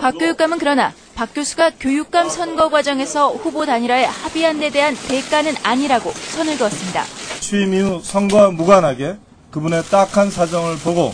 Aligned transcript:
곽 0.00 0.18
교육감은 0.18 0.58
그러나 0.58 0.92
박 1.16 1.34
교수가 1.34 1.72
교육감 1.80 2.28
선거 2.28 2.68
과정에서 2.68 3.30
후보 3.30 3.66
단일화에 3.66 4.04
합의한 4.04 4.60
데 4.60 4.70
대한 4.70 4.94
대가는 4.94 5.52
아니라고 5.64 6.12
선을 6.12 6.56
그었습니다. 6.56 7.04
취임 7.40 7.74
이후 7.74 8.00
선거와 8.02 8.50
무관하게 8.50 9.16
그분의 9.50 9.82
딱한 9.84 10.30
사정을 10.30 10.76
보고 10.78 11.12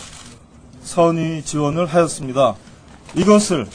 선의 0.83 1.43
지원을 1.43 1.87
하였습니다. 1.87 2.55
이것을 3.15 3.67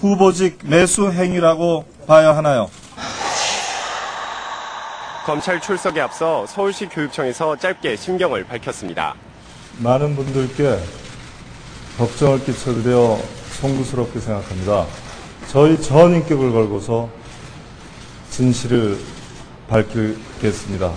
후보직 0.00 0.58
매수 0.64 1.10
행위라고 1.10 1.86
봐야 2.06 2.36
하나요? 2.36 2.70
검찰 5.24 5.60
출석에 5.60 6.00
앞서 6.00 6.46
서울시 6.46 6.86
교육청에서 6.86 7.56
짧게 7.56 7.96
심경을 7.96 8.44
밝혔습니다. 8.44 9.14
많은 9.78 10.16
분들께 10.16 10.78
걱정을 11.98 12.44
끼쳐드려 12.44 13.18
송구스럽게 13.60 14.20
생각합니다. 14.20 14.86
저희 15.48 15.80
전 15.80 16.14
인격을 16.14 16.52
걸고서 16.52 17.08
진실을 18.30 18.98
밝히겠습니다. 19.68 20.92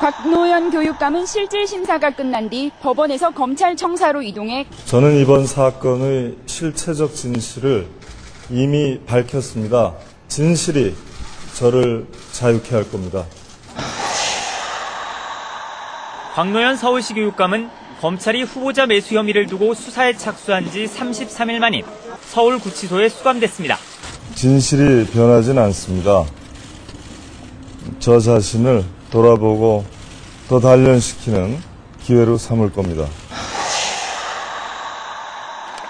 곽노현 0.00 0.72
교육감은 0.72 1.26
실질 1.26 1.64
심사가 1.66 2.10
끝난 2.10 2.50
뒤 2.50 2.72
법원에서 2.80 3.30
검찰청사로 3.30 4.22
이동해 4.22 4.66
저는 4.86 5.16
이번 5.18 5.46
사건의 5.46 6.36
실체적 6.46 7.14
진실을 7.14 7.86
이미 8.50 8.98
밝혔습니다. 9.06 9.94
진실이 10.26 10.96
저를 11.54 12.08
자유케 12.32 12.74
할 12.74 12.90
겁니다. 12.90 13.24
광노현 16.34 16.76
서울시 16.76 17.14
교육감은 17.14 17.81
검찰이 18.02 18.42
후보자 18.42 18.84
매수 18.84 19.14
혐의를 19.14 19.46
두고 19.46 19.74
수사에 19.74 20.16
착수한 20.16 20.68
지 20.72 20.86
33일 20.86 21.60
만인 21.60 21.84
서울구치소에 22.30 23.08
수감됐습니다. 23.08 23.78
진실이 24.34 25.06
변하진 25.12 25.56
않습니다. 25.56 26.24
저 28.00 28.18
자신을 28.18 28.84
돌아보고 29.12 29.84
더 30.48 30.58
단련시키는 30.58 31.58
기회로 32.00 32.38
삼을 32.38 32.72
겁니다. 32.72 33.06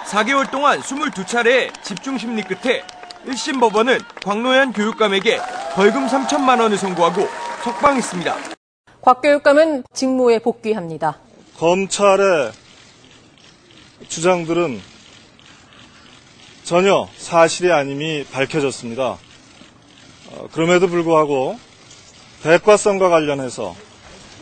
4개월 0.05 0.51
동안 0.51 0.81
22차례 0.81 1.71
집중 1.81 2.19
심리 2.19 2.43
끝에 2.43 2.83
1심 3.25 3.59
법원은 3.59 3.97
광노현 4.23 4.73
교육감에게 4.73 5.39
벌금 5.73 6.05
3천만 6.05 6.61
원을 6.61 6.77
선고하고 6.77 7.27
석방했습니다. 7.63 8.35
곽 9.01 9.21
교육감은 9.23 9.85
직무에 9.91 10.37
복귀합니다. 10.37 11.17
검찰의 11.63 12.51
주장들은 14.09 14.81
전혀 16.65 17.07
사실이 17.17 17.71
아님이 17.71 18.25
밝혀졌습니다. 18.25 19.17
어, 20.27 20.47
그럼에도 20.51 20.89
불구하고 20.89 21.57
대과성과 22.41 23.07
관련해서 23.07 23.77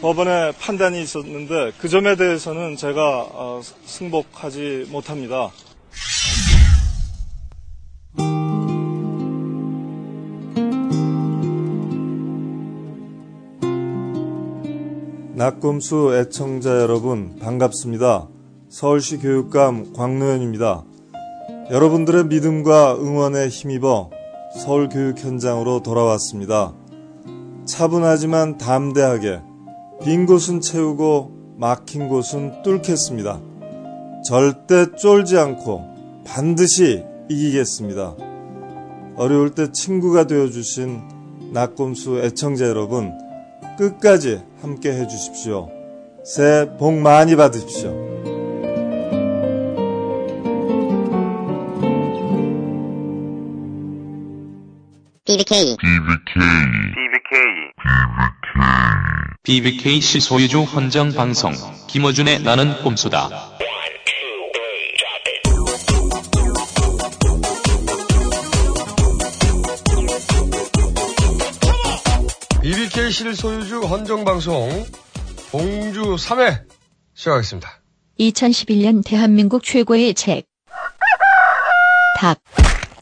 법원의 0.02 0.54
판단이 0.54 1.00
있었는데 1.00 1.74
그 1.78 1.90
점에 1.90 2.16
대해서는 2.16 2.76
제가 2.76 3.28
어, 3.30 3.62
승복하지 3.86 4.88
못합니다. 4.90 5.52
낙곰수 15.42 16.16
애청자 16.18 16.70
여러분 16.82 17.36
반갑습니다. 17.40 18.28
서울시 18.70 19.18
교육감 19.18 19.92
광노현입니다. 19.92 20.84
여러분들의 21.72 22.26
믿음과 22.26 22.98
응원에 23.00 23.48
힘입어 23.48 24.12
서울 24.60 24.88
교육 24.88 25.18
현장으로 25.18 25.82
돌아왔습니다. 25.82 26.76
차분하지만 27.66 28.60
담대하게 28.60 29.42
빈 30.04 30.28
곳은 30.28 30.62
채우고 30.62 31.56
막힌 31.58 32.08
곳은 32.08 32.62
뚫겠습니다. 32.62 33.42
절대 34.24 34.96
쫄지 34.96 35.40
않고 35.40 35.82
반드시 36.24 37.04
이기겠습니다. 37.30 38.16
어려울 39.16 39.56
때 39.56 39.72
친구가 39.72 40.28
되어주신 40.28 41.02
낙곰수 41.52 42.20
애청자 42.20 42.68
여러분, 42.68 43.12
끝까지 43.82 44.44
함께 44.62 44.92
해주십시오. 44.92 45.72
새해 46.24 46.68
복 46.78 46.94
많이 46.94 47.36
받으십시오. 47.36 47.90
BBK 55.26 55.78
BBK 59.42 60.00
시소유주 60.00 60.62
헌정 60.62 61.14
방송 61.14 61.52
김어준의 61.88 62.44
나는 62.44 62.84
꼼수다. 62.84 63.51
실소유주 73.12 73.82
헌정방송 73.82 74.70
봉주 75.52 76.16
3회 76.16 76.64
시작하겠습니다. 77.14 77.70
2011년 78.20 79.04
대한민국 79.06 79.64
최고의 79.64 80.14
책. 80.14 80.46
닥. 82.18 82.40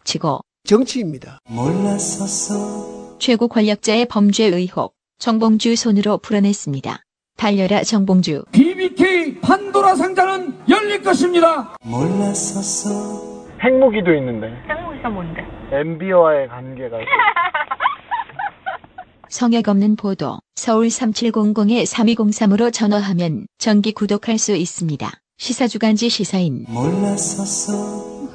치고. 0.03 0.39
정치입니다. 0.63 1.39
몰랐었어. 1.49 3.17
최고 3.19 3.47
권력자의 3.47 4.05
범죄 4.05 4.45
의혹. 4.45 4.95
정봉주 5.19 5.75
손으로 5.75 6.17
풀어냈습니다. 6.17 7.03
달려라 7.37 7.83
정봉주. 7.83 8.45
BBK 8.51 9.41
판도라 9.41 9.95
상자는 9.95 10.57
열릴 10.69 11.03
것입니다. 11.03 11.75
몰랐었어. 11.83 13.45
핵무기도 13.63 14.13
있는데. 14.15 14.47
핵무기가 14.69 15.09
뭔데? 15.09 15.41
MB와의 15.71 16.47
관계가. 16.47 16.97
성역 19.29 19.67
없는 19.67 19.95
보도 19.95 20.40
서울 20.56 20.88
3700에 20.88 21.85
3203으로 21.85 22.73
전화하면 22.73 23.45
정기 23.59 23.91
구독할 23.91 24.40
수 24.40 24.56
있습니다. 24.56 25.12
시사주간지 25.38 26.09
시사인 26.09 26.66
몰랐었어. 26.67 28.28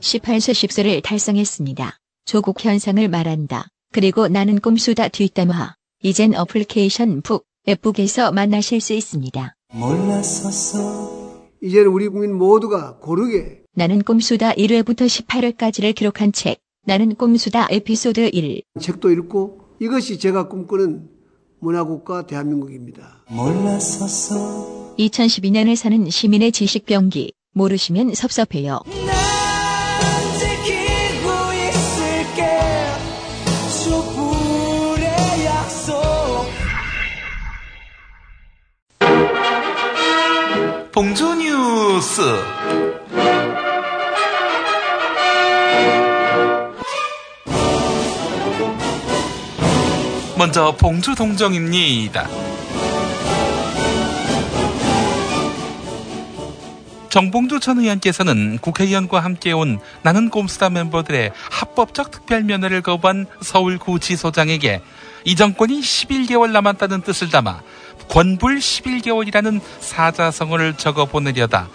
18세 0.00 0.52
10세를 0.52 1.02
달성했습니다. 1.02 1.98
조국 2.24 2.64
현상을 2.64 3.06
말한다. 3.08 3.66
그리고 3.92 4.28
나는 4.28 4.60
꼼수다 4.60 5.08
뒷담화. 5.08 5.74
이젠 6.02 6.34
어플리케이션 6.34 7.22
북, 7.22 7.44
앱북에서 7.68 8.30
만나실 8.32 8.80
수 8.80 8.92
있습니다. 8.92 9.54
몰랐었어. 9.72 11.48
이제는 11.60 11.88
우리 11.90 12.08
국민 12.08 12.34
모두가 12.34 12.98
고르게 12.98 13.62
나는 13.74 14.02
꼼수다 14.02 14.52
1회부터 14.52 15.06
18회까지를 15.06 15.94
기록한 15.94 16.32
책. 16.32 16.60
나는 16.88 17.14
꼼수다 17.16 17.66
에피소드 17.70 18.30
1. 18.32 18.62
책도 18.80 19.10
읽고 19.10 19.60
이것이 19.78 20.18
제가 20.18 20.48
꿈꾸는 20.48 21.06
문화국가 21.60 22.26
대한민국입니다. 22.26 23.26
몰랐었어. 23.28 24.94
2012년을 24.98 25.76
사는 25.76 26.08
시민의 26.08 26.50
지식 26.50 26.86
병기. 26.86 27.34
모르시면 27.52 28.14
섭섭해요. 28.14 28.80
봉주 40.92 41.34
뉴스. 41.34 42.22
먼저 50.38 50.70
봉주 50.76 51.16
동정입니다. 51.16 52.28
정봉주 57.08 57.58
전 57.58 57.80
의원께서는 57.80 58.58
국회의원과 58.58 59.18
함께 59.18 59.50
온 59.50 59.80
나는 60.02 60.30
꼼수다 60.30 60.70
멤버들의 60.70 61.32
합법적 61.50 62.12
특별 62.12 62.44
면허를 62.44 62.82
거부한 62.82 63.26
서울구치소장에게 63.42 64.80
이 65.24 65.34
정권이 65.34 65.80
11개월 65.80 66.52
남았다는 66.52 67.00
뜻을 67.00 67.30
담아 67.30 67.60
권불 68.08 68.58
11개월이라는 68.58 69.60
사자성어를 69.80 70.74
적어 70.74 71.06
보내려다 71.06 71.68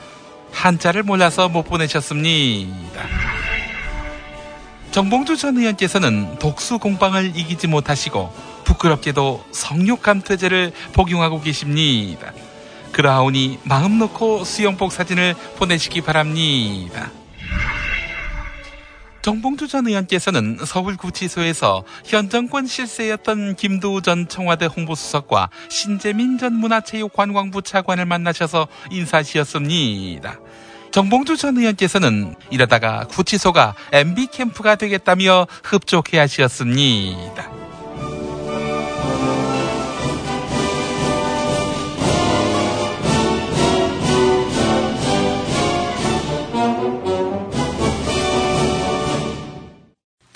한자를 0.54 1.04
몰라서 1.04 1.50
못 1.50 1.64
보내셨습니다. 1.64 3.04
정봉주 4.92 5.38
전 5.38 5.58
의원께서는 5.58 6.38
독수 6.38 6.78
공방을 6.78 7.36
이기지 7.36 7.66
못하시고 7.66 8.53
부끄럽게도 8.64 9.46
성욕 9.52 10.02
감퇴제를 10.02 10.72
복용하고 10.94 11.42
계십니다. 11.42 12.34
그러하오니 12.92 13.60
마음 13.64 14.00
놓고 14.00 14.44
수영복 14.44 14.92
사진을 14.92 15.36
보내시기 15.58 16.02
바랍니다. 16.02 17.12
정봉주 19.24 19.70
전 19.70 19.88
의원께서는 19.88 20.60
서울구치소에서 20.66 21.86
현 22.04 22.30
정권 22.30 22.68
실세였던 22.68 23.56
김도우 23.56 24.02
전 24.02 24.28
청와대 24.28 24.66
홍보수석과 24.66 25.50
신재민 25.70 26.38
전 26.38 26.54
문화체육관광부 26.54 27.62
차관을 27.62 28.06
만나셔서 28.06 28.68
인사하셨습니다. 28.92 30.40
정봉주 30.92 31.38
전 31.38 31.58
의원께서는 31.58 32.36
이러다가 32.50 33.08
구치소가 33.08 33.76
MB 33.94 34.28
캠프가 34.28 34.76
되겠다며 34.76 35.48
흡족해 35.64 36.20
하셨습니다. 36.20 37.63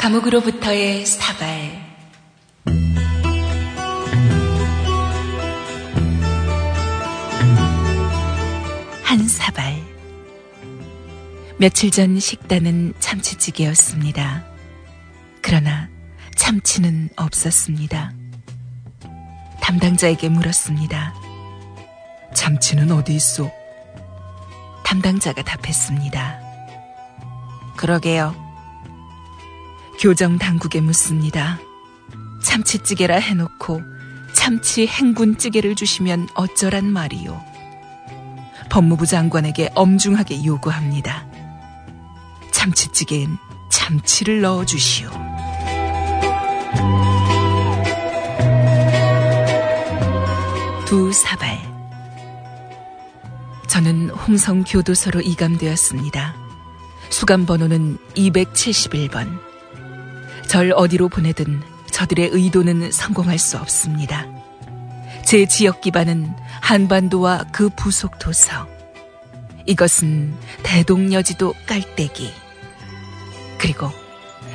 감옥으로부터의 0.08 1.06
사발 1.06 1.86
한 9.04 9.28
사발 9.28 9.76
며칠 11.58 11.92
전 11.92 12.18
식단은 12.20 12.94
참치찌개였습니다. 13.00 14.46
그러나 15.42 15.90
참치는 16.36 17.10
없었습니다. 17.18 18.14
담당자에게 19.62 20.30
물었습니다. 20.30 21.14
참치는 22.34 22.92
어디 22.92 23.14
있어? 23.14 23.52
담당자가 24.86 25.44
답했습니다. 25.44 26.40
그러게요. 27.76 28.47
교정 30.00 30.38
당국에 30.38 30.80
묻습니다. 30.80 31.60
참치찌개라 32.44 33.16
해놓고 33.16 33.82
참치 34.34 34.86
행군찌개를 34.86 35.74
주시면 35.74 36.30
어쩌란 36.36 36.92
말이요. 36.92 37.44
법무부 38.70 39.08
장관에게 39.08 39.72
엄중하게 39.74 40.46
요구합니다. 40.46 41.26
참치찌개엔 42.52 43.38
참치를 43.72 44.42
넣어 44.42 44.66
주시오. 44.66 45.10
두 50.86 51.12
사발. 51.12 51.58
저는 53.68 54.12
홍성 54.12 54.64
교도소로 54.64 55.22
이감되었습니다. 55.22 56.36
수감 57.10 57.46
번호는 57.46 57.98
271번. 58.16 59.47
절 60.48 60.72
어디로 60.76 61.10
보내든 61.10 61.62
저들의 61.92 62.30
의도는 62.32 62.92
성공할 62.92 63.38
수 63.38 63.58
없습니다. 63.58 64.26
제 65.26 65.46
지역 65.46 65.82
기반은 65.82 66.34
한반도와 66.62 67.46
그 67.52 67.70
부속 67.70 68.18
도서. 68.18 68.68
이것은 69.66 70.34
대동여지도 70.64 71.54
깔때기. 71.66 72.32
그리고 73.58 73.92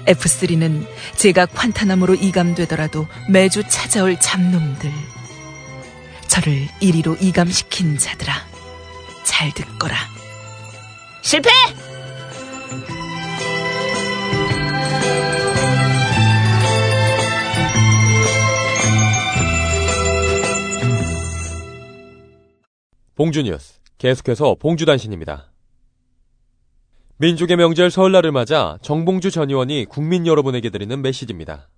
F3는 0.06 0.86
제가 1.16 1.46
콴타나무로 1.46 2.14
이감되더라도 2.14 3.06
매주 3.28 3.62
찾아올 3.68 4.18
잡놈들. 4.18 4.90
저를 6.26 6.66
이리로 6.80 7.16
이감시킨 7.20 7.98
자들아. 7.98 8.32
잘 9.24 9.52
듣거라. 9.52 9.96
실패! 11.20 11.50
봉주 23.14 23.42
뉴스 23.42 23.74
계속해서 23.98 24.56
봉주 24.58 24.86
단신입니다. 24.86 25.52
민족의 27.18 27.56
명절 27.56 27.90
설날을 27.90 28.32
맞아 28.32 28.78
정봉주 28.82 29.30
전 29.30 29.50
의원이 29.50 29.84
국민 29.84 30.26
여러분에게 30.26 30.70
드리는 30.70 31.00
메시지입니다. 31.02 31.68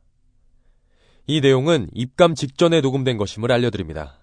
이 1.26 1.40
내용은 1.40 1.88
입감 1.92 2.34
직전에 2.34 2.80
녹음된 2.80 3.16
것임을 3.18 3.50
알려드립니다. 3.50 4.18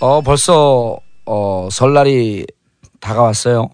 어, 0.00 0.20
벌써, 0.20 0.98
어, 1.24 1.68
설날이 1.70 2.46
다가왔어요. 3.00 3.68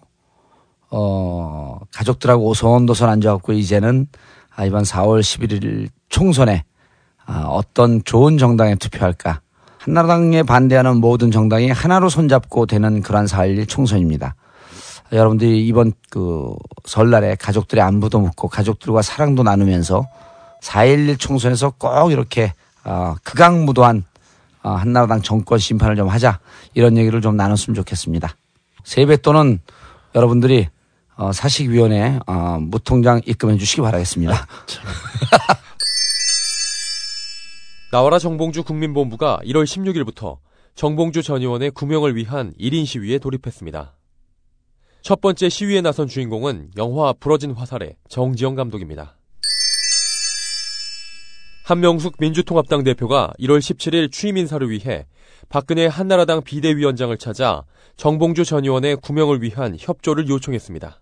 어, 0.91 1.79
가족들하고 1.93 2.47
오손도손 2.49 3.09
앉아갖고 3.09 3.53
이제는 3.53 4.07
아, 4.55 4.65
이번 4.65 4.83
4월 4.83 5.21
11일 5.21 5.89
총선에 6.09 6.65
아, 7.25 7.45
어떤 7.49 8.03
좋은 8.05 8.39
정당에 8.39 8.75
투표할까. 8.77 9.41
한나라당에 9.83 10.45
반대하는 10.45 10.99
모든 10.99 11.33
정당이 11.33 11.71
하나로 11.71 12.09
손잡고 12.09 12.67
되는 12.67 13.03
그러한 13.03 13.27
4.11 13.27 13.69
총선입니다. 13.69 14.37
여러분들이 15.13 15.67
이번 15.67 15.93
그 16.09 16.55
설날에 16.85 17.35
가족들의 17.35 17.83
안부도 17.83 18.21
묻고 18.21 18.49
가족들과 18.49 19.03
사랑도 19.03 19.43
나누면서 19.43 20.07
4.11 20.63 21.19
총선에서 21.19 21.71
꼭 21.79 22.13
이렇게 22.13 22.53
어, 22.85 23.17
극악무도한 23.25 24.05
어, 24.63 24.71
한나라당 24.71 25.23
정권 25.23 25.59
심판을 25.59 25.97
좀 25.97 26.09
하자 26.09 26.39
이런 26.75 26.97
얘기를 26.97 27.21
좀 27.21 27.37
나눴으면 27.37 27.75
좋겠습니다. 27.75 28.37
세뱃돈은 28.85 29.59
여러분들이 30.15 30.69
어, 31.17 31.33
사식위원회 31.33 32.21
어, 32.29 32.59
무통장 32.61 33.21
입금해 33.27 33.59
주시기 33.59 33.83
바라겠습니다. 33.83 34.47
나와라 37.93 38.19
정봉주 38.19 38.65
국민본부가 38.65 39.41
1월 39.45 39.65
16일부터 39.65 40.39
정봉주 40.75 41.23
전 41.23 41.43
의원의 41.43 41.73
구명을 41.73 42.17
위한 42.17 42.55
1인 42.59 42.87
시위에 42.87 43.19
돌입했습니다. 43.19 43.95
첫 45.03 45.21
번째 45.21 45.51
시위에 45.51 45.83
나선 45.83 46.09
주인공은 46.09 46.71
영화 46.79 47.13
부러진 47.13 47.51
화살의 47.51 47.97
정지영 48.09 48.55
감독입니다. 48.55 49.19
한명숙 51.67 52.15
민주통합당 52.19 52.83
대표가 52.83 53.35
1월 53.39 53.59
17일 53.59 54.11
취임 54.11 54.39
인사를 54.39 54.71
위해 54.71 55.07
박근혜 55.51 55.85
한나라당 55.87 56.45
비대위원장을 56.45 57.15
찾아 57.19 57.65
정봉주 57.99 58.47
전 58.47 58.65
의원의 58.65 58.97
구명을 59.03 59.43
위한 59.43 59.77
협조를 59.79 60.31
요청했습니다. 60.31 60.99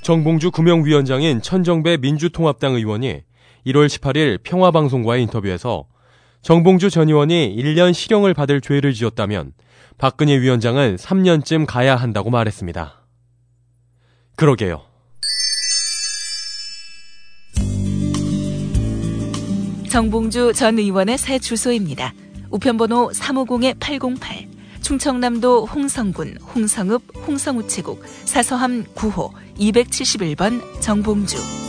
정봉주 0.00 0.52
구명위원장인 0.52 1.42
천정배 1.42 1.98
민주통합당 1.98 2.76
의원이 2.76 3.20
1월 3.66 3.88
18일 3.88 4.42
평화방송과의 4.42 5.22
인터뷰에서 5.24 5.86
정봉주 6.42 6.90
전 6.90 7.08
의원이 7.08 7.56
1년 7.56 7.92
실형을 7.92 8.32
받을 8.32 8.60
죄를 8.60 8.92
지었다면 8.92 9.52
박근혜 9.98 10.38
위원장은 10.40 10.96
3년쯤 10.96 11.66
가야 11.66 11.96
한다고 11.96 12.30
말했습니다. 12.30 13.02
그러게요. 14.36 14.82
정봉주 19.88 20.52
전 20.54 20.78
의원의 20.78 21.18
새 21.18 21.38
주소입니다. 21.38 22.12
우편번호 22.50 23.10
350-808 23.10 24.56
충청남도 24.82 25.66
홍성군 25.66 26.36
홍성읍 26.54 27.02
홍성우체국 27.26 28.04
사서함 28.24 28.84
9호 28.94 29.32
271번 29.58 30.60
정봉주 30.80 31.65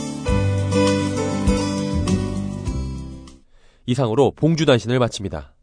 이상으로 3.88 4.32
봉주단신을 4.32 4.98
마칩니다. 4.98 5.54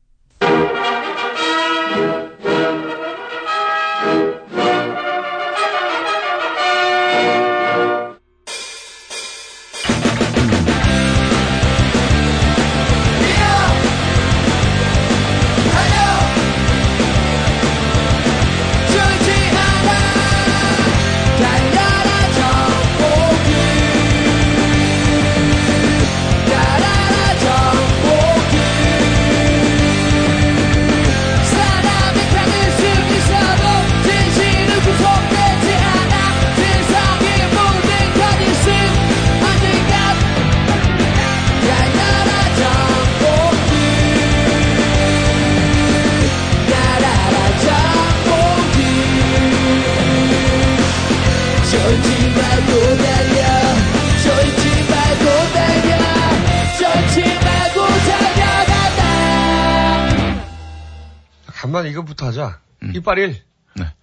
간만 61.76 61.88
이것부터 61.88 62.28
하자. 62.28 62.62
이빨 62.94 63.18
1. 63.18 63.36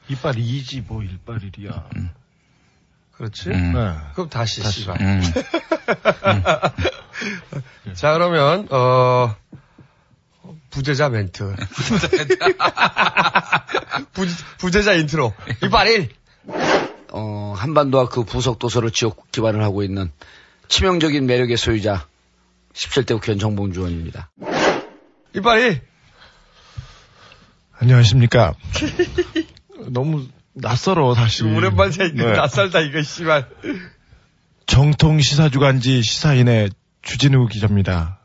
이빨 0.09 0.35
2지 0.35 0.85
뭐 0.87 1.03
이빨 1.03 1.39
1이야. 1.39 1.89
그렇지? 3.13 3.49
음. 3.49 3.73
네. 3.73 3.97
그럼 4.13 4.29
다시, 4.29 4.63
다시. 4.63 4.81
씨발. 4.81 5.01
음. 5.01 5.23
자, 7.95 8.13
그러면, 8.13 8.69
어, 8.71 9.35
부재자 10.69 11.09
멘트. 11.09 11.55
부, 14.13 14.27
부재자 14.59 14.93
인트로. 14.93 15.33
이빨 15.65 15.87
1. 15.89 16.11
어, 17.13 17.55
한반도와 17.57 18.11
그 18.11 18.25
부속 18.25 18.59
도서를 18.59 18.91
지역 18.91 19.33
기반을 19.33 19.63
하고 19.63 19.83
있는 19.83 20.13
치명적인 20.69 21.25
매력의 21.25 21.57
소유자 21.57 22.07
17대 22.75 23.15
국회의원 23.15 23.39
정봉주 23.39 23.81
의원입니다. 23.81 24.31
이빨 25.35 25.61
1. 25.61 25.92
안녕하십니까. 27.83 28.55
너무 29.91 30.29
낯설어 30.53 31.17
사실. 31.17 31.47
오랜만에 31.47 32.13
네. 32.15 32.33
낯설다, 32.33 32.79
이거, 32.81 33.03
씨발. 33.03 33.49
정통 34.67 35.21
시사주간지 35.21 36.01
시사인의 36.03 36.71
주진우 37.03 37.49
기자입니다. 37.49 38.21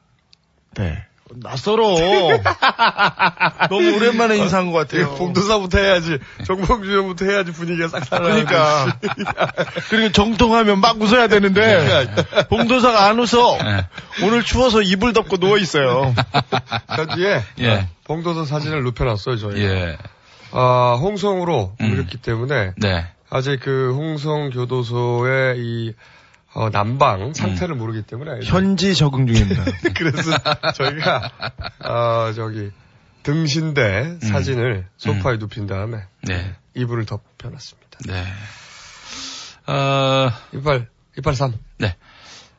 네. 0.76 1.07
낯설어. 1.36 1.84
너무 3.70 3.96
오랜만에 3.96 4.38
인사한 4.38 4.72
것 4.72 4.78
같아요. 4.80 5.16
봉도사부터 5.16 5.80
해야지. 5.80 6.18
정봉주부터 6.46 7.26
해야지 7.26 7.52
분위기가 7.52 7.88
싹 7.88 8.06
살아나지. 8.06 8.46
그러니까. 8.46 9.00
그리고 9.90 10.12
정통하면 10.12 10.80
막 10.80 11.02
웃어야 11.02 11.28
되는데 11.28 12.08
봉도사가 12.50 13.06
안 13.06 13.20
웃어. 13.20 13.58
오늘 14.24 14.44
추워서 14.44 14.82
이불 14.82 15.14
덮고 15.14 15.38
누워 15.38 15.58
있어요. 15.58 16.14
저 16.96 17.06
뒤에 17.16 17.44
예. 17.60 17.88
봉도사 18.06 18.46
사진을 18.46 18.84
눕혀놨어요, 18.84 19.38
저희. 19.38 19.62
예. 19.64 19.98
아, 20.52 20.98
홍성으로 21.02 21.76
옮겼기 21.80 22.18
때문에 22.18 22.72
네. 22.78 23.06
아직 23.30 23.60
그 23.60 23.94
홍성 23.96 24.52
교도소의 24.52 25.58
이 25.58 25.94
어, 26.58 26.72
난방 26.72 27.36
상태를 27.36 27.76
모르기 27.76 28.02
때문에 28.02 28.40
현지 28.44 28.96
적응 28.96 29.28
중입니다. 29.28 29.64
그래서 29.96 30.32
저희가 30.74 31.32
어, 31.86 32.34
저기 32.34 32.72
등신대 33.22 34.18
사진을 34.24 34.88
소파에 34.98 35.38
눕힌 35.38 35.68
다음에 35.68 36.00
네. 36.24 36.56
이불을 36.74 37.06
덮여놨습니다. 37.06 38.00
네. 38.08 38.24
어, 39.72 40.32
이빨, 40.52 40.88
이빨 41.20 41.36
3. 41.36 41.54
네. 41.78 41.96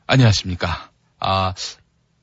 안녕하십니까. 0.07 0.91
아, 1.19 1.55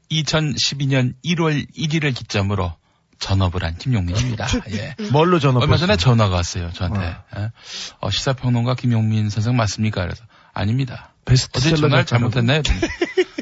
2012년 0.09 1.13
1월 1.25 1.67
1일을 1.75 2.15
기점으로 2.15 2.73
전업을 3.19 3.65
한 3.65 3.75
김용민입니다. 3.77 4.47
예. 4.71 4.95
뭘로 5.11 5.39
전업? 5.39 5.61
얼마 5.61 5.75
전에 5.75 5.97
전화가 5.97 6.35
왔어요, 6.35 6.71
저한테. 6.71 7.17
예. 7.37 7.51
어, 7.99 8.09
시사평론가 8.09 8.75
김용민 8.75 9.29
선생 9.29 9.57
맞습니까? 9.57 10.03
그래서 10.03 10.23
아닙니다. 10.53 11.14
어제 11.27 11.33
베스트셀러 11.33 11.75
전화를 11.77 12.05
작가라고? 12.05 12.31
잘못했나요? 12.31 12.61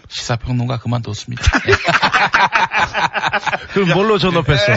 시사평론가 0.07 0.79
그만뒀습니다. 0.79 1.43
그럼 3.73 3.89
뭘로 3.93 4.17
전업했어? 4.17 4.73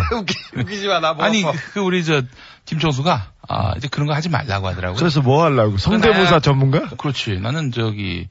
웃기 0.57 0.79
지 0.79 0.89
마, 0.89 1.01
나 1.01 1.13
뭐. 1.13 1.25
아니, 1.25 1.45
그 1.75 1.81
우리 1.81 2.05
저 2.05 2.23
김종수가 2.65 3.33
아, 3.49 3.75
이제 3.77 3.87
그런 3.89 4.07
거 4.09 4.15
하지 4.15 4.29
말라고 4.29 4.67
하더라고요. 4.69 4.99
그래서 4.99 5.21
뭐 5.21 5.45
하려고? 5.45 5.77
성대모사 5.77 6.31
나야- 6.37 6.41
전문가? 6.43 6.89
그렇지. 6.97 7.39
나는 7.41 7.71
저기 7.71 8.29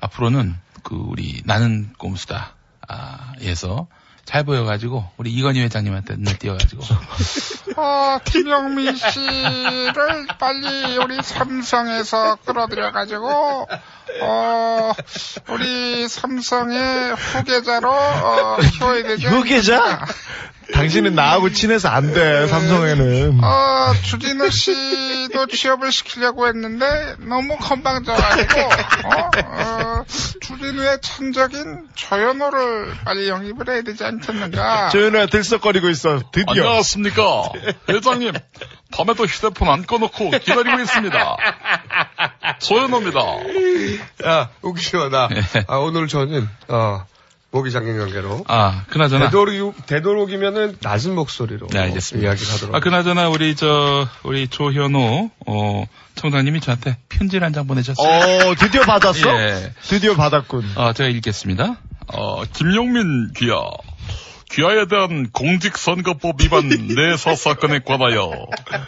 앞으로는 0.00 0.54
그 0.82 0.94
우리 0.94 1.42
나는 1.44 1.92
꼼수다. 1.98 2.54
아, 2.88 3.32
에서 3.40 3.88
잘 4.24 4.44
보여가지고 4.44 5.04
우리 5.16 5.30
이건희 5.32 5.60
회장님한테 5.60 6.16
눈에 6.16 6.36
띄어가지고 6.38 6.82
어, 7.76 8.18
김영민 8.24 8.94
씨를 8.94 10.26
빨리 10.38 10.96
우리 10.98 11.20
삼성에서 11.20 12.36
끌어들여가지고, 12.44 13.68
어, 14.22 14.92
우리 15.48 16.06
삼성의 16.08 17.14
후계자로, 17.14 17.90
어, 17.90 18.58
키워야 18.78 19.02
되지. 19.02 19.26
후계자? 19.26 20.04
당신은 20.72 21.14
나하고 21.14 21.50
친해서 21.52 21.88
안 21.88 22.12
돼, 22.14 22.46
삼성에는. 22.46 23.40
어, 23.42 23.92
주진우 24.02 24.50
씨도 24.50 25.46
취업을 25.46 25.92
시키려고 25.92 26.46
했는데, 26.46 27.16
너무 27.18 27.56
건방져가지고, 27.58 28.60
어, 28.60 29.30
어, 29.44 30.04
주진우의 30.40 30.98
천적인 31.00 31.88
조현호를 31.94 32.94
빨리 33.04 33.28
영입을 33.28 33.68
해야 33.68 33.82
되지 33.82 34.04
않겠는가. 34.04 34.88
조현우야 34.90 35.26
들썩거리고 35.26 35.90
있어. 35.90 36.22
드디어. 36.32 36.64
안녕하십니까. 36.64 37.22
회장님, 37.88 38.32
밤에도 38.92 39.24
휴대폰 39.24 39.68
안 39.68 39.84
꺼놓고 39.84 40.30
기다리고 40.30 40.80
있습니다. 40.80 41.36
소연호입니다. 42.60 43.20
야, 44.26 44.50
웃기지 44.62 44.96
마, 44.96 45.08
나. 45.08 45.28
아, 45.66 45.76
오늘 45.76 46.08
저는, 46.08 46.48
어, 46.68 47.04
모기 47.54 47.70
장경 47.70 47.96
관계로. 47.98 48.44
아, 48.48 48.82
그나저나. 48.88 49.26
되도록, 49.26 49.86
되도록이면은 49.86 50.76
낮은 50.82 51.14
목소리로. 51.14 51.68
네, 51.68 51.78
알겠습니다. 51.78 52.26
이야기를 52.28 52.52
하도록. 52.52 52.74
아, 52.74 52.80
그나저나 52.80 53.28
우리 53.28 53.54
저 53.54 54.08
우리 54.24 54.48
조현호 54.48 55.30
어 55.46 55.84
청장님이 56.16 56.60
저한테 56.60 56.96
편지를 57.08 57.46
한 57.46 57.52
장 57.54 57.68
보내셨어요. 57.68 58.50
어, 58.50 58.54
드디어 58.56 58.82
받았어? 58.82 59.30
예. 59.40 59.72
드디어 59.82 60.16
받았군. 60.16 60.64
어, 60.74 60.92
제가 60.92 61.08
읽겠습니다. 61.10 61.76
어, 62.12 62.42
김용민 62.52 63.32
귀하. 63.36 63.62
귀하에 64.50 64.86
대한 64.86 65.30
공직선거법 65.32 66.40
위반 66.42 66.68
내사 66.68 67.34
사건에 67.34 67.80
관하여 67.84 68.30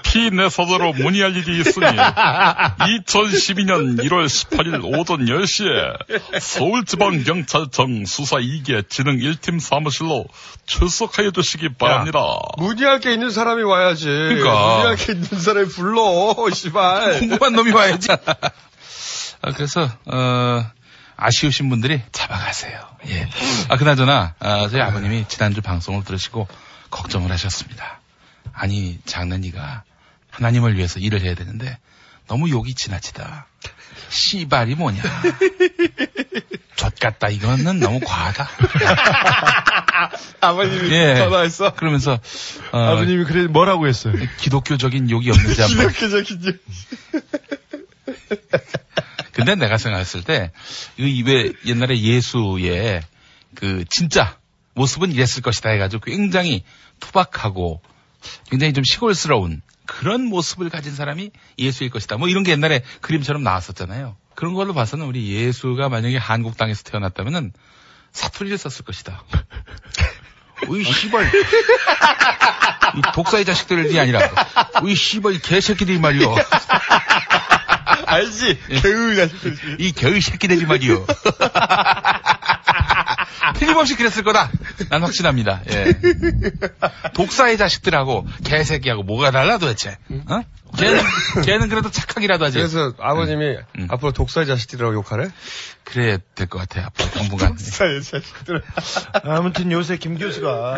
피내사자로 0.05 0.93
문의할 0.93 1.37
일이 1.37 1.61
있으니 1.61 1.87
2012년 1.87 3.99
1월 4.01 4.27
18일 4.27 4.85
오전 4.85 5.27
10시에 5.27 6.41
서울지방경찰청 6.41 8.05
수사 8.07 8.37
2개 8.37 8.89
진흥 8.89 9.19
1팀 9.19 9.61
사무실로 9.61 10.27
출석하여 10.67 11.31
주시기 11.31 11.75
바랍니다. 11.75 12.19
문의할 12.59 13.01
게 13.01 13.13
있는 13.13 13.31
사람이 13.31 13.63
와야지. 13.63 14.07
그러니까. 14.07 14.53
문의할 14.53 14.97
게 14.97 15.13
있는 15.13 15.41
사람이 15.41 15.69
불러, 15.69 16.35
씨발. 16.53 17.21
궁금한 17.21 17.53
놈이 17.55 17.71
와야지. 17.73 18.09
아, 19.43 19.53
그래서 19.53 19.89
어, 20.07 20.65
아쉬우신 21.17 21.71
분들이 21.71 22.03
잡아가세요. 22.13 22.81
예. 23.09 23.29
아 23.69 23.77
그나저나 23.77 24.35
아, 24.39 24.69
저희 24.69 24.81
아버님이 24.81 25.27
지난주 25.29 25.63
방송을 25.63 26.05
들으시고 26.05 26.47
걱정을 26.91 27.31
하셨습니다. 27.33 28.01
아니 28.53 28.99
장난이가 29.05 29.83
하나님을 30.31 30.77
위해서 30.77 31.01
일을 31.01 31.23
해야 31.23 31.35
되는데 31.35 31.79
너무 32.27 32.51
욕이 32.51 32.75
지나치다. 32.75 33.47
씨발이 34.09 34.75
뭐냐. 34.75 35.03
젖같다 36.77 37.29
이거는 37.29 37.81
너무 37.81 38.01
과하다. 38.01 38.49
아버님이 40.41 40.91
예. 40.93 41.17
전화했어? 41.17 41.75
그러면서 41.75 42.19
어, 42.73 42.79
아버님이 42.79 43.25
그래 43.25 43.47
뭐라고 43.47 43.87
했어요? 43.87 44.15
기독교적인 44.39 45.11
욕이 45.11 45.31
없는지 45.31 45.63
한번 45.63 45.93
기독교적인 45.93 46.59
근데 49.37 49.55
내가 49.55 49.77
생각했을 49.77 50.23
때, 50.25 50.51
이왜 50.97 51.53
옛날에 51.67 52.01
예수의 52.01 53.03
그 53.55 53.85
진짜 53.91 54.39
모습은 54.73 55.13
이랬을 55.13 55.43
것이다 55.43 55.69
해가지고 55.69 56.07
굉장히 56.07 56.65
투박하고 57.01 57.83
굉장히 58.49 58.73
좀 58.73 58.83
시골스러운 58.83 59.61
그런 59.85 60.25
모습을 60.25 60.71
가진 60.71 60.95
사람이 60.95 61.33
예수일 61.59 61.91
것이다. 61.91 62.17
뭐 62.17 62.29
이런 62.29 62.45
게 62.45 62.53
옛날에 62.53 62.81
그림처럼 63.03 63.43
나왔었잖아요. 63.43 64.17
그런 64.35 64.55
걸로 64.55 64.73
봐서는 64.73 65.05
우리 65.05 65.29
예수가 65.29 65.91
만약에 65.91 66.17
한국 66.17 66.57
땅에서 66.57 66.83
태어났다면은 66.85 67.53
사투리를 68.13 68.57
썼을 68.57 68.87
것이다. 68.87 69.23
우이 70.69 70.83
씨발 70.83 71.31
이 72.97 73.03
독사의 73.15 73.45
자식들이 73.45 74.01
아니라 74.01 74.21
우이 74.83 74.95
씨발 74.95 75.35
이 75.35 75.39
개새끼들이 75.41 75.99
말이요. 75.99 76.35
알지? 78.07 78.59
개의 78.81 79.17
자식들. 79.17 79.57
이 79.81 79.93
개의 79.93 80.21
새끼들이 80.21 80.65
말이요. 80.67 81.05
틀림없이 83.59 83.97
그랬을 83.97 84.23
거다. 84.23 84.51
난 84.91 85.03
확신합니다. 85.03 85.63
예. 85.71 85.93
독사의 87.15 87.57
자식들하고 87.59 88.27
개새끼하고 88.45 89.03
뭐가 89.03 89.31
달라 89.31 89.59
도대체? 89.59 89.97
어? 90.29 90.43
걔는, 90.77 91.03
걔는 91.45 91.69
그래도 91.69 91.91
착하기라도 91.91 92.45
하지. 92.45 92.59
그래서 92.59 92.93
아버님이 92.99 93.57
앞으로 93.89 94.13
독사의 94.13 94.47
자식들이라고 94.47 94.95
욕하래? 94.95 95.29
그래야 95.85 96.19
될 96.35 96.47
것 96.49 96.59
같아요. 96.59 96.87
앞으로 96.87 97.11
당분간. 97.11 97.49
독사의 97.51 98.03
자식들. 98.03 98.63
아무튼 99.25 99.73
요새 99.73 99.97
김 99.97 100.19
교수가 100.19 100.77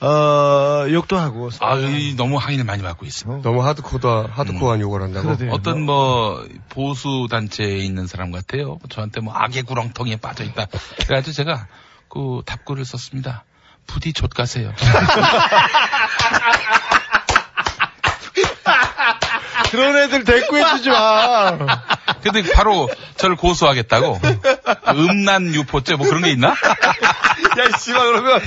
어, 0.00 0.86
욕도 0.90 1.18
하고 1.18 1.50
아, 1.60 1.76
이 1.76 2.14
너무 2.16 2.36
항의를 2.36 2.64
많이 2.64 2.82
받고 2.82 3.04
있습니다. 3.04 3.42
너무 3.42 3.64
하드코다, 3.66 4.28
하드코어한 4.30 4.80
욕을 4.80 5.02
한다고? 5.02 5.36
어떤 5.50 5.82
뭐 5.82 6.46
보수 6.68 7.26
단체에 7.30 7.78
있는 7.78 8.06
사람 8.06 8.30
같아요. 8.30 8.78
저한테 8.90 9.20
뭐 9.20 9.34
악의 9.34 9.64
구렁텅이에 9.64 10.16
빠져 10.16 10.44
있다. 10.44 10.66
그래가지고 11.06 11.32
제가 11.32 11.66
그 12.08 12.42
답글을 12.46 12.84
썼습니다. 12.84 13.44
부디 13.86 14.12
좆가세요. 14.12 14.72
그런 19.70 19.96
애들 19.96 20.24
대꾸해주지 20.24 20.90
마. 20.90 21.58
근데 22.22 22.42
바로 22.52 22.88
저를 23.16 23.36
고소하겠다고? 23.36 24.18
음란 24.94 25.54
유포죄 25.54 25.96
뭐 25.96 26.06
그런 26.06 26.22
게 26.22 26.30
있나? 26.30 26.54
야, 27.58 27.78
씨발, 27.78 28.06
그러면 28.12 28.40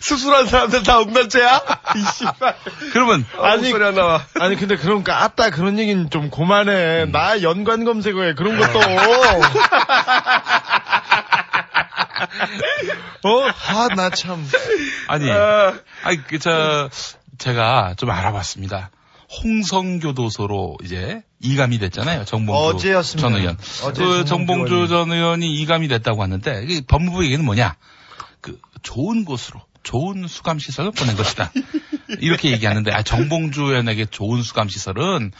수술한 0.00 0.46
사람들 0.46 0.82
다 0.82 1.00
음란죄야? 1.00 1.60
이 1.96 2.02
씨발. 2.14 2.56
그러면 2.92 3.24
아니, 3.40 3.70
소리 3.70 3.84
안 3.84 3.94
나와. 3.94 4.22
아니, 4.40 4.56
근데 4.56 4.76
그러니까, 4.76 5.22
아따, 5.24 5.50
그런 5.50 5.78
얘기는 5.78 6.10
좀 6.10 6.30
그만해. 6.30 7.06
나 7.06 7.42
연관 7.42 7.84
검색어에 7.84 8.34
그런 8.34 8.58
것도. 8.58 8.80
어? 13.24 13.46
아, 13.68 13.88
나 13.94 14.10
참. 14.10 14.46
아니, 15.08 15.30
아니, 15.30 16.22
그, 16.26 16.38
저, 16.38 16.88
제가 17.38 17.94
좀 17.96 18.10
알아봤습니다. 18.10 18.90
홍성교도소로 19.42 20.78
이제 20.84 21.22
이감이 21.40 21.78
됐잖아요. 21.78 22.24
정봉주 22.24 22.76
어제였습니다. 22.76 23.28
전 23.28 23.38
의원. 23.40 23.56
어제 23.84 24.04
그 24.04 24.24
정봉주. 24.24 24.88
전 24.88 25.10
의원이 25.10 25.54
이감이 25.60 25.88
됐다고 25.88 26.22
하는데 26.22 26.62
이게 26.64 26.80
법무부 26.86 27.24
얘기는 27.24 27.42
뭐냐? 27.44 27.76
그 28.82 28.94
좋은 28.94 29.24
곳으로 29.24 29.60
좋은 29.82 30.26
수감 30.28 30.58
시설을 30.58 30.92
보낸 30.92 31.16
것이다. 31.16 31.50
이렇게 32.20 32.50
얘기하는데 32.52 32.90
아, 32.92 33.02
정봉주 33.02 33.62
의원에게 33.62 34.06
좋은 34.06 34.42
수감 34.42 34.68
시설은 34.68 35.32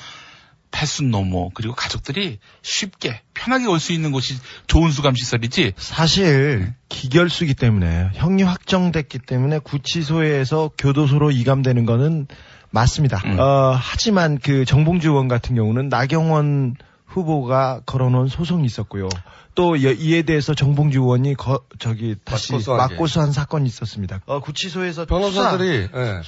패순 0.71 1.11
노모 1.11 1.51
그리고 1.51 1.75
가족들이 1.75 2.39
쉽게 2.63 3.21
편하게 3.35 3.67
올 3.67 3.79
수 3.79 3.93
있는 3.93 4.11
곳이 4.11 4.35
좋은 4.67 4.91
수감 4.91 5.15
시설이지. 5.15 5.75
사실 5.77 6.75
기결수기 6.89 7.55
때문에 7.55 8.11
형이 8.15 8.43
확정됐기 8.43 9.19
때문에 9.21 9.59
구치소에서 9.59 10.71
교도소로 10.79 11.31
이감되는 11.31 11.85
거는 11.85 12.27
맞습니다. 12.71 13.21
어, 13.39 13.77
하지만 13.79 14.39
그 14.39 14.65
정봉주 14.65 15.11
의원 15.11 15.29
같은 15.29 15.55
경우는 15.57 15.89
나경원 15.91 16.77
후보가 17.07 17.83
걸어놓은 17.85 18.29
소송이 18.29 18.65
있었고요. 18.65 19.11
또 19.55 19.77
이- 19.77 19.83
이에 19.99 20.23
대해서 20.23 20.55
정봉주 20.55 21.01
의원이 21.01 21.35
거- 21.35 21.61
저기 21.79 22.15
다시. 22.25 22.53
맞고소한 22.53 23.33
사건이 23.33 23.67
있었습니다. 23.69 24.21
어, 24.27 24.41
구치소에서 24.41 25.05
변호사들이, 25.05 25.89
수사, 25.93 26.23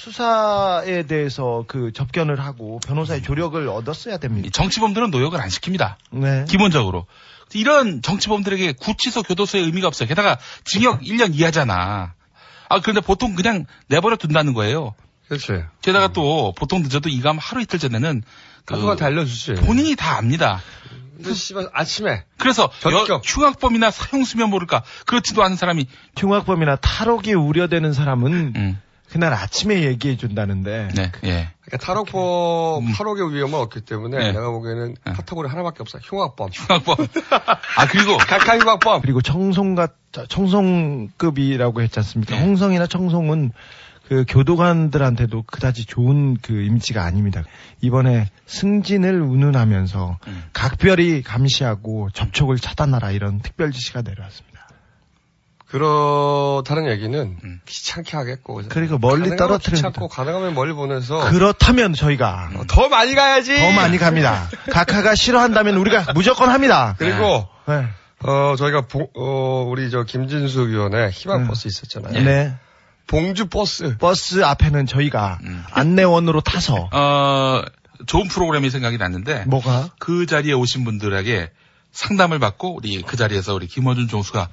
수사에 0.85 1.03
대해서 1.05 1.65
그 1.67 1.91
접견을 1.93 2.41
하고 2.41 2.81
변호사의 2.87 3.23
조력을 3.23 3.67
얻었어야 3.69 4.19
됩니다. 4.19 4.49
정치범들은 4.53 5.11
노역을 5.11 5.41
안 5.41 5.49
시킵니다. 5.49 5.95
네. 6.11 6.45
기본적으로. 6.49 7.07
이런 7.55 8.03
정치범들에게 8.03 8.73
구치소 8.73 9.23
교도소의 9.23 9.65
의미가 9.65 9.87
없어요. 9.87 10.09
게다가 10.09 10.39
징역 10.65 11.01
1년 11.03 11.35
이하잖아. 11.35 12.15
아, 12.69 12.81
그런데 12.81 13.01
보통 13.01 13.35
그냥 13.35 13.65
내버려 13.89 14.17
둔다는 14.17 14.55
거예요. 14.55 14.95
그렇지. 15.29 15.63
게다가 15.81 16.09
또 16.09 16.53
보통 16.57 16.83
늦어도 16.83 17.09
이감 17.09 17.39
하루 17.39 17.63
이틀 17.63 17.79
전에는 17.79 18.23
그 18.65 18.75
가족한테 18.75 19.05
알려주지. 19.05 19.55
본인이 19.55 19.95
다 19.95 20.17
압니다. 20.19 20.61
근데 21.17 21.33
씨발 21.35 21.71
아침에 21.73 22.25
그래서. 22.39 22.71
여- 22.91 23.21
흉악범이나 23.25 23.91
사형수면 23.91 24.51
모를까 24.51 24.83
그렇지도 25.07 25.43
않은 25.43 25.57
사람이 25.57 25.87
흉악범이나 26.19 26.77
탈옥이 26.77 27.35
우려되는 27.35 27.93
사람은 27.93 28.79
그날 29.11 29.33
아침에 29.33 29.83
얘기해 29.85 30.17
준다는데. 30.17 30.89
네, 30.95 31.13
예. 31.25 31.51
그러니까 31.61 31.77
탈옥범, 31.87 32.93
탈옥의 32.95 33.33
위험은 33.33 33.59
없기 33.61 33.83
때문에 33.83 34.19
네. 34.19 34.33
내가 34.33 34.51
보기에는 34.51 34.97
카테고리 35.05 35.49
하나밖에 35.49 35.79
없어. 35.83 35.99
흉악범. 36.03 36.49
흉악범. 36.53 36.97
아 37.77 37.87
그리고 37.87 38.17
각하 38.19 38.59
흉악범. 38.59 39.03
그리고 39.03 39.21
청송과 39.23 39.89
청송급이라고 40.29 41.83
했지 41.83 41.99
않습니까? 42.01 42.37
홍성이나 42.37 42.87
청송은 42.87 43.53
그 44.09 44.25
교도관들한테도 44.29 45.45
그다지 45.45 45.87
좋은 45.87 46.37
그 46.43 46.53
이미지가 46.63 47.03
아닙니다. 47.05 47.43
이번에 47.81 48.29
승진을 48.47 49.21
운운하면서 49.23 50.19
각별히 50.53 51.23
감시하고 51.23 52.11
접촉을 52.13 52.59
차단하라 52.59 53.13
이런 53.13 53.41
특별 53.41 53.71
지시가 53.73 54.03
내려왔습니다. 54.03 54.55
그렇다는 55.67 56.89
얘기는 56.91 57.37
귀찮게 57.67 58.17
하겠고. 58.17 58.63
그리고 58.69 58.99
멀리 58.99 59.31
귀찮고 59.31 60.09
가능하면 60.09 60.55
멀리 60.55 60.73
보내서 60.73 61.31
그렇다면 61.31 61.95
저희가 61.95 62.51
더 62.69 62.89
많이 62.89 63.15
가야지. 63.15 63.59
더 63.59 63.73
많이 63.73 63.99
갑니다. 63.99 64.49
각하가 64.71 65.15
싫어한다면 65.17 65.77
우리가 65.77 66.13
무조건 66.15 66.51
합니다. 66.51 66.95
그리고 66.99 67.49
네. 67.67 67.87
어 68.21 68.55
저희가 68.57 68.83
봉- 68.87 69.09
어 69.17 69.65
우리 69.69 69.91
저 69.91 70.05
김진숙 70.05 70.71
의원의 70.71 71.11
희망 71.11 71.43
네. 71.43 71.49
버스 71.49 71.67
있었잖아요. 71.67 72.23
네. 72.23 72.55
봉주 73.07 73.47
버스. 73.47 73.97
버스 73.99 74.45
앞에는 74.45 74.87
저희가 74.87 75.39
안내원으로 75.73 76.41
타서 76.41 76.89
어 76.93 77.63
좋은 78.07 78.29
프로그램이 78.29 78.71
생각이 78.71 78.99
났는데 78.99 79.45
뭐가 79.47 79.91
그 79.99 80.27
자리에 80.27 80.53
오신 80.53 80.85
분들에게 80.85 81.51
상담을 81.93 82.41
받고 82.41 82.77
우리 82.77 83.03
그 83.03 83.17
자리에서 83.17 83.55
우리 83.55 83.69
김어준 83.69 84.09
총수가 84.09 84.49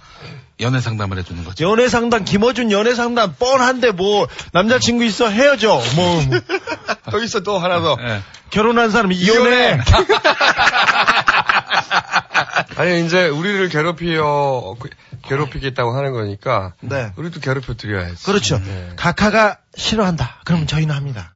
연애 0.59 0.79
상담을 0.79 1.17
해주는 1.17 1.43
거죠. 1.43 1.67
연애 1.69 1.87
상담 1.87 2.23
김어준 2.23 2.71
연애 2.71 2.93
상담 2.93 3.33
뻔한데 3.33 3.91
뭐 3.91 4.27
남자친구 4.53 5.03
있어 5.05 5.27
헤어져 5.27 5.81
뭐 5.95 6.21
또 7.11 7.23
있어 7.23 7.39
또 7.39 7.57
하나 7.57 7.81
더. 7.81 7.97
예. 7.99 8.21
결혼한 8.51 8.91
사람이 8.91 9.15
이혼해 9.15 9.79
아니 12.75 13.05
이제 13.05 13.27
우리를 13.27 13.69
괴롭히어 13.69 14.75
괴롭히겠다고 15.23 15.91
하는 15.95 16.11
거니까 16.13 16.73
네. 16.81 17.11
우리도 17.15 17.39
괴롭혀 17.39 17.73
드려야지. 17.75 18.25
그렇죠 18.25 18.59
네. 18.59 18.93
각하가 18.95 19.59
싫어한다 19.75 20.41
그럼 20.45 20.67
저희는 20.67 20.93
합니다 20.95 21.35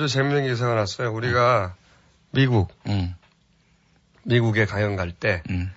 지난주 0.00 0.14
재밌는 0.14 0.46
기사가 0.46 0.74
났어요. 0.74 1.12
우리가 1.12 1.74
미국 2.30 2.72
음. 2.86 3.14
미국에 4.22 4.64
강연 4.64 4.96
갈 4.96 5.12
때 5.12 5.42
음. 5.50 5.70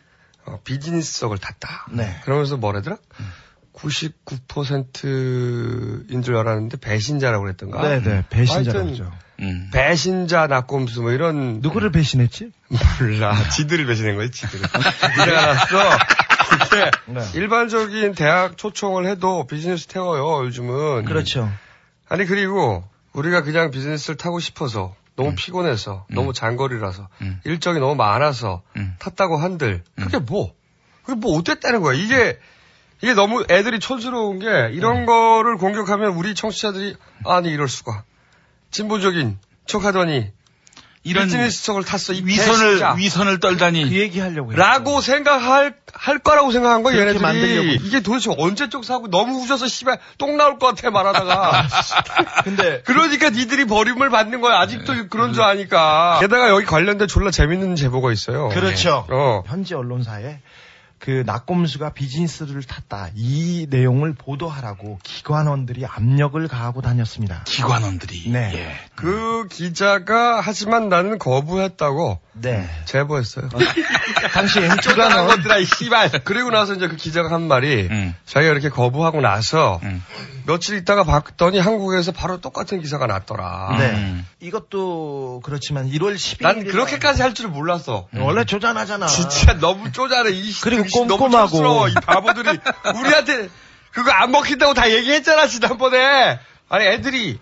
어, 0.45 0.61
비즈니스석을 0.63 1.39
탔다. 1.39 1.87
네. 1.91 2.15
그러면서 2.23 2.55
뭐라더라? 2.55 2.95
99%인 3.73 6.21
줄 6.21 6.37
알았는데 6.37 6.77
배신자라고 6.77 7.43
그랬던가? 7.43 7.81
네네 7.81 8.23
배신자라고 8.29 8.79
하여튼 8.79 8.95
그러죠 8.95 9.11
음. 9.41 9.69
배신자 9.73 10.47
낙곰수 10.47 11.01
뭐 11.01 11.11
이런 11.11 11.59
누구를 11.59 11.91
배신했지? 11.91 12.51
몰라. 13.01 13.35
지들을 13.49 13.85
배신한 13.85 14.15
거지, 14.15 14.31
지들을. 14.31 14.65
기대가 15.19 15.53
났어. 15.53 15.97
그게 16.69 16.91
네. 17.07 17.21
일반적인 17.33 18.13
대학 18.15 18.57
초청을 18.57 19.05
해도 19.05 19.45
비즈니스 19.47 19.87
태워요, 19.87 20.45
요즘은. 20.45 21.03
그렇죠 21.05 21.51
아니, 22.07 22.23
그리고 22.25 22.85
우리가 23.13 23.43
그냥 23.43 23.71
비즈니스를 23.71 24.17
타고 24.17 24.39
싶어서 24.39 24.95
너무 25.15 25.35
피곤해서 25.35 26.05
너무 26.09 26.33
장거리라서 26.33 27.07
음. 27.21 27.39
일정이 27.43 27.79
너무 27.79 27.95
많아서 27.95 28.63
음. 28.77 28.95
탔다고 28.99 29.37
한들 29.37 29.83
그게 29.95 30.17
뭐? 30.17 30.53
그게 31.03 31.19
뭐 31.19 31.37
어땠다는 31.37 31.81
거야? 31.81 31.95
이게 31.95 32.39
이게 33.01 33.13
너무 33.13 33.45
애들이 33.49 33.79
촌스러운 33.79 34.39
게 34.39 34.69
이런 34.73 35.01
음. 35.01 35.05
거를 35.05 35.57
공격하면 35.57 36.13
우리 36.13 36.33
청취자들이 36.33 36.95
아니 37.25 37.49
이럴 37.49 37.67
수가 37.67 38.03
진보적인 38.71 39.37
척하더니 39.67 40.31
이런 41.03 41.25
비즈니스석을 41.25 41.83
탔어 41.83 42.13
이 42.13 42.21
위선을 42.23 42.65
배신자. 42.65 42.93
위선을 42.93 43.39
떨다니. 43.39 43.89
그 43.89 43.95
얘기 43.97 44.19
하려고 44.19 44.53
라고 44.53 45.01
생각할 45.01 45.75
할 45.93 46.19
거라고 46.19 46.51
생각한 46.51 46.81
거야 46.83 46.93
그렇게 46.95 47.09
얘네들이. 47.09 47.21
만들려고. 47.21 47.85
이게 47.85 47.99
도대체 47.99 48.33
언제적 48.37 48.85
사고 48.85 49.09
너무 49.09 49.39
후져서 49.41 49.67
씨발 49.67 49.99
똥 50.17 50.37
나올 50.37 50.57
것 50.59 50.67
같아 50.67 50.91
말하다가. 50.91 51.67
근데 52.45 52.81
그러니까 52.85 53.29
니들이 53.29 53.65
버림을 53.65 54.09
받는 54.09 54.39
거야. 54.41 54.59
아직도 54.59 55.09
그런 55.09 55.33
줄 55.33 55.43
아니까. 55.43 56.17
게다가 56.21 56.49
여기 56.49 56.65
관련된 56.65 57.07
졸라 57.07 57.31
재밌는 57.31 57.75
제보가 57.75 58.11
있어요. 58.11 58.49
그렇죠. 58.49 59.05
어. 59.09 59.43
현지 59.45 59.73
언론사에 59.73 60.39
그 61.03 61.23
낙곰수가 61.25 61.89
비즈니스를 61.89 62.63
탔다. 62.63 63.09
이 63.13 63.67
내용을 63.69 64.13
보도하라고 64.13 64.99
기관원들이 65.03 65.85
압력을 65.85 66.47
가하고 66.47 66.81
다녔습니다. 66.81 67.43
기관원들이. 67.43 68.29
네. 68.29 68.73
그 68.95 69.45
기자가 69.51 70.39
하지만 70.39 70.87
나는 70.87 71.19
거부했다고 71.19 72.21
네. 72.33 72.67
제보했어요. 72.85 73.49
당시 74.33 74.59
기관원 74.59 74.77
기관원 74.79 75.27
것들아 75.27 75.57
이 75.57 75.65
씨발. 75.65 76.09
그리고 76.23 76.49
나서 76.49 76.73
이제 76.73 76.87
그 76.87 76.95
기자가 76.95 77.31
한 77.31 77.47
말이 77.47 77.87
음. 77.89 78.15
자기가 78.25 78.51
이렇게 78.51 78.69
거부하고 78.69 79.21
나서 79.21 79.79
며칠 80.45 80.75
있다가 80.77 81.03
봤더니 81.03 81.59
한국에서 81.59 82.11
바로 82.11 82.41
똑같은 82.41 82.81
기사가 82.81 83.05
났더라. 83.07 83.75
네. 83.77 83.89
음. 83.91 84.27
이것도 84.39 85.41
그렇지만 85.43 85.89
1월 85.89 86.15
10일 86.15 86.41
난 86.43 86.63
그렇게까지 86.65 87.21
할 87.21 87.33
줄 87.33 87.47
몰랐어. 87.47 88.07
원래 88.15 88.45
조잔하잖아. 88.45 89.07
진짜 89.07 89.53
너무 89.59 89.91
쪼잔해. 89.91 90.31
이 90.31 90.53
그리고 90.61 90.83
너무 91.05 91.17
꼼꼼하고. 91.17 91.47
촌스러워, 91.49 91.87
이 91.89 91.93
바보들이 91.93 92.59
우리한테 92.95 93.49
그거 93.91 94.11
안 94.11 94.31
먹힌다고 94.31 94.73
다 94.73 94.89
얘기했잖아 94.91 95.47
지난번에. 95.47 96.39
아니 96.69 96.85
애들이 96.85 97.39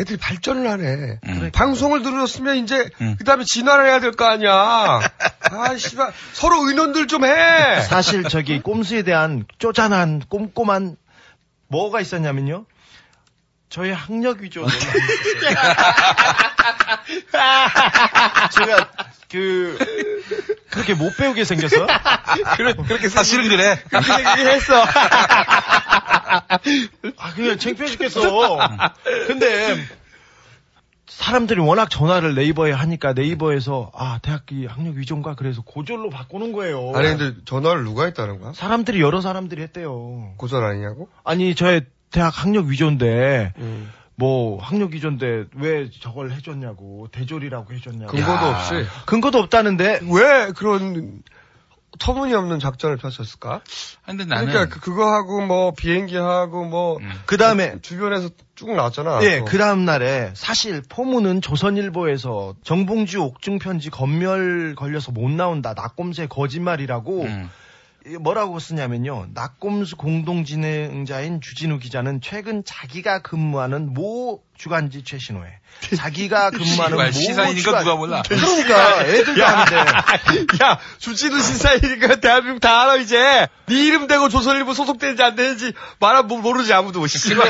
애들이 0.00 0.16
발전을 0.16 0.68
하네. 0.70 1.18
음. 1.26 1.50
방송을 1.52 2.02
들었으면 2.02 2.56
이제 2.56 2.88
그다음에 3.18 3.44
진화를 3.46 3.86
해야 3.86 4.00
될 4.00 4.12
거 4.12 4.24
아니야. 4.24 4.50
아 4.52 5.76
씨발 5.76 6.12
서로 6.32 6.66
의논들 6.68 7.06
좀 7.06 7.24
해. 7.24 7.80
사실 7.82 8.24
저기 8.24 8.60
꼼수에 8.60 9.02
대한 9.02 9.44
쪼잔한 9.58 10.22
꼼꼼한 10.28 10.96
뭐가 11.68 12.00
있었냐면요. 12.00 12.64
저희 13.68 13.92
학력 13.92 14.40
위조 14.40 14.64
있었어요. 14.64 14.92
제가 18.50 18.88
그 19.30 19.78
그렇게 20.70 20.94
못 20.94 21.16
배우게 21.16 21.44
생겼어? 21.44 21.86
그래, 22.56 22.74
그렇게 22.86 23.08
사실은 23.08 23.48
그래. 23.48 23.80
그렇게 23.88 24.12
얘기했어. 24.12 24.82
아 26.30 27.34
그냥 27.34 27.58
창피해 27.58 27.88
죽겠어. 27.88 28.58
근데 29.26 29.76
사람들이 31.06 31.60
워낙 31.60 31.90
전화를 31.90 32.34
네이버에 32.34 32.72
하니까 32.72 33.12
네이버에서 33.12 33.90
아 33.94 34.20
대학교 34.22 34.66
학력 34.68 34.94
위조인가 34.94 35.34
그래서 35.34 35.62
고졸로 35.62 36.08
바꾸는 36.08 36.52
거예요. 36.52 36.92
아니 36.94 37.08
근데 37.08 37.36
전화를 37.44 37.84
누가 37.84 38.04
했다는 38.04 38.40
거야? 38.40 38.52
사람들이 38.54 39.00
여러 39.00 39.20
사람들이 39.20 39.60
했대요. 39.62 40.34
고전 40.36 40.64
아니냐고? 40.64 41.08
아니 41.24 41.54
저의 41.54 41.82
대학 42.10 42.42
학력 42.42 42.66
위조인데 42.66 43.52
음. 43.58 43.90
뭐 44.14 44.60
학력 44.62 44.92
위조인데 44.92 45.46
왜 45.56 45.90
저걸 45.90 46.30
해줬냐고 46.32 47.08
대졸이라고 47.10 47.72
해줬냐고 47.72 48.12
근거도 48.12 48.46
야. 48.46 48.50
없이. 48.50 48.86
근거도 49.06 49.38
없다는데 49.38 50.00
왜 50.10 50.52
그런 50.52 51.22
터무니없는 52.00 52.58
작전을 52.58 52.96
펼쳤을까? 52.96 53.60
근데 54.04 54.24
나는 54.24 54.48
그러니까 54.48 54.74
그, 54.74 54.80
그거 54.80 55.12
하고 55.12 55.46
뭐 55.46 55.72
비행기 55.72 56.16
하고 56.16 56.64
뭐그 56.64 57.36
다음에 57.36 57.76
주변에서 57.82 58.30
쭉 58.56 58.74
나왔잖아. 58.74 59.20
예, 59.22 59.38
또. 59.38 59.44
그 59.44 59.58
다음 59.58 59.84
날에 59.84 60.32
사실 60.34 60.82
포문은 60.88 61.40
조선일보에서 61.42 62.54
정봉주 62.64 63.20
옥중 63.20 63.58
편지 63.60 63.90
검열 63.90 64.74
걸려서 64.74 65.12
못 65.12 65.30
나온다. 65.30 65.74
낙곰새 65.74 66.26
거짓말이라고 66.26 67.22
음. 67.22 67.50
이 68.06 68.16
뭐라고 68.16 68.58
쓰냐면요. 68.58 69.26
낙곰수 69.34 69.96
공동진행자인 69.96 71.42
주진우 71.42 71.78
기자는 71.78 72.22
최근 72.22 72.64
자기가 72.64 73.20
근무하는 73.20 73.92
모 73.92 74.40
주간지 74.56 75.04
최신호에 75.04 75.44
자기가 75.96 76.50
근무하는 76.50 76.96
모 76.96 77.02
씨발, 77.10 77.12
시사인이니까 77.12 77.62
주간- 77.62 77.84
누가 77.84 77.96
몰라. 77.96 78.22
그러니까 78.26 79.04
애들도 79.06 79.44
아는데 79.44 79.76
야, 79.76 80.78
주진우 80.98 81.40
신사이니까 81.42 82.16
대한민국 82.20 82.60
다 82.60 82.82
알아, 82.82 82.96
이제. 82.96 83.46
네 83.66 83.74
이름 83.86 84.06
대고 84.06 84.30
조선일보 84.30 84.72
소속되는지 84.72 85.22
안 85.22 85.36
되는지 85.36 85.72
말아 86.00 86.22
모- 86.22 86.38
모르지, 86.38 86.72
아무도. 86.72 87.06
씨발. 87.06 87.48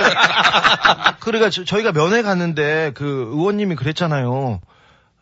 그러니까 1.21 1.51
저, 1.51 1.63
희가 1.79 1.93
면회 1.93 2.23
갔는데 2.23 2.91
그 2.95 3.31
의원님이 3.33 3.77
그랬잖아요. 3.77 4.61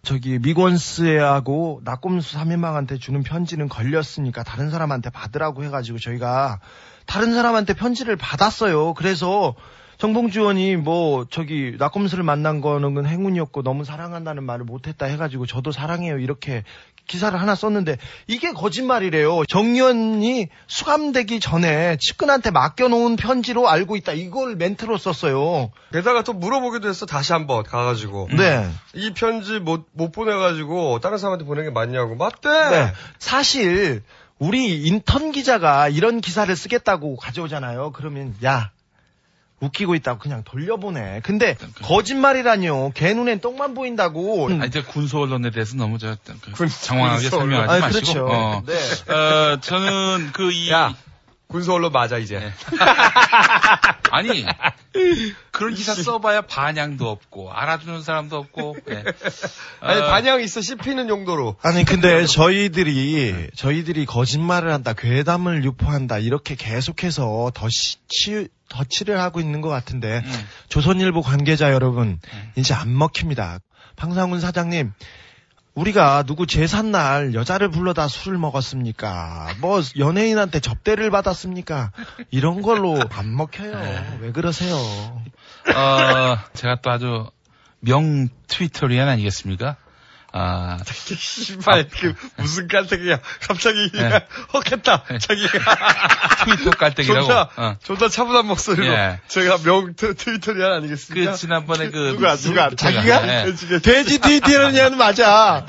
저기 0.08 0.38
미권스하고 0.38 1.82
낙곰수 1.84 2.38
3인방한테 2.38 2.98
주는 2.98 3.22
편지는 3.22 3.68
걸렸으니까 3.68 4.42
다른 4.42 4.70
사람한테 4.70 5.10
받으라고 5.10 5.64
해가지고 5.64 5.98
저희가 5.98 6.60
다른 7.04 7.34
사람한테 7.34 7.74
편지를 7.74 8.16
받았어요. 8.16 8.94
그래서 8.94 9.54
정봉주 9.98 10.40
의원이 10.40 10.76
뭐 10.76 11.26
저기 11.28 11.74
낙곰수를 11.78 12.22
만난 12.24 12.61
거는 12.61 13.06
행운이었고 13.06 13.62
너무 13.62 13.84
사랑한다는 13.84 14.44
말을 14.44 14.64
못했다 14.64 15.06
해가지고 15.06 15.46
저도 15.46 15.72
사랑해요 15.72 16.18
이렇게 16.18 16.62
기사를 17.08 17.40
하나 17.40 17.54
썼는데 17.54 17.96
이게 18.28 18.52
거짓말이래요. 18.52 19.44
정 19.46 19.74
의원이 19.74 20.48
수감되기 20.68 21.40
전에 21.40 21.96
측근한테 21.96 22.50
맡겨놓은 22.50 23.16
편지로 23.16 23.68
알고 23.68 23.96
있다. 23.96 24.12
이걸 24.12 24.54
멘트로 24.54 24.98
썼어요. 24.98 25.72
게다가 25.92 26.22
또 26.22 26.34
물어보기도 26.34 26.87
했어, 26.87 27.06
다시 27.06 27.32
한번 27.32 27.64
가가지고. 27.64 28.28
네. 28.37 28.68
이 28.94 29.12
편지 29.14 29.58
못, 29.58 29.87
못 29.92 30.12
보내가지고 30.12 31.00
다른 31.00 31.16
사람한테 31.16 31.46
보낸 31.46 31.64
게 31.64 31.70
맞냐고. 31.70 32.14
맞대! 32.14 32.48
네. 32.48 32.92
사실 33.18 34.02
우리 34.38 34.82
인턴 34.82 35.32
기자가 35.32 35.88
이런 35.88 36.20
기사를 36.20 36.54
쓰겠다고 36.54 37.16
가져오잖아요. 37.16 37.92
그러면 37.92 38.34
야 38.44 38.70
웃기고 39.60 39.94
있다고 39.96 40.20
그냥 40.20 40.44
돌려보내. 40.44 41.20
근데 41.24 41.56
거짓말이라뇨. 41.82 42.92
개 42.94 43.12
눈엔 43.12 43.40
똥만 43.40 43.74
보인다고. 43.74 44.48
아, 44.60 44.64
이제 44.66 44.82
군소 44.82 45.22
언론에 45.22 45.50
대해서 45.50 45.76
너무 45.76 45.98
저, 45.98 46.16
그, 46.52 46.68
장황하게. 46.68 47.28
설명하지 47.28 47.70
아니, 47.72 47.80
마시고. 47.80 48.00
그렇죠. 48.00 48.26
어, 48.26 48.62
네. 48.64 49.12
어, 49.12 49.58
저는 49.60 50.30
그 50.32 50.52
이, 50.52 50.70
야, 50.70 50.94
군소 51.48 51.72
언론 51.72 51.92
맞아, 51.92 52.18
이제. 52.18 52.38
아니, 54.11 54.44
그런 55.50 55.74
기사 55.74 55.94
써봐야 55.94 56.42
반향도 56.42 57.08
없고, 57.08 57.50
알아주는 57.50 58.02
사람도 58.02 58.37
없고, 58.37 58.76
예. 58.90 59.04
아니, 59.80 60.00
어, 60.00 60.06
반향 60.11 60.42
있어, 60.42 60.61
씹히는 60.61 61.08
용도로. 61.08 61.56
아니 61.62 61.84
근데 61.84 62.26
저희들이 62.26 63.48
저희들이 63.56 64.04
거짓말을 64.04 64.70
한다, 64.70 64.92
괴담을 64.92 65.64
유포한다 65.64 66.18
이렇게 66.18 66.54
계속해서 66.54 67.52
더 67.54 67.68
치, 68.08 68.48
덧칠을 68.68 69.18
하고 69.18 69.40
있는 69.40 69.62
것 69.62 69.70
같은데 69.70 70.22
음. 70.24 70.48
조선일보 70.68 71.22
관계자 71.22 71.72
여러분 71.72 72.20
이제 72.56 72.74
안 72.74 72.96
먹힙니다. 72.96 73.61
방상훈 73.96 74.40
사장님. 74.40 74.92
우리가 75.78 76.24
누구 76.24 76.46
제삿날 76.46 77.34
여자를 77.34 77.70
불러다 77.70 78.08
술을 78.08 78.36
먹었습니까? 78.36 79.54
뭐 79.60 79.80
연예인한테 79.96 80.58
접대를 80.58 81.12
받았습니까? 81.12 81.92
이런 82.30 82.62
걸로 82.62 82.98
안 83.10 83.36
먹혀요. 83.36 84.18
왜 84.20 84.32
그러세요? 84.32 84.74
어, 84.74 86.38
제가 86.54 86.80
또 86.82 86.90
아주 86.90 87.30
명 87.78 88.28
트위터리안 88.48 89.08
아니겠습니까? 89.08 89.76
아, 90.40 90.79
씨발, 90.87 91.88
그, 91.88 92.14
무슨 92.37 92.68
깔때기야. 92.68 93.18
갑자기, 93.42 93.90
네. 93.92 94.27
헉했다, 94.55 95.05
자기가. 95.20 95.77
트위터 96.44 96.70
깔때기라고. 96.70 97.27
존나, 97.27 97.48
어. 97.57 97.77
존나 97.83 98.09
차분한 98.09 98.46
목소리로. 98.46 98.87
예. 98.87 99.20
제가 99.27 99.59
명 99.59 99.94
트, 99.94 100.14
트위터리안 100.14 100.72
아니겠습니까? 100.74 101.33
그 101.33 101.37
지난번에 101.37 101.90
그 101.90 102.14
누가, 102.16 102.37
누가, 102.37 102.70
자기가? 102.70 103.46
예. 103.46 103.53
돼지 103.83 104.20
트위터는 104.20 104.96
맞아. 104.96 105.64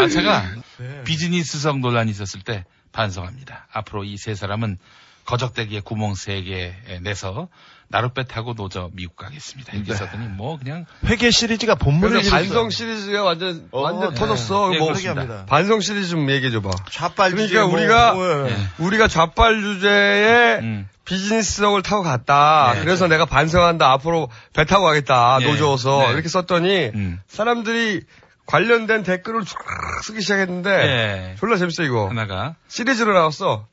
아, 0.00 0.08
제가 0.08 0.44
네. 0.78 1.02
비즈니스성 1.04 1.80
논란이 1.80 2.10
있었을 2.10 2.40
때 2.42 2.64
반성합니다. 2.92 3.68
앞으로 3.72 4.04
이 4.04 4.16
세 4.16 4.34
사람은 4.34 4.78
거적대기에 5.24 5.80
구멍 5.80 6.14
세개 6.14 6.74
내서 7.02 7.48
나룻배 7.88 8.24
타고 8.24 8.54
노저 8.54 8.90
미국 8.92 9.16
가겠습니다. 9.16 9.72
이렇게 9.72 9.92
네. 9.92 9.98
썼더니 9.98 10.26
뭐 10.28 10.58
그냥 10.58 10.86
회계 11.06 11.30
시리즈가 11.32 11.74
본문을. 11.74 12.22
반성 12.30 12.70
시리즈가 12.70 13.24
완전, 13.24 13.68
완전 13.72 14.14
네. 14.14 14.14
터졌어. 14.14 14.72
예, 14.74 14.78
뭐, 14.78 14.88
그렇습니다. 14.88 15.44
반성 15.46 15.80
시리즈 15.80 16.10
좀 16.10 16.30
얘기해 16.30 16.52
줘 16.52 16.60
봐. 16.60 16.70
좌빨 16.90 17.32
그러니까 17.32 17.48
주제 17.48 17.60
뭐, 17.60 17.74
우리가, 17.74 18.12
뭐, 18.14 18.48
예. 18.48 18.56
우리가 18.78 19.08
좌빨 19.08 19.60
주제에 19.60 20.58
음. 20.60 20.88
비즈니스성을 21.04 21.82
타고 21.82 22.04
갔다. 22.04 22.74
네. 22.76 22.84
그래서 22.84 23.08
내가 23.08 23.24
반성한다. 23.24 23.90
앞으로 23.90 24.28
배 24.52 24.64
타고 24.64 24.84
가겠다. 24.84 25.38
예. 25.40 25.46
노조어서. 25.46 26.06
네. 26.06 26.12
이렇게 26.12 26.28
썼더니 26.28 26.92
음. 26.94 27.20
사람들이 27.26 28.02
관련된 28.46 29.02
댓글을 29.04 29.44
쫙 29.44 29.58
쓰기 30.02 30.20
시작했는데 30.22 30.70
예. 30.70 31.36
졸라 31.38 31.56
재밌어 31.56 31.82
이거. 31.84 32.08
하나가 32.08 32.56
시리즈로 32.68 33.12
나왔어. 33.14 33.66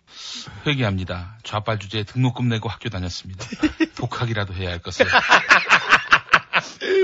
회개합니다. 0.65 1.37
좌빨 1.43 1.79
주제에 1.79 2.03
등록금 2.03 2.47
내고 2.49 2.69
학교 2.69 2.89
다녔습니다. 2.89 3.45
독학이라도 3.97 4.53
해야 4.53 4.69
할 4.69 4.79
것을. 4.79 5.05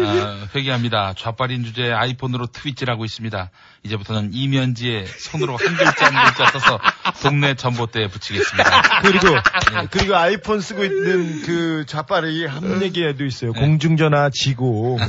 아, 0.04 0.48
회개합니다. 0.56 1.14
좌빨인 1.18 1.64
주제에 1.64 1.92
아이폰으로 1.92 2.48
트윗질하고 2.48 3.06
있습니다. 3.06 3.50
이제부터는 3.84 4.32
이면지에 4.34 5.06
손으로 5.06 5.58
한 5.58 5.76
글자 5.76 6.06
한 6.06 6.26
글자 6.26 6.52
써서 6.52 6.80
동네 7.22 7.56
전봇대에 7.56 8.08
붙이겠습니다. 8.08 9.02
그리고 9.02 9.36
예. 9.36 9.88
그리고 9.92 10.16
아이폰 10.16 10.62
쓰고 10.62 10.84
있는 10.84 11.42
그 11.44 11.86
좌빨이 11.88 12.46
한 12.46 12.82
얘기에도 12.82 13.26
있어요. 13.26 13.54
공중전화 13.54 14.30
지고 14.32 15.00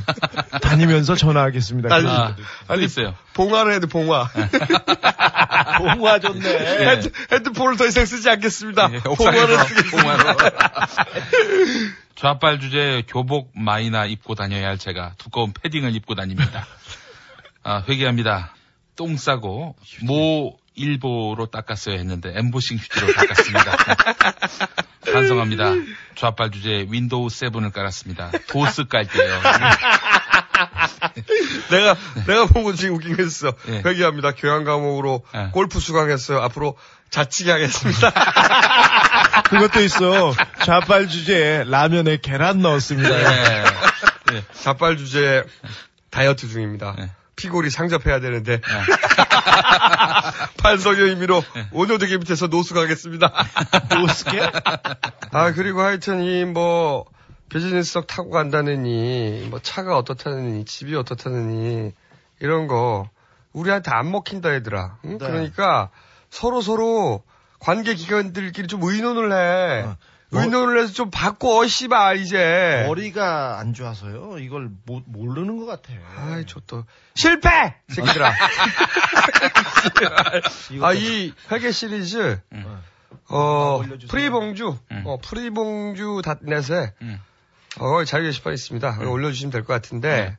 다니면서 0.60 1.14
전화하겠습니다. 1.14 1.94
아니, 1.94 2.08
아. 2.08 2.36
아니 2.68 2.84
있어요. 2.84 3.14
봉화를 3.34 3.74
해도 3.74 3.86
봉화. 3.86 4.28
봉화 5.78 6.18
좋네. 6.20 6.48
헤드, 6.48 7.10
헤드폰을 7.32 7.76
더 7.76 7.86
이상 7.86 8.04
쓰지 8.06 8.28
않겠습니다. 8.30 8.90
예, 8.92 8.98
봉화를 9.00 9.58
쓰겠습니다. 9.58 10.02
봉화로. 10.02 10.38
좌빨 12.14 12.60
주제 12.60 13.02
교복 13.08 13.50
마이나 13.54 14.06
입고 14.06 14.34
다녀야 14.34 14.68
할 14.68 14.78
제가 14.78 15.14
두꺼운 15.18 15.52
패딩을 15.52 15.94
입고 15.96 16.14
다닙니다. 16.14 16.66
아, 17.62 17.82
회개합니다. 17.88 18.54
똥 18.96 19.16
싸고 19.16 19.74
모 20.02 20.58
일보로 20.74 21.46
닦았어야 21.46 21.96
했는데 21.96 22.32
엠보싱 22.36 22.78
휴지로 22.78 23.12
닦았습니다. 23.12 23.76
반성합니다. 25.12 25.72
좌빨 26.16 26.50
주제 26.50 26.86
윈도우 26.88 27.26
7을 27.28 27.72
깔았습니다. 27.72 28.30
도스 28.48 28.84
깔게요. 28.84 29.40
내가, 31.70 31.96
내가 32.26 32.46
보고 32.46 32.74
지금 32.74 32.96
웃긴 32.96 33.16
게 33.16 33.22
있어. 33.24 33.52
예. 33.68 33.82
회개합니다. 33.84 34.32
교양 34.32 34.64
과목으로 34.64 35.24
골프 35.52 35.78
수강했어요. 35.80 36.40
앞으로 36.40 36.76
자치기 37.10 37.50
하겠습니다. 37.50 38.12
그것도 39.42 39.80
있어. 39.82 40.34
좌빨 40.64 41.08
주제에 41.08 41.64
라면에 41.64 42.18
계란 42.18 42.60
넣었습니다. 42.60 43.08
네. 43.08 44.44
자빨 44.52 44.96
주제 44.96 45.44
다이어트 46.10 46.48
중입니다. 46.48 46.96
피골이 47.36 47.70
상접해야 47.70 48.20
되는데. 48.20 48.60
반성의 50.62 51.00
의미로 51.02 51.42
오녀대기 51.72 52.18
밑에서 52.18 52.46
노숙하겠습니다. 52.46 53.32
노숙해? 53.98 54.40
아, 55.32 55.52
그리고 55.52 55.82
하여튼 55.82 56.22
이 56.22 56.44
뭐, 56.44 57.04
비즈니스석 57.48 58.06
타고 58.06 58.30
간다느니, 58.30 59.48
뭐 59.50 59.58
차가 59.60 59.96
어떻다느니, 59.98 60.64
집이 60.64 60.94
어떻다느니, 60.94 61.92
이런 62.40 62.66
거, 62.66 63.08
우리한테 63.52 63.90
안 63.92 64.10
먹힌다 64.10 64.54
얘들아. 64.54 64.98
응? 65.04 65.18
네. 65.18 65.26
그러니까 65.26 65.90
서로 66.30 66.60
서로 66.60 67.22
관계 67.64 67.94
기관들끼리 67.94 68.68
좀 68.68 68.82
의논을 68.82 69.32
해. 69.32 69.82
뭐- 69.84 69.96
의논을 70.42 70.82
해서 70.82 70.92
좀 70.92 71.10
바꿔, 71.10 71.66
씨발, 71.66 72.18
이제. 72.18 72.84
머리가 72.86 73.58
안 73.58 73.72
좋아서요. 73.72 74.38
이걸 74.40 74.68
모, 74.84 75.00
모르는 75.06 75.56
것 75.56 75.64
같아. 75.66 75.92
아이, 76.18 76.44
좋다. 76.44 76.84
실패! 77.14 77.48
새끼들아. 77.88 78.32
아, 80.82 80.92
이 80.92 81.32
회계 81.50 81.70
시리즈, 81.72 82.38
어, 83.28 83.80
프리봉주, 84.10 84.76
어, 85.04 85.16
프리봉주 85.22 86.20
닷넷에, 86.24 86.92
어, 87.78 88.04
자유 88.04 88.24
게시판 88.24 88.52
있습니다. 88.54 88.98
올려주시면 89.08 89.52
될 89.52 89.64
것 89.64 89.72
같은데, 89.72 90.36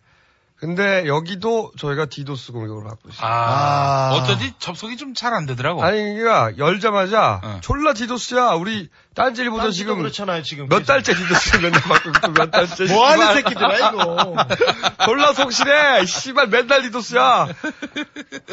근데 0.58 1.06
여기도 1.06 1.72
저희가 1.78 2.06
디도스 2.06 2.54
공격을 2.54 2.86
하고 2.86 2.98
있어요. 3.10 3.28
아, 3.30 4.12
어쩐지 4.13 4.54
접속이 4.58 4.96
좀 4.98 5.13
잘 5.13 5.34
안 5.34 5.46
되더라고. 5.46 5.84
아니, 5.84 5.98
그러니까 5.98 6.58
열자마자 6.58 7.60
졸라 7.62 7.94
디도스야. 7.94 8.52
우리 8.52 8.89
딴지일보도 9.15 9.63
딴지도 9.63 9.78
지금 9.78 9.98
그렇잖아요, 9.98 10.44
지금. 10.44 10.68
몇 10.70 10.86
달째 10.86 11.13
디도스 11.13 11.58
맨날 11.58 11.82
받고 11.82 12.10
있고 12.10 12.32
몇 12.32 12.52
달째. 12.52 12.86
뭐 12.86 13.06
하는. 13.08 13.34
새끼들아, 13.36 13.89
이거. 13.89 14.36
졸라 15.06 15.34
성실해. 15.34 16.06
씨발 16.06 16.48
맨날 16.48 16.84
디도스야. 16.84 17.48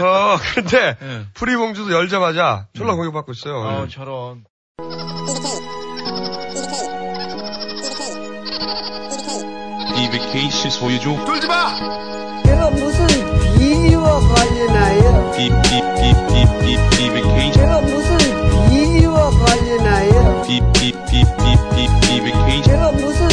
어, 0.01 0.37
근데 0.55 0.97
프리봉주도 1.35 1.93
열자마자 1.93 2.67
졸라 2.77 2.95
공격받고 2.97 3.33
있어요. 3.33 3.61
어, 3.61 3.87
저런. 3.89 4.45
BBK 10.03 10.51
시소유주 10.51 11.25
돌지 11.25 11.47
마! 11.47 11.77
제가 12.45 12.71
무슨 12.71 13.07
비리와 13.57 14.19
관련하여 14.19 15.31
BBK 15.31 16.13
제가 17.53 17.81
무슨 17.83 18.19
비리와 18.69 19.31
관련하여 19.31 20.43
BBK 20.43 21.23
제가 22.65 22.91
무슨 22.91 23.29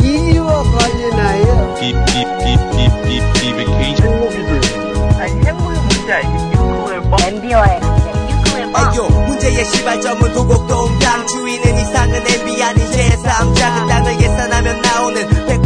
비리와 0.00 0.62
관련하여 0.62 1.74
BBK 1.78 2.34
아니 5.20 5.32
핵무기 5.44 5.78
뭔지 5.78 6.10
알지? 6.10 6.28
뉴클리어 6.28 7.02
bomb. 7.02 7.24
MBO의 7.36 7.80
뉴클리어 7.80 8.70
아요 8.72 9.08
문제의 9.26 9.64
시발점은 9.66 10.32
도곡동 10.32 10.98
강 11.00 11.26
주인은 11.26 11.78
이상은 11.80 12.14
MB 12.26 12.62
아닌 12.62 12.82
제3자 12.86 13.74
그 13.74 13.88
땅을 13.88 14.23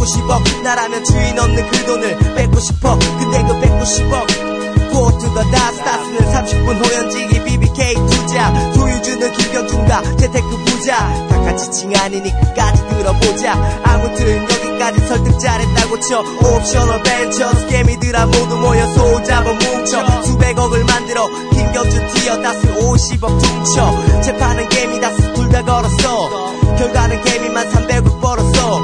190억 0.09 0.63
나라면 0.63 1.05
주인 1.05 1.39
없는 1.39 1.71
그 1.71 1.85
돈을 1.85 2.19
뺏고 2.35 2.59
싶어. 2.61 2.99
근데 2.99 3.43
그 3.43 3.61
190억 3.61 4.59
Go 4.91 5.11
to 5.11 5.35
the 5.35 5.45
dot 5.51 5.77
스타스는 5.77 6.33
30분 6.33 6.85
호연지기 6.85 7.45
BBK 7.45 7.95
투자. 7.95 8.73
소유주는 8.73 9.33
김경준과 9.33 10.03
재테크 10.17 10.49
부자. 10.65 10.97
다 11.29 11.41
같이 11.43 11.71
칭 11.71 11.95
아니니 11.95 12.31
끝까지 12.33 12.89
들어보자. 12.89 13.53
아무튼 13.85 14.43
여기까지 14.45 15.07
설득 15.07 15.39
잘했다고 15.39 16.01
쳐. 16.01 16.21
옵셔널 16.21 17.03
벤처스 17.03 17.53
개미들아 17.55 18.27
모두 18.27 18.57
모여 18.57 18.87
소잡아 18.95 19.53
뭉쳐. 19.53 20.23
수백억을 20.23 20.85
만들어 20.85 21.29
김경준 21.53 22.07
튀어 22.15 22.41
다스 22.41 22.67
50억 22.67 23.41
퉁쳐. 23.41 24.23
재판은 24.23 24.69
개미 24.71 25.01
다스 25.01 25.33
둘 25.35 25.49
다 25.49 25.63
걸었어. 25.65 26.49
결과는 26.77 27.25
개미만 27.25 27.69
300억 27.71 28.21
벌었어 28.21 28.79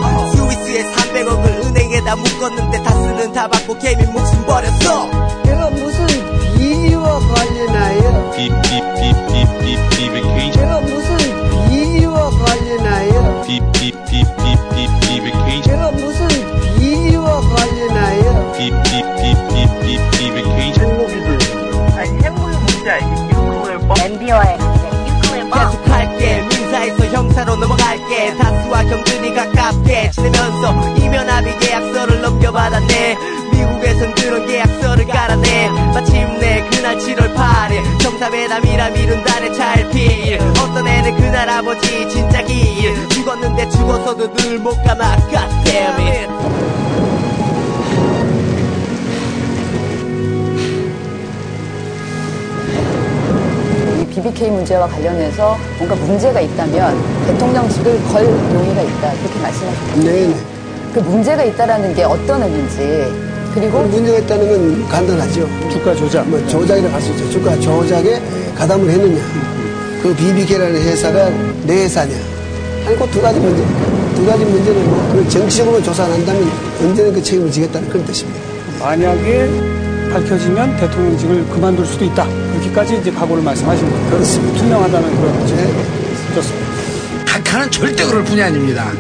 스위스에 0.74 0.82
300억을 0.82 1.66
은행에다 1.66 2.16
묶었는데 2.16 2.82
다스는 2.82 3.32
다 3.32 3.46
받고 3.46 3.78
개미 3.78 4.04
목숨 4.06 4.44
버렸어 4.44 5.08
제가 5.44 5.70
무슨 5.70 6.06
비리와 6.56 7.20
관련하여 7.20 8.32
BBK 8.32 9.12
제가 10.52 10.80
무슨 10.80 11.16
비리와 11.70 12.30
관련하여 12.30 13.42
BBK 13.42 14.24
제가 15.62 15.92
무슨 15.92 16.26
비리와 16.78 17.40
관련하여 17.40 18.52
아니 21.96 22.10
핵무기 22.22 22.56
뭔지 22.56 22.90
알지? 22.90 23.24
뉴클리어 23.34 23.78
bomb. 23.78 24.14
MBO의 24.14 24.58
뉴클리어 24.58 24.58
bomb. 24.58 24.63
계속할게 24.63 24.63
형사로 27.34 27.56
넘어갈게. 27.56 28.36
다스와 28.36 28.84
경준이 28.84 29.34
가깝게 29.34 30.10
지내면서 30.12 30.94
이면합의 30.98 31.58
계약서를 31.58 32.20
넘겨받았네. 32.22 33.16
미국에선 33.52 34.14
그런 34.14 34.46
계약서를 34.46 35.04
깔아내 35.06 35.68
마침내 35.68 36.68
그날 36.70 36.96
7월 36.96 37.34
8일 37.34 38.00
정사회담이라 38.00 38.90
미룬 38.90 39.24
달의 39.24 39.52
찰필. 39.52 40.38
어떤 40.62 40.86
애는 40.86 41.16
그날 41.16 41.48
아버지 41.50 42.08
진짜 42.08 42.40
길 42.44 43.08
죽었는데 43.08 43.68
죽어서도 43.68 44.32
늘 44.34 44.58
못 44.60 44.80
감아 44.84 45.16
damn 45.28 45.63
BBK 54.24 54.50
문제와 54.50 54.88
관련해서 54.88 55.58
뭔가 55.76 55.94
문제가 55.96 56.40
있다면 56.40 57.26
대통령직을 57.26 58.02
걸 58.04 58.24
용의가 58.24 58.80
있다 58.80 59.12
그렇게 59.20 59.38
말씀하셨거든요. 59.40 60.04
네네. 60.04 60.34
그 60.94 60.98
문제가 61.00 61.44
있다라는 61.44 61.94
게 61.94 62.04
어떤 62.04 62.42
의미인지 62.42 63.12
그리고 63.54 63.80
문제가 63.82 64.18
있다는 64.18 64.48
건 64.48 64.88
간단하죠. 64.88 65.46
주가 65.70 65.94
조작. 65.94 66.26
뭐 66.28 66.44
조작이라고 66.46 66.94
할 66.94 67.02
수 67.02 67.10
있죠. 67.10 67.30
주가 67.30 67.54
조작에 67.60 68.20
가담을 68.56 68.88
했느냐. 68.90 69.20
그 70.02 70.14
BBK라는 70.16 70.74
회사가 70.80 71.30
내 71.66 71.84
회사냐. 71.84 72.14
아니, 72.87 72.96
그두 72.96 73.20
가지 73.20 73.38
문제. 73.38 73.62
두 74.16 74.24
가지 74.26 74.44
문제는 74.44 74.87
뭐, 74.88 75.12
그 75.12 75.28
정치적으로 75.28 75.82
조사 75.82 76.04
안 76.04 76.12
한다면 76.12 76.50
언제는 76.80 77.12
그 77.12 77.22
책임을 77.22 77.50
지겠다는 77.50 77.88
그런 77.88 78.04
뜻입니다. 78.06 78.40
만약에 78.80 79.50
밝혀지면 80.12 80.76
대통령직을 80.78 81.44
그만둘 81.50 81.87
수도 81.87 82.04
있다. 82.04 82.26
그렇게까지 82.54 82.98
이제 82.98 83.10
각오를 83.10 83.42
말씀하신 83.42 83.90
거예요. 83.90 84.10
그렇습니다. 84.10 84.58
투명하다는 84.58 85.20
그런 85.20 85.40
거죠. 85.40 85.56
좋습니다. 86.34 86.74
각하는 87.26 87.70
절대 87.70 88.04
그럴 88.04 88.24
뿐이 88.24 88.42
아닙니다. 88.42 88.90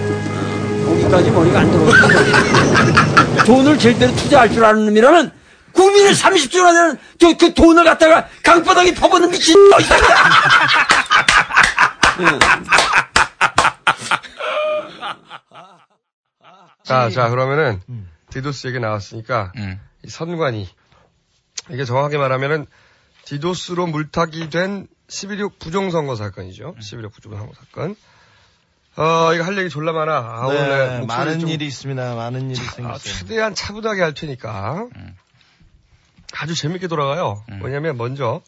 거기까지 0.84 1.30
머리가 1.30 1.60
안 1.60 1.70
들어오고 1.70 1.92
돈을 3.46 3.78
제대로 3.78 4.14
투자할 4.16 4.50
줄 4.50 4.64
아는 4.64 4.86
놈이라면 4.86 5.32
국민의 5.72 6.14
30조나 6.14 6.72
되는 6.72 6.98
저, 7.18 7.36
그 7.36 7.54
돈을 7.54 7.84
갖다가 7.84 8.28
강바닥에 8.42 8.94
퍼붓는 8.94 9.30
미친 9.30 9.54
놈 9.70 9.80
있다. 9.80 9.96
자, 16.84 17.08
자, 17.08 17.28
그러면은, 17.30 17.80
디도스 18.30 18.68
얘기 18.68 18.78
나왔으니까, 18.78 19.52
이 20.04 20.08
선관위. 20.08 20.68
이게 21.70 21.84
정확하게 21.84 22.18
말하면은, 22.18 22.66
디도스로 23.26 23.86
물타기 23.86 24.50
된 24.50 24.86
11.6 25.08 25.58
부정선거 25.58 26.16
사건이죠. 26.16 26.74
11.6 26.80 27.12
부정선거 27.12 27.52
사건. 27.54 27.96
어, 28.96 29.34
이거 29.34 29.44
할 29.44 29.58
얘기 29.58 29.68
졸라 29.68 29.92
많아. 29.92 30.12
아, 30.16 30.48
네, 30.52 30.60
오늘 30.60 31.06
많은 31.06 31.40
좀 31.40 31.48
일이 31.48 31.66
있습니다. 31.66 32.14
많은 32.14 32.50
일이 32.50 32.60
아, 32.60 32.70
생겼어요. 32.70 32.98
최대한 33.14 33.54
차분하게 33.54 34.02
할 34.02 34.14
테니까. 34.14 34.86
아주 36.32 36.54
재밌게 36.54 36.86
돌아가요. 36.88 37.42
왜냐면 37.62 37.96
먼저, 37.96 38.40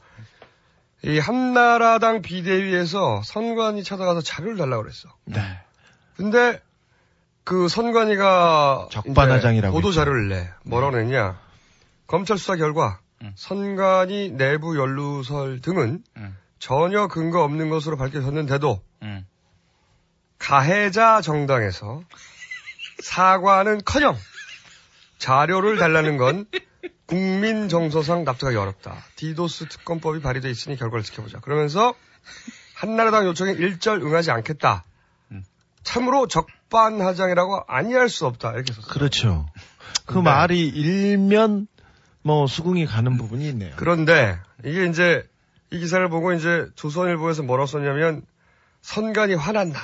이 1.02 1.18
한나라당 1.18 2.22
비대위에서 2.22 3.22
선관위 3.24 3.82
찾아가서 3.84 4.20
자료를 4.20 4.56
달라고 4.56 4.82
그랬어. 4.82 5.08
네. 5.24 5.40
근데 6.16 6.60
그 7.44 7.68
선관위가 7.68 8.88
적반하장이라고 8.90 9.74
보도. 9.74 9.92
자료를 9.92 10.28
내. 10.28 10.50
뭐라고 10.64 10.96
냈냐? 10.96 11.38
검찰 12.06 12.38
수사 12.38 12.56
결과 12.56 12.98
선관위 13.34 14.32
내부 14.32 14.76
연루설 14.78 15.60
등은 15.60 16.02
전혀 16.58 17.08
근거 17.08 17.42
없는 17.42 17.70
것으로 17.70 17.96
밝혀졌는데도 17.96 18.80
음. 19.02 19.26
가해자 20.38 21.20
정당에서 21.20 22.02
사과는커녕 23.02 24.16
자료를 25.18 25.78
달라는 25.78 26.16
건 26.16 26.46
국민 27.06 27.68
정서상 27.68 28.24
납득하기 28.24 28.56
어렵다. 28.56 29.04
디도스 29.16 29.68
특검법이 29.68 30.20
발의돼 30.20 30.50
있으니 30.50 30.76
결과를 30.76 31.04
지켜보자. 31.04 31.40
그러면서 31.40 31.94
한나라당 32.74 33.26
요청에 33.26 33.52
일절 33.52 34.02
응하지 34.02 34.30
않겠다. 34.30 34.84
참으로 35.86 36.26
적반하장이라고 36.26 37.62
아니할 37.68 38.08
수 38.08 38.26
없다. 38.26 38.52
이렇게 38.54 38.72
썼어요. 38.72 38.92
그렇죠. 38.92 39.46
그 40.04 40.14
네. 40.14 40.22
말이 40.22 40.66
일면 40.66 41.68
뭐 42.26 42.48
수긍이 42.48 42.86
가는 42.86 43.16
부분이 43.16 43.48
있네요. 43.50 43.72
그런데 43.76 44.36
이게 44.64 44.86
이제 44.86 45.24
이 45.70 45.78
기사를 45.78 46.06
보고 46.08 46.32
이제 46.32 46.66
조선일보에서 46.74 47.44
뭐라고 47.44 47.66
썼냐면 47.68 48.22
선관이 48.82 49.34
화났나 49.34 49.78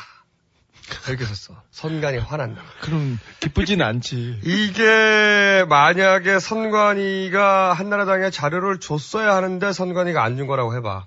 이렇게 1.06 1.24
썼어. 1.24 1.62
선관이 1.70 2.18
화났나. 2.18 2.60
그럼 2.80 3.20
기쁘지는 3.38 3.86
않지. 3.86 4.40
이게 4.42 5.64
만약에 5.68 6.40
선관위가 6.40 7.74
한나라당에 7.74 8.30
자료를 8.30 8.80
줬어야 8.80 9.36
하는데 9.36 9.72
선관위가 9.72 10.24
안 10.24 10.36
준 10.36 10.48
거라고 10.48 10.74
해봐. 10.74 11.06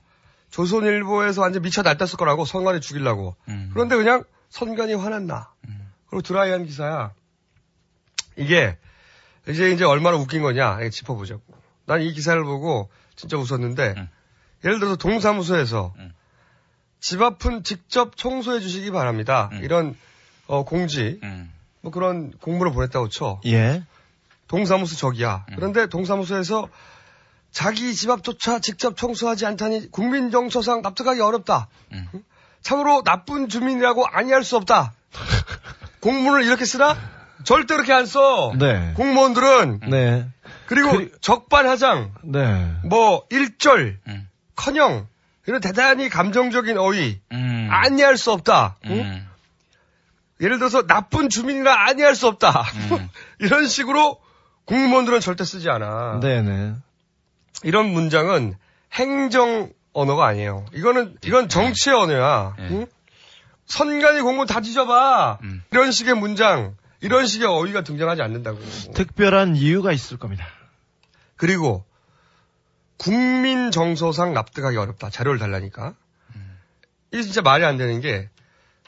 조선일보에서 0.52 1.42
완전 1.42 1.64
미쳐 1.64 1.82
날뛰었을 1.82 2.18
거라고 2.18 2.46
선관위 2.46 2.80
죽이려고. 2.80 3.36
그런데 3.74 3.98
그냥 3.98 4.24
선관위 4.50 4.94
화났나. 4.94 5.50
그리고 6.10 6.22
드라이한 6.22 6.66
기사야. 6.66 7.12
이게 8.38 8.78
이제 9.48 9.72
이제 9.72 9.84
얼마나 9.86 10.18
웃긴 10.18 10.42
거냐 10.42 10.80
이거 10.82 10.90
짚어보자고. 10.90 11.42
난 11.86 12.02
이 12.02 12.12
기사를 12.14 12.44
보고 12.44 12.90
진짜 13.16 13.38
웃었는데 13.38 13.94
예를 14.64 14.80
들어서 14.80 14.96
동사무소에서 14.96 15.94
집 17.00 17.22
앞은 17.22 17.64
직접 17.64 18.18
청소해 18.18 18.60
주시기 18.60 18.90
바랍니다. 18.92 19.50
이런 19.62 19.96
어, 20.48 20.64
공지 20.66 21.20
뭐 21.82 21.92
그런 21.92 22.32
공문을 22.42 22.74
보냈다고 22.74 23.10
쳐. 23.10 23.40
예. 23.46 23.84
동사무소 24.48 24.96
적이야. 24.96 25.46
그런데 25.56 25.88
동사무소에서 25.88 26.68
자기 27.52 27.94
집 27.94 28.10
앞조차 28.10 28.60
직접 28.60 28.98
청소하지 28.98 29.46
않다니 29.46 29.92
국민 29.92 30.32
정서상 30.32 30.82
납득하기 30.82 31.22
어렵다. 31.22 31.68
응? 31.94 32.08
참으로 32.62 33.04
나쁜 33.04 33.48
주민이라고 33.48 34.06
아니할 34.08 34.44
수 34.44 34.58
없다. 34.58 34.94
공문을 36.02 36.44
이렇게 36.44 36.66
쓰나? 36.66 36.98
절대 37.46 37.76
그렇게 37.76 37.94
안 37.94 38.06
써. 38.06 38.52
네. 38.58 38.94
공무원들은 38.96 39.82
네. 39.90 40.28
그리고 40.66 41.08
적반하장, 41.22 42.14
네. 42.24 42.74
뭐 42.84 43.26
일절, 43.30 44.00
커녕 44.56 45.08
이런 45.48 45.62
대단히 45.62 46.10
감정적인 46.10 46.78
어휘 46.78 47.20
아니할 47.70 48.18
수 48.18 48.32
없다. 48.32 48.78
응? 48.86 49.28
예를 50.42 50.58
들어서 50.58 50.86
나쁜 50.86 51.30
주민이라 51.30 51.88
아니할 51.88 52.16
수 52.16 52.28
없다. 52.28 52.66
이런 53.40 53.68
식으로 53.68 54.20
공무원들은 54.66 55.20
절대 55.20 55.46
쓰지 55.46 55.70
않아. 55.70 56.20
네네. 56.20 56.74
이런 57.64 57.86
문장은 57.88 58.56
행정 58.94 59.72
언어가 59.94 60.26
아니에요. 60.26 60.66
이거는 60.74 61.16
이건 61.24 61.48
정치의 61.48 61.96
언어야. 61.96 62.56
응? 62.60 62.88
선관위 63.68 64.22
공문 64.22 64.48
다 64.48 64.60
뒤져봐. 64.60 65.40
이런 65.72 65.92
식의 65.92 66.16
문장, 66.16 66.76
이런 67.02 67.26
식의 67.28 67.48
어휘가 67.48 67.82
등장하지 67.84 68.22
않는다고. 68.22 68.60
특별한 68.94 69.56
이유가 69.56 69.92
있을 69.92 70.18
겁니다. 70.18 70.46
그리고 71.36 71.84
국민 72.98 73.72
정서상 73.72 74.34
납득하기 74.34 74.78
어렵다. 74.78 75.10
자료를 75.10 75.40
달라니까. 75.40 75.94
이게 77.12 77.22
진짜 77.24 77.42
말이 77.42 77.64
안 77.66 77.78
되는 77.78 78.02
게 78.02 78.30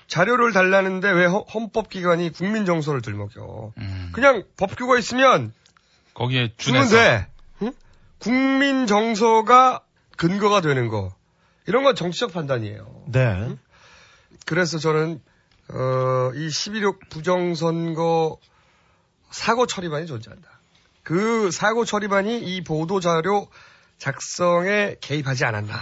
자료를 0.08 0.54
달라는데 0.54 1.12
왜 1.12 1.26
헌- 1.26 1.44
헌법기관이 1.54 2.32
국민 2.32 2.66
정서를 2.66 3.02
들먹여. 3.02 3.74
그냥 4.14 4.44
법규가 4.58 4.98
있으면 4.98 5.54
거기에 6.14 6.54
준해서 6.58 6.96
돼. 6.96 7.28
응? 7.62 7.74
국민 8.20 8.88
정서가 8.88 9.82
근거가 10.16 10.62
되는 10.62 10.88
거. 10.88 11.14
이런 11.68 11.84
건 11.84 11.96
정치적 11.96 12.34
판단이에요. 12.34 13.04
네. 13.08 13.56
그래서 14.46 14.78
저는 14.80 15.22
어, 15.70 16.32
이 16.34 16.48
11.6 16.48 17.10
부정선거 17.10 18.38
사고 19.32 19.66
처리반이 19.66 20.08
존재한다. 20.08 20.50
그 21.04 21.52
사고 21.52 21.86
처리반이 21.86 22.40
이 22.40 22.64
보도 22.64 23.00
자료 23.00 23.48
작성에 23.98 24.96
개입하지 25.02 25.46
않았나. 25.46 25.74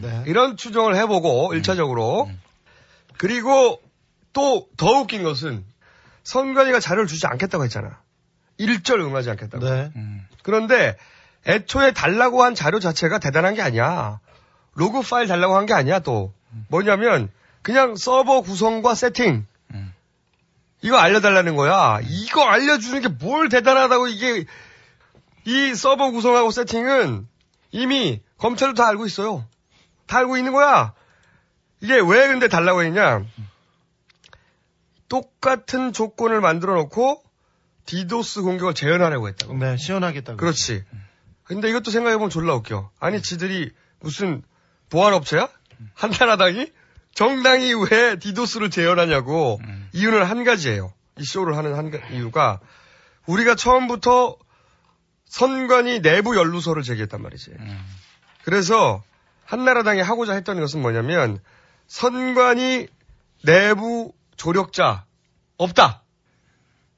네. 0.00 0.24
이런 0.26 0.56
추정을 0.56 0.96
해보고 0.96 1.54
일차적으로 1.54 2.30
그리고 3.18 3.80
또 4.32 4.68
더 4.76 4.86
웃긴 5.00 5.22
것은 5.24 5.64
선관위가 6.22 6.80
자료를 6.80 7.06
주지 7.06 7.26
않겠다고 7.26 7.64
했잖아. 7.64 8.00
일절 8.58 9.00
응하지 9.00 9.30
않겠다고. 9.30 9.64
네. 9.64 9.90
그런데 10.42 10.96
애초에 11.46 11.92
달라고 11.92 12.42
한 12.42 12.54
자료 12.54 12.78
자체가 12.80 13.18
대단한 13.18 13.54
게 13.54 13.62
아니야. 13.62 14.20
로그 14.74 15.00
파일 15.02 15.26
달라고 15.26 15.56
한 15.56 15.66
게 15.66 15.72
아니야 15.74 15.98
또. 16.00 16.32
뭐냐면 16.68 17.30
그냥 17.68 17.96
서버 17.96 18.40
구성과 18.40 18.94
세팅. 18.94 19.46
이거 20.80 20.96
알려달라는 20.96 21.54
거야. 21.54 22.00
이거 22.02 22.42
알려주는 22.42 23.02
게 23.02 23.08
뭘 23.08 23.50
대단하다고 23.50 24.08
이게 24.08 24.46
이 25.44 25.74
서버 25.74 26.10
구성하고 26.10 26.50
세팅은 26.50 27.28
이미 27.72 28.22
검찰도 28.38 28.72
다 28.72 28.88
알고 28.88 29.04
있어요. 29.04 29.46
다 30.06 30.16
알고 30.16 30.38
있는 30.38 30.54
거야. 30.54 30.94
이게 31.82 31.96
왜 31.96 32.28
근데 32.28 32.48
달라고 32.48 32.82
했냐? 32.84 33.26
똑같은 35.10 35.92
조건을 35.92 36.40
만들어 36.40 36.74
놓고 36.74 37.22
디도스 37.84 38.40
공격을 38.40 38.72
재현하려고 38.72 39.28
했다고. 39.28 39.52
네, 39.58 39.76
시원하겠다고. 39.76 40.38
그렇지. 40.38 40.84
근데 41.44 41.68
이것도 41.68 41.90
생각해보면 41.90 42.30
졸라 42.30 42.54
웃겨. 42.54 42.90
아니, 42.98 43.20
지들이 43.20 43.72
무슨 44.00 44.42
보안업체야? 44.88 45.50
한나라당이? 45.92 46.72
정당이 47.18 47.74
왜 47.90 48.16
디도스를 48.20 48.70
재현하냐고. 48.70 49.60
이유는 49.92 50.22
한 50.22 50.44
가지예요. 50.44 50.92
이 51.18 51.24
쇼를 51.24 51.56
하는 51.56 51.74
한 51.74 51.90
가- 51.90 51.98
이유가 52.10 52.60
우리가 53.26 53.56
처음부터 53.56 54.36
선관위 55.24 56.00
내부 56.00 56.36
연루소를 56.36 56.84
제기했단 56.84 57.20
말이지. 57.20 57.50
그래서 58.44 59.02
한나라당이 59.46 60.00
하고자 60.00 60.34
했던 60.34 60.60
것은 60.60 60.80
뭐냐면 60.80 61.40
선관위 61.88 62.86
내부 63.44 64.12
조력자 64.36 65.04
없다. 65.56 66.04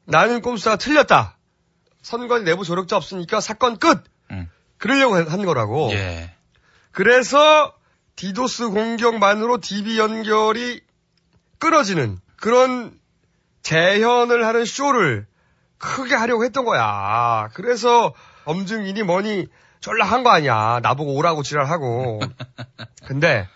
나는 0.04 0.42
꼼수가 0.42 0.76
틀렸다. 0.76 1.38
선관위 2.02 2.44
내부 2.44 2.64
조력자 2.66 2.94
없으니까 2.98 3.40
사건 3.40 3.78
끝. 3.78 4.04
그러려고 4.76 5.14
한 5.16 5.46
거라고. 5.46 5.88
예. 5.92 6.34
그래서 6.92 7.72
디도스 8.24 8.68
공격만으로 8.68 9.60
DB 9.62 9.98
연결이 9.98 10.82
끊어지는 11.58 12.18
그런 12.36 12.92
재현을 13.62 14.44
하는 14.46 14.66
쇼를 14.66 15.26
크게 15.78 16.14
하려고 16.16 16.44
했던 16.44 16.66
거야. 16.66 17.48
그래서 17.54 18.12
엄증인이 18.44 19.02
뭐니 19.04 19.46
졸라 19.80 20.04
한 20.04 20.22
거 20.22 20.28
아니야. 20.28 20.80
나보고 20.82 21.14
오라고 21.14 21.42
지랄하고. 21.42 22.20
근데 23.06 23.48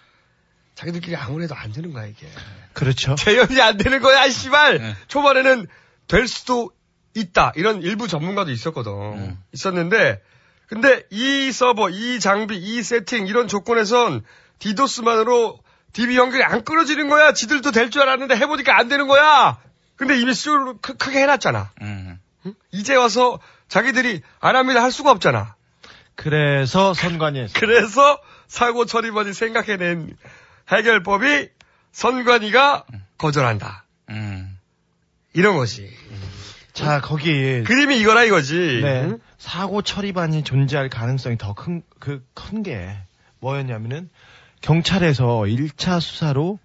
자기들끼리 0.77 1.15
아무래도 1.15 1.55
안 1.55 1.71
되는 1.71 1.93
거야 1.93 2.07
이게. 2.07 2.27
그렇죠. 2.73 3.17
재현이 3.17 3.61
안 3.61 3.77
되는 3.77 4.01
거야, 4.01 4.31
씨발. 4.31 4.97
초반에는 5.09 5.67
될 6.09 6.27
수도 6.27 6.71
있다. 7.13 7.53
이런 7.57 7.83
일부 7.83 8.09
전문가도 8.09 8.51
있었거든. 8.51 9.37
있었는데, 9.53 10.23
근데 10.69 11.03
이 11.11 11.53
서버, 11.53 11.91
이 11.91 12.19
장비, 12.19 12.57
이 12.57 12.83
세팅, 12.83 13.27
이런 13.27 13.47
조건에선 13.47 14.25
디도스만으로 14.59 15.59
DB 15.93 16.17
연결이 16.17 16.43
안 16.43 16.65
끊어지는 16.65 17.09
거야. 17.09 17.33
지들도 17.33 17.71
될 17.71 17.91
줄 17.91 18.03
알았는데 18.03 18.37
해보니까 18.37 18.77
안 18.79 18.89
되는 18.89 19.07
거야. 19.07 19.59
근데 19.97 20.19
이미 20.19 20.33
크- 20.81 20.97
크게 20.97 21.21
해놨잖아. 21.21 21.71
응? 21.83 22.19
이제 22.73 22.95
와서 22.97 23.39
자기들이 23.69 24.21
안 24.41 24.57
합니다 24.57 24.83
할 24.83 24.91
수가 24.93 25.11
없잖아. 25.13 25.55
그래서 26.17 26.95
선관위 26.95 27.47
그래서 27.55 28.21
사고 28.49 28.85
처리반이 28.87 29.33
생각해낸 29.33 30.17
해결법이 30.71 31.49
선관위가 31.93 32.85
거절한다. 33.19 33.85
이런 35.33 35.57
거지. 35.57 35.91
자, 36.73 37.01
거기 37.01 37.63
그림이 37.63 37.99
이거라 37.99 38.25
이거지. 38.25 38.81
네. 38.83 39.03
응? 39.05 39.19
사고 39.39 39.83
처리반이 39.83 40.43
존재할 40.45 40.89
가능성이 40.89 41.39
더 41.39 41.55
큰 41.55 41.83
그 42.01 42.25
큰 42.35 42.63
게 42.63 42.97
뭐였냐면은 43.41 44.11
경찰에서 44.65 45.41
1차 45.41 46.01
수사로 46.01 46.59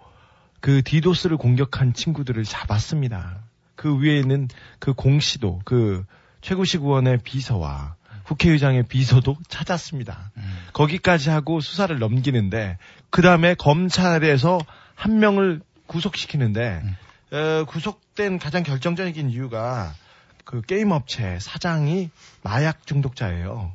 그 0.61 0.81
디도스를 0.83 1.35
공격한 1.35 1.93
친구들을 1.93 2.41
잡았습니다. 2.45 3.43
그 3.75 4.01
위에는 4.01 4.47
그 4.79 4.93
공시도 4.93 5.59
그 5.65 6.05
최고식 6.39 6.81
의원의 6.83 7.17
비서와 7.23 7.95
국회의장의 8.23 8.83
비서도 8.83 9.35
찾았습니다. 9.49 10.31
거기까지 10.71 11.29
하고 11.29 11.59
수사를 11.59 11.97
넘기는데 11.99 12.77
그 13.09 13.21
다음에 13.21 13.53
검찰에서 13.55 14.59
한 14.95 15.19
명을 15.19 15.59
구속시키는데 15.87 16.81
어, 17.33 17.65
구속된 17.67 18.39
가장 18.39 18.63
결정적인 18.63 19.29
이유가 19.29 19.93
그 20.45 20.61
게임 20.61 20.91
업체 20.91 21.37
사장이 21.39 22.11
마약 22.43 22.87
중독자예요. 22.87 23.73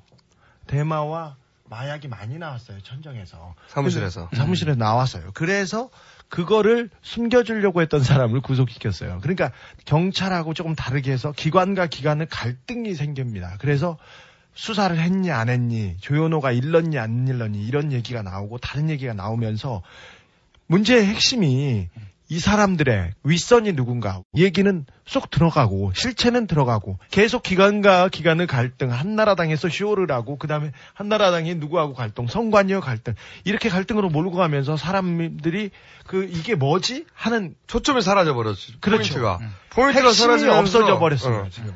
대마와 0.67 1.37
마약이 1.69 2.09
많이 2.09 2.39
나왔어요 2.39 2.81
천정에서 2.83 3.55
사무실에서. 3.69 4.29
사무실에 4.35 4.75
나왔어요. 4.75 5.31
그래서 5.35 5.91
그거를 6.29 6.91
숨겨주려고 7.03 7.81
했던 7.81 8.03
사람을 8.03 8.41
구속시켰어요. 8.43 9.21
그러니까 9.23 9.53
경찰하고 9.85 10.53
조금 10.55 10.75
다르게 10.75 11.11
해서 11.11 11.33
기관과 11.33 11.87
기관의 11.87 12.27
갈등이 12.29 12.95
생깁니다. 12.95 13.57
그래서 13.59 13.99
수사를 14.55 14.97
했니 14.99 15.31
안 15.31 15.49
했니 15.49 15.97
조현호가 16.01 16.53
일렀니 16.53 16.99
안 16.99 17.27
일렀니 17.27 17.65
이런 17.67 17.93
얘기가 17.93 18.23
나오고 18.23 18.59
다른 18.59 18.91
얘기가 18.91 19.15
나오면서 19.15 19.83
문제의 20.67 21.07
핵심이 21.07 21.89
이 22.35 22.41
사람들의 22.41 23.13
윗선이 23.23 23.75
누군가 23.75 24.21
얘기는 24.37 24.85
쏙 25.07 25.31
들어가고 25.31 25.93
실체는 25.95 26.49
들어가고 26.49 26.99
계속 27.13 27.45
기관과 27.45 28.09
기관의 28.09 28.49
갈등 28.49 28.91
한나라당에서 28.91 29.69
쇼를 29.69 30.11
하고 30.11 30.37
그다음에 30.37 30.73
한나라당이 30.95 31.55
누구하고 31.55 31.95
갈등 31.95 32.27
성관이와 32.27 32.81
갈등 32.81 33.15
이렇게 33.45 33.69
갈등으로 33.69 34.09
몰고 34.09 34.37
가면서 34.37 34.77
사람들이 34.77 35.71
그 36.09 36.25
이게 36.25 36.57
뭐지 36.57 37.07
하는 37.15 37.55
초점이 37.69 38.03
사라져 38.03 38.35
버렸죠. 38.35 38.73
그렇죠. 38.81 39.15
포인트가 39.15 39.39
포인트가 39.71 40.09
핵심이 40.09 40.27
사라지면서 40.27 40.59
없어져 40.59 40.99
버렸어요 40.99 41.37
어. 41.37 41.49
지금 41.51 41.73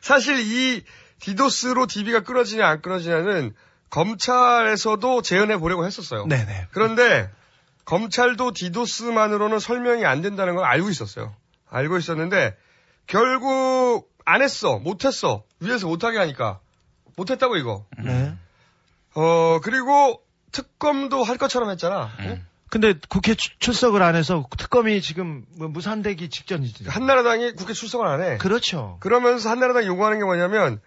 사실 0.00 0.38
이 0.38 0.84
디도스로 1.18 1.88
DB가 1.88 2.22
끊어지냐 2.22 2.68
안 2.68 2.82
끊어지냐는 2.82 3.52
검찰에서도 3.90 5.22
재현해 5.22 5.56
보려고 5.56 5.84
했었어요. 5.84 6.26
네네. 6.26 6.68
그런데 6.70 7.28
검찰도 7.88 8.52
디도스만으로는 8.52 9.58
설명이 9.60 10.04
안 10.04 10.20
된다는 10.20 10.54
걸 10.56 10.66
알고 10.66 10.90
있었어요. 10.90 11.34
알고 11.70 11.96
있었는데 11.96 12.54
결국 13.06 14.12
안 14.26 14.42
했어, 14.42 14.78
못 14.78 15.06
했어. 15.06 15.42
위에서 15.60 15.86
못하게 15.86 16.18
하니까 16.18 16.60
못 17.16 17.30
했다고 17.30 17.56
이거. 17.56 17.86
네. 18.04 18.36
어 19.14 19.60
그리고 19.62 20.22
특검도 20.52 21.22
할 21.24 21.38
것처럼 21.38 21.70
했잖아. 21.70 22.10
근데 22.68 22.92
국회 23.08 23.34
출- 23.34 23.54
출석을 23.58 24.02
안 24.02 24.16
해서 24.16 24.46
특검이 24.58 25.00
지금 25.00 25.46
뭐 25.56 25.68
무산되기 25.68 26.28
직전이지. 26.28 26.84
한나라당이 26.90 27.52
국회 27.52 27.72
출석을 27.72 28.06
안 28.06 28.20
해. 28.22 28.36
그렇죠. 28.36 28.98
그러면서 29.00 29.48
한나라당이 29.48 29.86
요구하는 29.86 30.18
게 30.18 30.26
뭐냐면 30.26 30.78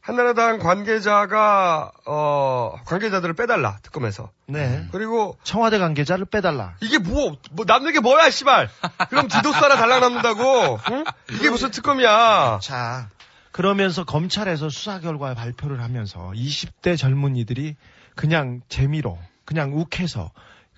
한나라당 0.00 0.58
관계자가 0.58 1.92
어 2.06 2.74
관계자들을 2.86 3.34
빼달라 3.34 3.78
특검에서. 3.82 4.30
네. 4.46 4.86
그리고 4.92 5.36
청와대 5.44 5.78
관계자를 5.78 6.24
빼달라. 6.24 6.74
이게 6.80 6.98
뭐, 6.98 7.36
뭐 7.52 7.64
남는 7.66 7.92
게 7.92 8.00
뭐야, 8.00 8.30
씨발. 8.30 8.68
그럼 9.10 9.28
디도스 9.28 9.56
하나 9.56 9.76
달랑 9.76 10.00
남는다고. 10.00 10.78
응? 10.90 11.04
이게 11.32 11.50
무슨 11.50 11.70
특검이야. 11.70 12.60
자, 12.62 13.10
그러면서 13.52 14.04
검찰에서 14.04 14.70
수사 14.70 15.00
결과 15.00 15.34
발표를 15.34 15.82
하면서 15.82 16.32
20대 16.34 16.96
젊은이들이 16.96 17.76
그냥 18.14 18.62
재미로, 18.68 19.18
그냥 19.44 19.74
욱해서 19.74 20.30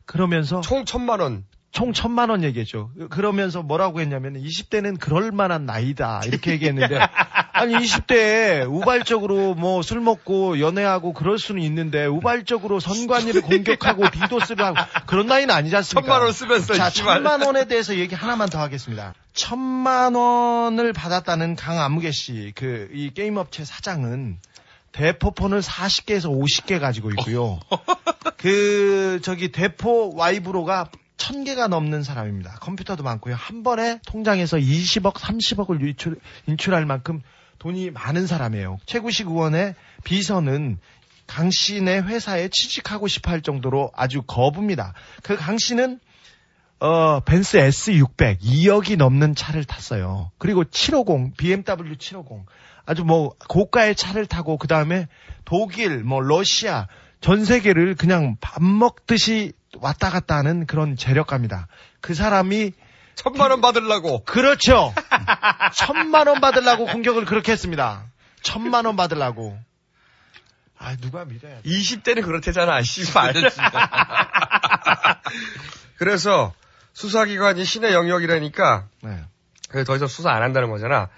그러면서 0.05 0.61
총 0.63 0.85
천만 0.85 1.21
원. 1.21 1.45
총 1.73 1.95
천만 1.95 2.29
원 2.29 2.45
얘기했죠. 2.45 2.91
그러면서 3.09 3.63
뭐라고 3.63 4.01
했냐면 4.03 4.35
20대는 4.35 5.01
그럴 5.01 5.33
만한 5.33 5.65
나이다 5.65 6.21
이렇게 6.27 6.51
얘기했는데 6.53 6.99
아니 7.55 7.75
20대에 7.75 8.67
우발적으로 8.71 9.55
뭐 9.55 9.81
술 9.83 10.01
먹고 10.01 10.61
연애하고 10.61 11.15
그럴 11.15 11.39
수는 11.39 11.63
있는데 11.63 12.05
우발적으로 12.05 12.79
선관위를 12.79 13.41
공격하고 13.43 14.11
디도스를 14.11 14.65
하고 14.65 14.77
그런 15.07 15.27
나이는 15.27 15.55
아니지 15.55 15.75
않습니까? 15.77 16.07
천만 16.07 16.23
원 16.23 16.33
쓰면서, 16.33 16.75
자. 16.75 16.91
천만 16.91 17.41
원에 17.43 17.65
대해서 17.67 17.97
얘기 17.97 18.15
하나만 18.15 18.51
더 18.51 18.61
하겠습니다. 18.61 19.15
천만 19.33 20.15
원을 20.15 20.93
받았다는 20.93 21.57
강아무개 21.57 22.11
씨 22.13 22.53
그 22.55 22.91
이 22.93 23.11
게임 23.15 23.39
업체 23.39 23.65
사장은 23.65 24.37
대포폰을 24.93 25.63
40개에서 25.63 26.27
50개 26.31 26.79
가지고 26.79 27.11
있고요. 27.13 27.59
그 28.37 29.21
저기 29.23 29.51
대포 29.51 30.15
와이브로가 30.17 30.91
1000개가 31.23 31.69
넘는 31.69 32.03
사람입니다. 32.03 32.57
컴퓨터도 32.61 33.03
많고요. 33.03 33.35
한 33.35 33.63
번에 33.63 34.01
통장에서 34.07 34.57
20억, 34.57 35.15
30억을 35.15 35.81
유출, 35.81 36.19
인출할 36.47 36.85
만큼 36.87 37.23
돈이 37.59 37.91
많은 37.91 38.27
사람이에요. 38.27 38.79
최구식 38.87 39.29
의원의 39.29 39.75
비서는 40.05 40.79
강 41.29 41.51
씨네 41.51 42.01
회사에 42.01 42.49
취직하고 42.49 43.07
싶어 43.09 43.31
할 43.31 43.41
정도로 43.43 43.93
아주 43.95 44.23
거부입니다. 44.23 44.95
그 45.23 45.37
강 45.37 45.59
씨는 45.59 46.01
어, 46.81 47.21
벤스 47.21 47.59
S600 47.59 48.41
2억이 48.41 48.97
넘는 48.97 49.37
차를 49.37 49.65
탔어요. 49.65 50.33
그리고 50.39 50.65
750 50.65 51.37
BMW 51.37 51.97
750 51.97 52.45
아주 52.85 53.05
뭐 53.05 53.37
고가의 53.49 53.95
차를 53.95 54.27
타고 54.27 54.59
그 54.59 54.67
다음에 54.67 55.07
독일, 55.45 56.03
뭐 56.03 56.21
러시아 56.21 56.89
전 57.21 57.45
세계를 57.45 57.95
그냥 57.95 58.37
밥 58.41 58.61
먹듯이 58.65 59.53
왔다 59.79 60.11
갔다 60.11 60.37
하는 60.37 60.67
그런 60.67 60.97
재력가입니다. 60.97 61.67
그 62.01 62.15
사람이 62.15 62.73
천만 63.15 63.51
원 63.51 63.61
받으려고. 63.61 64.25
그렇죠. 64.25 64.95
천만 65.75 66.29
원 66.29 66.41
받으려고 66.41 66.87
공격을 66.87 67.25
그렇게 67.25 67.53
했습니다. 67.53 68.05
천만 68.43 68.87
원 68.87 68.97
받으려고. 68.97 69.59
아 70.79 70.97
누가 70.97 71.25
믿어야 71.25 71.61
돼. 71.61 71.63
20대는 71.63 72.25
그렇대잖아, 72.25 72.83
씨발. 72.83 73.35
그래서 75.97 76.53
수사기관이 76.93 77.65
신의 77.65 77.93
영역이라니까 77.93 78.87
네. 79.03 79.25
그래서 79.69 79.87
더 79.87 79.97
이상 79.97 80.09
수사 80.09 80.31
안 80.31 80.43
한다는 80.43 80.71
거잖아. 80.71 81.09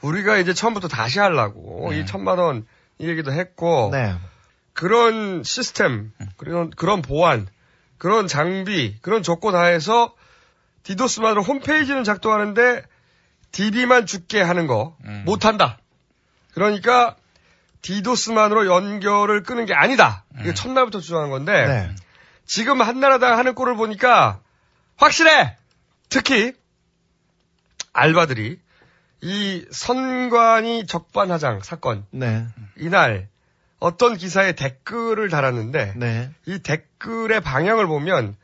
우리가 0.00 0.38
이제 0.38 0.52
처음부터 0.52 0.88
다시 0.88 1.20
하려고 1.20 1.92
이 1.92 2.04
천만 2.04 2.38
원이 2.38 2.64
얘기도 3.00 3.32
했고 3.32 3.90
네. 3.92 4.14
그런 4.72 5.42
시스템, 5.44 6.10
그런 6.36 6.70
그런 6.70 7.00
보안, 7.00 7.46
그런 7.98 8.26
장비, 8.26 8.98
그런 9.00 9.22
조건 9.22 9.54
하에서 9.54 10.14
디도스만으로 10.82 11.42
홈페이지는 11.42 12.04
작동하는데 12.04 12.82
DB만 13.52 14.06
죽게 14.06 14.42
하는 14.42 14.66
거 14.66 14.96
못한다. 15.24 15.78
그러니까 16.52 17.16
디도스만으로 17.82 18.66
연결을 18.66 19.42
끄는 19.42 19.66
게 19.66 19.74
아니다. 19.74 20.24
이거 20.40 20.54
첫날부터 20.54 21.00
주장한 21.00 21.30
건데 21.30 21.66
네. 21.66 21.94
지금 22.46 22.80
한나라당 22.80 23.38
하는 23.38 23.54
꼴을 23.54 23.76
보니까 23.76 24.40
확실해. 24.96 25.56
특히 26.08 26.52
알바들이 27.92 28.58
이 29.22 29.66
선관위 29.70 30.86
적반하장 30.86 31.62
사건 31.62 32.06
네. 32.10 32.46
이날 32.76 33.28
어떤 33.84 34.16
기사에 34.16 34.52
댓글을 34.52 35.28
달았는데 35.28 35.92
네. 35.96 36.30
이 36.46 36.58
댓글의 36.58 37.42
방향을 37.42 37.86
보면 37.86 38.34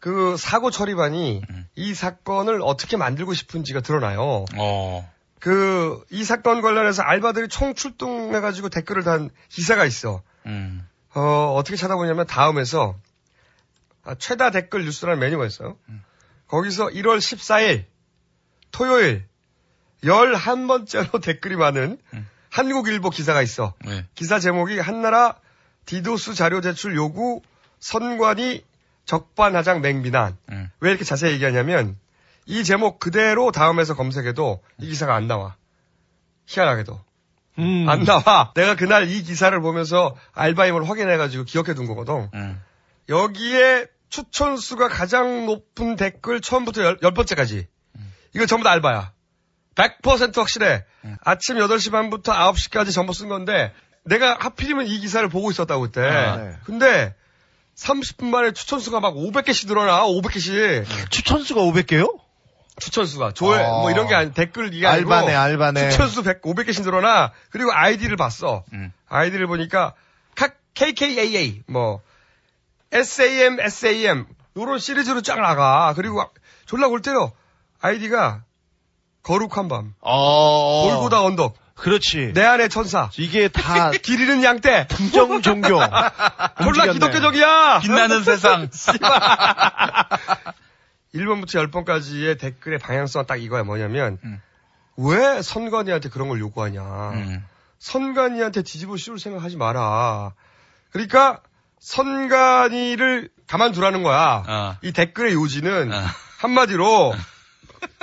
그 0.00 0.36
사고 0.36 0.70
처리반이 0.70 1.42
이 1.76 1.94
사건을 1.94 2.60
어떻게 2.60 2.96
만들고 2.96 3.34
싶은지가 3.34 3.80
드러나요. 3.80 4.44
어. 4.56 5.10
그 5.38 6.02
이 6.10 6.24
사건 6.24 6.60
관련해서 6.60 7.02
알바들이 7.02 7.48
총 7.48 7.74
출동해가지고 7.74 8.68
댓글을 8.70 9.04
단 9.04 9.30
기사가 9.48 9.84
있어. 9.84 10.22
음. 10.46 10.86
어, 11.14 11.54
어떻게 11.56 11.76
찾아보냐면 11.76 12.26
다음에서 12.26 12.96
아, 14.02 14.14
최다 14.16 14.50
댓글 14.50 14.84
뉴스라는 14.84 15.20
메뉴가 15.20 15.46
있어요. 15.46 15.78
거기서 16.48 16.88
1월 16.88 17.18
14일 17.18 17.84
토요일 18.72 19.26
11번째로 20.02 21.22
댓글이 21.22 21.56
많은 21.56 21.98
한국일보 22.54 23.10
기사가 23.10 23.42
있어. 23.42 23.74
네. 23.84 24.06
기사 24.14 24.38
제목이 24.38 24.78
한나라 24.78 25.34
디도스 25.86 26.34
자료 26.34 26.60
제출 26.60 26.94
요구 26.94 27.42
선관위 27.80 28.64
적반하장 29.06 29.80
맹비난. 29.80 30.38
음. 30.52 30.70
왜 30.78 30.90
이렇게 30.90 31.04
자세히 31.04 31.32
얘기하냐면 31.32 31.98
이 32.46 32.62
제목 32.62 33.00
그대로 33.00 33.50
다음에서 33.50 33.96
검색해도 33.96 34.62
이 34.78 34.86
기사가 34.86 35.16
안 35.16 35.26
나와. 35.26 35.56
희한하게도. 36.46 37.00
음. 37.58 37.88
안 37.88 38.04
나와. 38.04 38.52
내가 38.54 38.76
그날 38.76 39.10
이 39.10 39.24
기사를 39.24 39.60
보면서 39.60 40.14
알바임을 40.32 40.88
확인해가지고 40.88 41.42
기억해 41.42 41.74
둔 41.74 41.88
거거든. 41.88 42.30
음. 42.34 42.62
여기에 43.08 43.88
추천수가 44.10 44.90
가장 44.90 45.46
높은 45.46 45.96
댓글 45.96 46.40
처음부터 46.40 46.84
열, 46.84 46.98
열 47.02 47.14
번째까지. 47.14 47.66
이거 48.32 48.46
전부 48.46 48.62
다 48.62 48.70
알바야. 48.70 49.12
100% 49.74 50.36
확실해. 50.36 50.84
아침 51.22 51.56
8시 51.56 51.90
반부터 51.90 52.32
9시까지 52.32 52.92
전부 52.92 53.12
쓴 53.12 53.28
건데, 53.28 53.72
내가 54.04 54.36
하필이면 54.38 54.86
이 54.86 54.98
기사를 54.98 55.26
보고 55.28 55.50
있었다고 55.50 55.82
그때. 55.82 56.00
아, 56.02 56.36
네. 56.36 56.56
근데, 56.64 57.14
30분 57.76 58.26
만에 58.26 58.52
추천수가 58.52 59.00
막 59.00 59.14
500개씩 59.14 59.66
늘어나, 59.66 60.02
500개씩. 60.04 60.84
추천수가 61.10 61.60
500개요? 61.62 62.18
추천수가. 62.78 63.32
조회, 63.32 63.62
어. 63.62 63.80
뭐 63.80 63.90
이런 63.90 64.06
게 64.08 64.14
아니, 64.14 64.32
댓글 64.32 64.72
이게 64.74 64.86
아니고. 64.86 65.12
알바네, 65.12 65.34
알바네. 65.34 65.90
추천수 65.90 66.22
100, 66.22 66.42
500개씩 66.42 66.82
늘어나. 66.84 67.32
그리고 67.50 67.72
아이디를 67.72 68.16
봤어. 68.16 68.64
아이디를 69.08 69.46
보니까, 69.46 69.94
각, 70.34 70.56
KKAA, 70.74 71.62
뭐, 71.66 72.00
SAM, 72.92 73.58
SAM, 73.60 74.26
요런 74.56 74.78
시리즈로 74.78 75.20
쫙 75.22 75.40
나가. 75.40 75.94
그리고 75.96 76.22
졸라 76.66 76.88
골 76.88 77.02
때요. 77.02 77.32
아이디가, 77.80 78.42
거룩한 79.24 79.68
밤. 79.68 79.94
어. 80.00 80.82
골고다 80.88 81.22
언덕. 81.22 81.56
그렇지. 81.74 82.32
내 82.34 82.44
안의 82.44 82.68
천사. 82.68 83.10
이게 83.18 83.48
다 83.48 83.90
길 84.02 84.20
잃은 84.20 84.44
양떼. 84.44 84.86
부정 84.86 85.42
종교. 85.42 85.68
졸라. 86.62 86.92
기독교적이야. 86.92 87.80
빛나는 87.80 88.22
세상. 88.24 88.68
1번부터 91.14 91.70
10번까지의 91.70 92.38
댓글의 92.38 92.78
방향성은 92.78 93.26
딱 93.26 93.36
이거야 93.42 93.62
뭐냐면 93.64 94.18
왜 94.96 95.42
선관위한테 95.42 96.08
그런 96.10 96.28
걸 96.28 96.38
요구하냐. 96.40 97.42
선관위한테 97.78 98.62
뒤집어 98.62 98.96
씌울 98.96 99.18
생각하지 99.18 99.56
마라. 99.56 100.32
그러니까 100.90 101.40
선관위를 101.80 103.30
가만두라는 103.46 104.02
거야. 104.02 104.78
이 104.82 104.92
댓글의 104.92 105.34
요지는 105.34 105.92
한마디로 106.38 107.14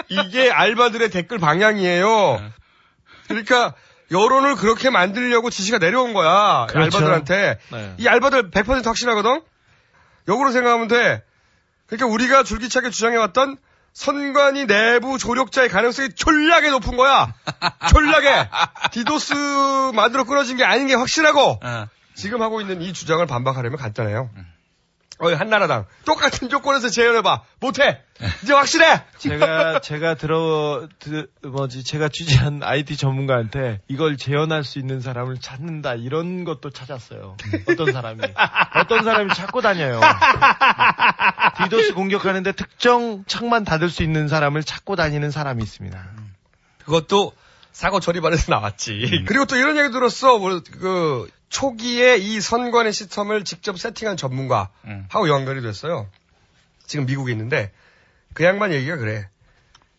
이게 0.09 0.51
알바들의 0.51 1.09
댓글 1.09 1.37
방향이에요. 1.39 2.41
그러니까 3.27 3.73
여론을 4.11 4.55
그렇게 4.55 4.89
만들려고 4.89 5.49
지시가 5.49 5.77
내려온 5.77 6.13
거야. 6.13 6.67
이 6.69 6.73
그렇죠. 6.73 6.97
알바들한테. 6.97 7.59
네. 7.71 7.93
이 7.97 8.07
알바들 8.07 8.51
100% 8.51 8.85
확실하거든? 8.85 9.41
역으로 10.27 10.51
생각하면 10.51 10.87
돼. 10.87 11.23
그러니까 11.87 12.07
우리가 12.07 12.43
줄기차게 12.43 12.89
주장해왔던 12.89 13.57
선관위 13.93 14.67
내부 14.67 15.17
조력자의 15.17 15.69
가능성이 15.69 16.09
졸라게 16.15 16.69
높은 16.69 16.95
거야. 16.97 17.33
졸라게. 17.89 18.49
디도스 18.91 19.33
만들어 19.93 20.23
끊어진 20.23 20.57
게 20.57 20.63
아닌 20.63 20.87
게 20.87 20.95
확실하고. 20.95 21.59
지금 22.15 22.41
하고 22.41 22.61
있는 22.61 22.81
이 22.81 22.93
주장을 22.93 23.25
반박하려면 23.25 23.77
간단해요. 23.79 24.29
어이, 25.23 25.35
한나라당. 25.35 25.85
똑같은 26.03 26.49
조건에서 26.49 26.89
재연해봐. 26.89 27.43
못해. 27.59 28.01
이제 28.41 28.53
확실해. 28.53 29.03
제가 29.19 29.79
제가 29.79 30.15
들어 30.15 30.87
드, 30.97 31.27
뭐지 31.43 31.83
제가 31.83 32.09
취재한 32.09 32.63
IT 32.63 32.97
전문가한테 32.97 33.81
이걸 33.87 34.17
재현할 34.17 34.63
수 34.63 34.79
있는 34.79 34.99
사람을 34.99 35.39
찾는다 35.39 35.93
이런 35.93 36.43
것도 36.43 36.71
찾았어요. 36.71 37.37
어떤 37.67 37.91
사람이 37.91 38.19
어떤 38.75 39.03
사람이 39.03 39.33
찾고 39.35 39.61
다녀요. 39.61 40.01
디도스 41.63 41.93
공격하는데 41.93 42.51
특정 42.53 43.23
창만 43.27 43.63
닫을 43.63 43.89
수 43.89 44.01
있는 44.01 44.27
사람을 44.27 44.63
찾고 44.63 44.95
다니는 44.95 45.29
사람이 45.29 45.61
있습니다. 45.61 46.03
그것도 46.85 47.33
사고 47.71 47.99
처리반에서 47.99 48.51
나왔지. 48.51 49.23
그리고 49.27 49.45
또 49.45 49.55
이런 49.55 49.77
얘기 49.77 49.91
들었어. 49.91 50.39
뭐, 50.39 50.61
그, 50.79 51.29
초기에 51.51 52.15
이 52.15 52.39
선관위 52.39 52.93
시스템을 52.93 53.43
직접 53.43 53.77
세팅한 53.77 54.15
전문가하고 54.17 55.27
연결이 55.27 55.61
됐어요. 55.61 56.07
지금 56.87 57.05
미국에 57.05 57.33
있는데, 57.33 57.71
그 58.33 58.45
양반 58.45 58.71
얘기가 58.71 58.95
그래. 58.95 59.27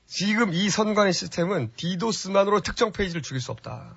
지금 0.07 0.53
이 0.55 0.71
선관위 0.71 1.13
시스템은 1.13 1.73
디도스만으로 1.77 2.61
특정 2.61 2.91
페이지를 2.91 3.21
죽일 3.23 3.41
수 3.43 3.53
없다. 3.53 3.95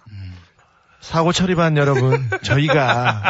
사고 0.99 1.31
처리반 1.31 1.77
여러분 1.77 2.29
저희가 2.43 3.23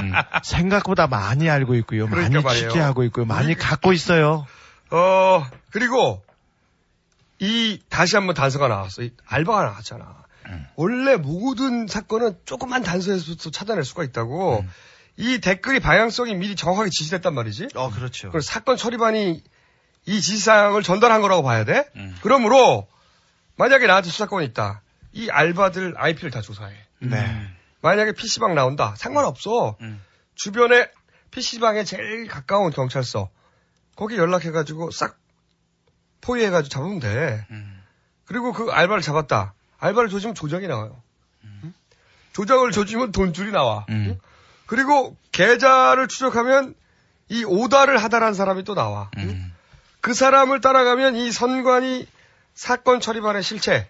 생각보다 0.43 1.07
많이 1.07 1.47
알고 1.49 1.75
있고요. 1.75 2.07
그러니까 2.07 2.29
많이 2.31 2.43
말이에요. 2.43 2.69
취재하고 2.69 3.03
있고요. 3.05 3.25
많이 3.25 3.53
갖고 3.53 3.93
있어요. 3.93 4.47
어, 4.89 5.45
그리고, 5.69 6.23
이, 7.37 7.79
다시 7.89 8.15
한번 8.15 8.33
단서가 8.33 8.67
나왔어. 8.67 9.03
이 9.03 9.11
알바가 9.27 9.63
나왔잖아. 9.65 10.24
원래 10.75 11.15
모든 11.15 11.87
사건은 11.87 12.37
조금만 12.45 12.83
단서에서부터 12.83 13.51
찾아낼 13.51 13.83
수가 13.83 14.03
있다고. 14.03 14.65
이 15.17 15.39
댓글이 15.39 15.79
방향성이 15.79 16.35
미리 16.35 16.55
정확하게 16.55 16.89
지시됐단 16.89 17.33
말이지. 17.33 17.69
어, 17.75 17.89
그렇죠. 17.89 18.31
그래서 18.31 18.51
사건 18.51 18.75
처리반이 18.77 19.41
이 20.07 20.21
지시사항을 20.21 20.83
전달한 20.83 21.21
거라고 21.21 21.41
봐야 21.43 21.63
돼. 21.63 21.89
그러므로 22.21 22.87
만약에 23.55 23.87
나한테 23.87 24.09
수사권이 24.09 24.45
있다. 24.47 24.81
이 25.13 25.29
알바들 25.29 25.93
IP를 25.97 26.31
다 26.31 26.41
조사해. 26.41 26.75
네. 26.99 27.47
만약에 27.81 28.11
PC방 28.11 28.55
나온다. 28.55 28.93
상관없어. 28.97 29.77
주변에 30.35 30.89
PC방에 31.31 31.83
제일 31.85 32.27
가까운 32.27 32.71
경찰서. 32.71 33.29
거기 33.95 34.17
연락해가지고 34.17 34.91
싹 34.91 35.17
포위해가지고 36.19 36.69
잡으면 36.69 36.99
돼. 36.99 37.45
그리고 38.25 38.51
그 38.51 38.69
알바를 38.71 39.01
잡았다. 39.01 39.53
알바를 39.85 40.09
조지면 40.09 40.35
조작이 40.35 40.67
나와요. 40.67 40.95
응? 41.43 41.73
조작을 42.33 42.71
조지면 42.71 43.11
돈줄이 43.11 43.51
나와. 43.51 43.85
응? 43.89 44.19
그리고 44.65 45.15
계좌를 45.31 46.07
추적하면 46.07 46.73
이 47.29 47.43
오다를 47.43 47.97
하다란 47.97 48.33
사람이 48.33 48.63
또 48.63 48.73
나와. 48.73 49.09
응? 49.17 49.51
그 50.01 50.13
사람을 50.13 50.61
따라가면 50.61 51.15
이 51.15 51.31
선관위 51.31 52.07
사건 52.53 52.99
처리반의 52.99 53.43
실체, 53.43 53.89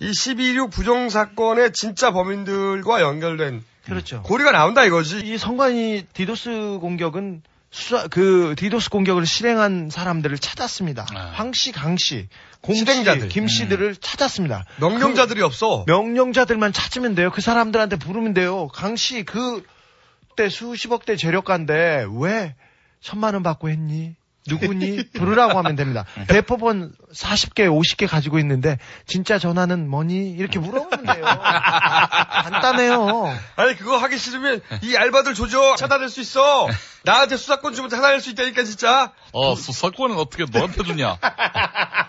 이 0.00 0.10
12.6 0.10 0.70
부정 0.70 1.08
사건의 1.08 1.72
진짜 1.72 2.12
범인들과 2.12 3.00
연결된 3.00 3.64
그렇죠. 3.84 4.22
고리가 4.22 4.52
나온다 4.52 4.84
이거지. 4.84 5.20
이 5.20 5.38
선관위 5.38 6.06
디도스 6.12 6.78
공격은 6.80 7.42
수사 7.70 8.08
그 8.08 8.54
디도스 8.56 8.88
공격을 8.90 9.26
실행한 9.26 9.90
사람들을 9.90 10.38
찾았습니다. 10.38 11.06
황씨, 11.34 11.72
강씨, 11.72 12.28
공씨, 12.62 12.80
실행자들. 12.80 13.28
김씨들을 13.28 13.96
찾았습니다. 13.96 14.64
명령자들이 14.80 15.42
없어. 15.42 15.84
명령자들만 15.86 16.72
찾으면 16.72 17.14
돼요. 17.14 17.30
그 17.30 17.40
사람들한테 17.40 17.96
부르면 17.96 18.32
돼요. 18.34 18.68
강씨 18.68 19.24
그때 19.24 20.48
수십억대 20.48 21.16
재력가인데 21.16 22.06
왜 22.18 22.54
천만 23.00 23.34
원 23.34 23.42
받고 23.42 23.68
했니? 23.68 24.16
누구니? 24.48 25.10
부르라고 25.12 25.58
하면 25.58 25.76
됩니다. 25.76 26.04
대법원 26.28 26.92
40개, 27.14 27.68
50개 27.68 28.08
가지고 28.08 28.38
있는데 28.40 28.78
진짜 29.06 29.38
전화는 29.38 29.88
뭐니? 29.88 30.30
이렇게 30.30 30.58
물어보면 30.58 31.04
돼요. 31.14 31.24
간단해요. 31.24 33.36
아니 33.56 33.76
그거 33.76 33.96
하기 33.98 34.18
싫으면 34.18 34.60
이 34.82 34.96
알바들 34.96 35.34
조져 35.34 35.76
찾아낼 35.76 36.08
수 36.08 36.20
있어. 36.20 36.68
나한테 37.04 37.36
수사권 37.36 37.74
주면 37.74 37.90
찾아낼 37.90 38.20
수 38.20 38.30
있다니까 38.30 38.64
진짜. 38.64 39.12
어, 39.32 39.54
수사권은 39.54 40.16
어떻게 40.16 40.44
너한테 40.50 40.82
주냐? 40.82 41.18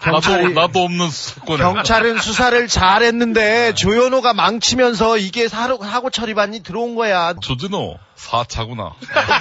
경찰이- 0.01 0.41
나도, 0.41 0.49
나도 0.49 0.83
없는 0.83 1.09
수사권을. 1.09 1.63
경찰은 1.63 2.17
수사를 2.19 2.67
잘했는데 2.67 3.73
조현호가 3.75 4.33
망치면서 4.33 5.17
이게 5.17 5.47
사고, 5.47 5.83
사고 5.83 6.09
처리반이 6.09 6.63
들어온 6.63 6.95
거야. 6.95 7.33
조진호, 7.41 7.97
4차구나. 8.19 8.93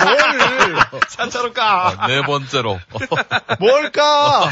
뭘 0.05 0.77
사차로 1.09 1.53
까? 1.53 2.07
네 2.07 2.23
번째로. 2.23 2.79
뭘 3.61 3.91
까? 3.93 4.49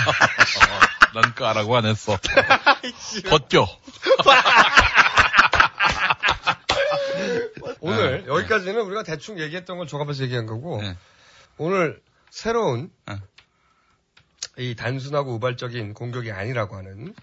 난 1.14 1.34
까라고 1.34 1.76
안 1.76 1.86
했어. 1.86 2.18
벗겨. 3.30 3.66
오늘 7.80 8.22
네. 8.22 8.28
여기까지는 8.28 8.80
우리가 8.82 9.02
대충 9.04 9.38
얘기했던 9.38 9.78
걸 9.78 9.86
종합해서 9.86 10.24
얘기한 10.24 10.46
거고 10.46 10.82
오늘 11.56 12.02
새로운 12.30 12.90
이 14.58 14.74
단순하고 14.74 15.34
우발적인 15.34 15.94
공격이 15.94 16.32
아니라고 16.32 16.76
하는 16.76 17.14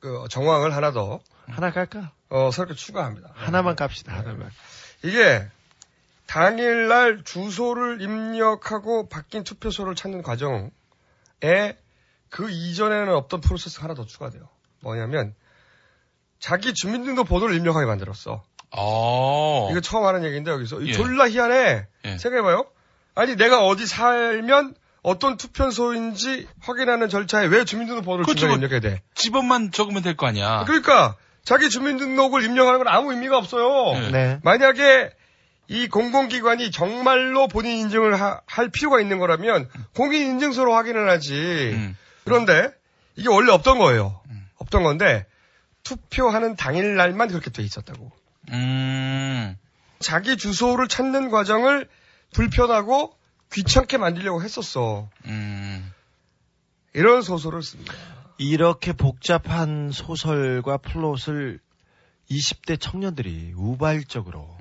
그 0.00 0.26
정황을 0.28 0.74
하나 0.74 0.92
더 0.92 1.20
하나 1.48 1.70
깔까? 1.70 2.12
어, 2.28 2.50
새롭게 2.50 2.74
추가합니다. 2.74 3.30
하나만 3.34 3.76
깝시다, 3.76 4.12
하나만. 4.16 4.50
이게 5.02 5.48
당일날 6.26 7.22
주소를 7.24 8.00
입력하고 8.00 9.08
바뀐 9.08 9.44
투표소를 9.44 9.94
찾는 9.94 10.22
과정에 10.22 10.70
그 12.30 12.50
이전에는 12.50 13.14
없던 13.14 13.40
프로세스 13.40 13.80
하나 13.80 13.94
더 13.94 14.06
추가돼요. 14.06 14.48
뭐냐면 14.80 15.34
자기 16.38 16.72
주민등록 16.74 17.28
번호를 17.28 17.54
입력하게 17.56 17.86
만들었어. 17.86 18.42
어. 18.74 19.68
이거 19.70 19.80
처음 19.80 20.04
하는 20.06 20.24
얘기인데 20.24 20.50
여기서 20.50 20.80
이 20.80 20.88
예. 20.88 20.92
졸라 20.92 21.28
희한해. 21.28 21.86
예. 22.06 22.18
생각해봐요. 22.18 22.66
아니 23.14 23.36
내가 23.36 23.66
어디 23.66 23.86
살면 23.86 24.74
어떤 25.02 25.36
투표소인지 25.36 26.48
확인하는 26.60 27.08
절차에 27.10 27.46
왜 27.46 27.64
주민등록 27.64 28.04
번호를 28.04 28.24
그렇죠. 28.24 28.48
입력해야 28.48 28.80
돼? 28.80 29.02
집업만 29.14 29.70
적으면 29.72 30.02
될 30.02 30.16
거 30.16 30.26
아니야. 30.26 30.64
그러니까 30.66 31.16
자기 31.44 31.68
주민등록을 31.68 32.42
입력하는 32.44 32.78
건 32.78 32.88
아무 32.88 33.12
의미가 33.12 33.36
없어요. 33.36 34.10
네. 34.10 34.38
만약에 34.42 35.10
이 35.72 35.88
공공기관이 35.88 36.70
정말로 36.70 37.48
본인 37.48 37.78
인증을 37.78 38.20
하- 38.20 38.40
할 38.46 38.68
필요가 38.68 39.00
있는 39.00 39.18
거라면 39.18 39.68
공인 39.94 40.22
인증서로 40.22 40.74
확인을 40.74 41.08
하지. 41.08 41.32
음. 41.72 41.96
그런데 42.24 42.70
이게 43.16 43.28
원래 43.28 43.50
없던 43.52 43.78
거예요. 43.78 44.20
없던 44.58 44.82
건데 44.82 45.26
투표하는 45.82 46.56
당일 46.56 46.94
날만 46.96 47.28
그렇게 47.28 47.50
돼 47.50 47.62
있었다고. 47.62 48.12
음. 48.50 49.56
자기 49.98 50.36
주소를 50.36 50.88
찾는 50.88 51.30
과정을 51.30 51.88
불편하고 52.34 53.16
귀찮게 53.52 53.96
만들려고 53.98 54.42
했었어. 54.42 55.08
음. 55.26 55.90
이런 56.92 57.22
소설을 57.22 57.62
씁니다. 57.62 57.94
이렇게 58.36 58.92
복잡한 58.92 59.90
소설과 59.90 60.78
플롯을 60.78 61.60
20대 62.30 62.78
청년들이 62.80 63.52
우발적으로 63.56 64.56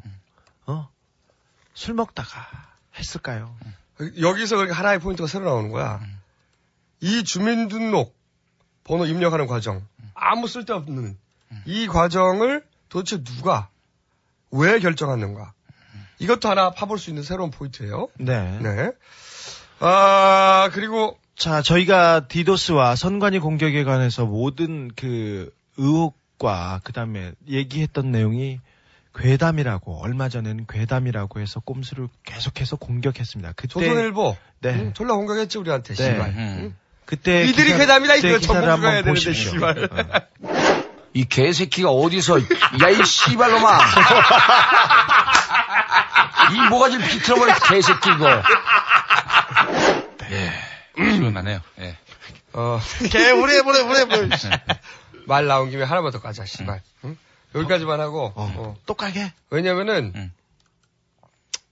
어? 0.68 0.90
술 1.74 1.94
먹다가 1.94 2.48
했을까요? 2.98 3.56
여기서 4.20 4.58
그렇게 4.58 4.74
하나의 4.74 5.00
포인트가 5.00 5.28
새로 5.28 5.46
나오는 5.46 5.70
거야. 5.72 6.00
이 7.00 7.24
주민등록 7.24 8.16
번호 8.84 9.06
입력하는 9.06 9.48
과정. 9.48 9.86
아무 10.14 10.48
쓸데없는 10.48 11.18
이 11.66 11.88
과정을 11.88 12.64
도대체 12.90 13.24
누가 13.24 13.70
왜 14.52 14.80
결정하는가. 14.80 15.54
이것도 16.20 16.50
하나 16.50 16.72
파볼 16.72 17.00
수 17.00 17.10
있는 17.10 17.24
새로운 17.24 17.52
포인트예요. 17.52 18.10
네. 18.20 18.60
네. 18.60 18.92
아, 19.80 20.70
그리고 20.74 21.18
자, 21.36 21.62
저희가 21.64 22.28
디도스와 22.28 22.96
선관위 22.96 23.40
공격에 23.40 23.84
관해서 23.84 24.26
모든 24.26 24.92
그 24.96 25.52
의혹과 25.78 26.82
그다음에 26.84 27.34
얘기했던 27.48 28.12
내용이 28.12 28.60
괴담이라고 29.16 30.02
얼마 30.02 30.30
전에는 30.30 30.66
괴담이라고 30.70 31.40
해서 31.42 31.60
꼼수를 31.60 32.08
계속해서 32.26 32.78
공격했습니다. 32.78 33.54
그때 33.56 33.68
조선일보. 33.68 34.38
네. 34.62 34.70
응, 34.76 34.94
졸라 34.94 35.16
공격했지 35.16 35.58
우리한테. 35.58 35.94
네. 35.96 36.04
씨발. 36.14 36.30
음. 36.30 36.36
응? 36.38 36.76
그때 37.06 37.44
이들이 37.44 37.66
기사- 37.74 37.78
괴담이다 37.80 38.16
이거 38.16 38.40
정보가 38.40 38.60
해야 38.62 38.72
한번 38.74 38.90
되는데 38.92 39.10
보십시오. 39.10 39.52
씨발. 39.52 39.90
이 41.14 41.26
개새끼가 41.26 41.90
어디서 41.92 42.40
야 42.40 42.90
이 42.90 43.04
씨발놈아 43.06 43.80
이 46.54 46.70
모가지를 46.70 47.06
비틀어버린 47.06 47.54
개새끼 47.68 48.10
이거 48.12 48.42
예. 50.32 50.52
시원하네요. 51.16 51.60
예. 51.80 51.98
어. 52.54 52.80
개 53.12 53.32
우리 53.32 53.60
우리 53.60 53.80
우리 53.82 54.02
우리 54.02 54.30
말 55.28 55.48
나온 55.48 55.70
김에 55.70 55.84
하나만 55.84 56.12
더 56.12 56.22
까자, 56.22 56.46
씨발. 56.46 56.82
응? 57.06 57.18
여기까지만 57.56 58.00
하고. 58.00 58.32
어. 58.36 58.76
또 58.86 58.94
까게? 58.94 59.34
왜냐면은, 59.50 60.32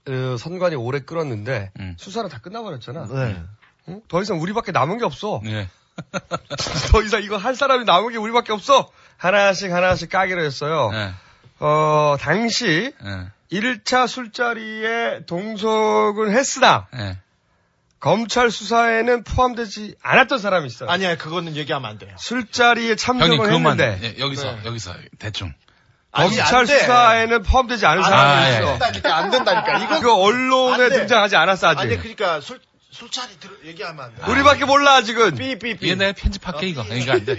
어, 0.08 0.36
선관이 0.38 0.76
오래 0.76 1.00
끌었는데, 1.00 1.72
음. 1.80 1.94
수사는 1.98 2.28
다 2.28 2.38
끝나버렸잖아. 2.38 3.06
네. 3.06 3.42
응? 3.88 4.02
더 4.08 4.22
이상 4.22 4.40
우리밖에 4.40 4.72
남은 4.72 4.98
게 4.98 5.04
없어. 5.04 5.40
예. 5.46 5.68
더 6.92 7.02
이상 7.02 7.22
이거 7.22 7.36
할 7.36 7.54
사람이 7.54 7.84
남은 7.84 8.12
게 8.12 8.18
우리밖에 8.18 8.52
없어. 8.52 8.90
하나씩 9.16 9.72
하나씩 9.72 10.10
까기로 10.10 10.42
했어요. 10.42 10.90
예. 10.94 11.12
어, 11.60 12.16
당시, 12.18 12.92
예. 13.04 13.30
1차 13.52 14.06
술자리에 14.06 15.24
동석은 15.26 16.30
했으나, 16.30 16.86
예. 16.94 17.18
검찰 17.98 18.50
수사에는 18.50 19.24
포함되지 19.24 19.96
않았던 20.00 20.38
사람이 20.38 20.66
있어요. 20.66 20.88
아니야, 20.88 21.16
그거는 21.18 21.54
얘기하면 21.54 21.90
안 21.90 21.98
돼요. 21.98 22.14
술자리에 22.18 22.96
참석을 22.96 23.36
형님 23.36 23.44
그것만 23.44 23.78
했는데, 23.78 24.16
예, 24.16 24.18
여기서 24.18 24.52
네. 24.52 24.62
여기서 24.64 24.94
대충. 25.18 25.52
검찰 26.12 26.66
수사에는 26.66 27.42
포함되지 27.42 27.86
않은 27.86 28.02
아, 28.02 28.08
사람이 28.08 28.46
예. 28.46 28.58
있어. 28.58 28.66
안 28.72 28.78
된다니까, 28.78 29.16
안 29.16 29.30
된다니까. 29.30 29.78
이거 29.78 30.00
그 30.00 30.12
언론에. 30.12 30.88
등장하지 30.88 31.36
않았어 31.36 31.68
아직. 31.68 31.80
아니 31.80 31.96
그러니까 31.98 32.40
술 32.40 32.58
술자리 32.92 33.38
들 33.38 33.50
얘기하면 33.66 34.04
안 34.06 34.14
돼. 34.14 34.30
우리밖에 34.32 34.64
몰라 34.64 34.94
아직은. 34.96 35.36
삐삐삐. 35.36 35.88
얘네 35.90 36.12
편집할게 36.12 36.66
이거. 36.66 36.82
이거 36.82 37.12
안 37.12 37.24
돼. 37.24 37.34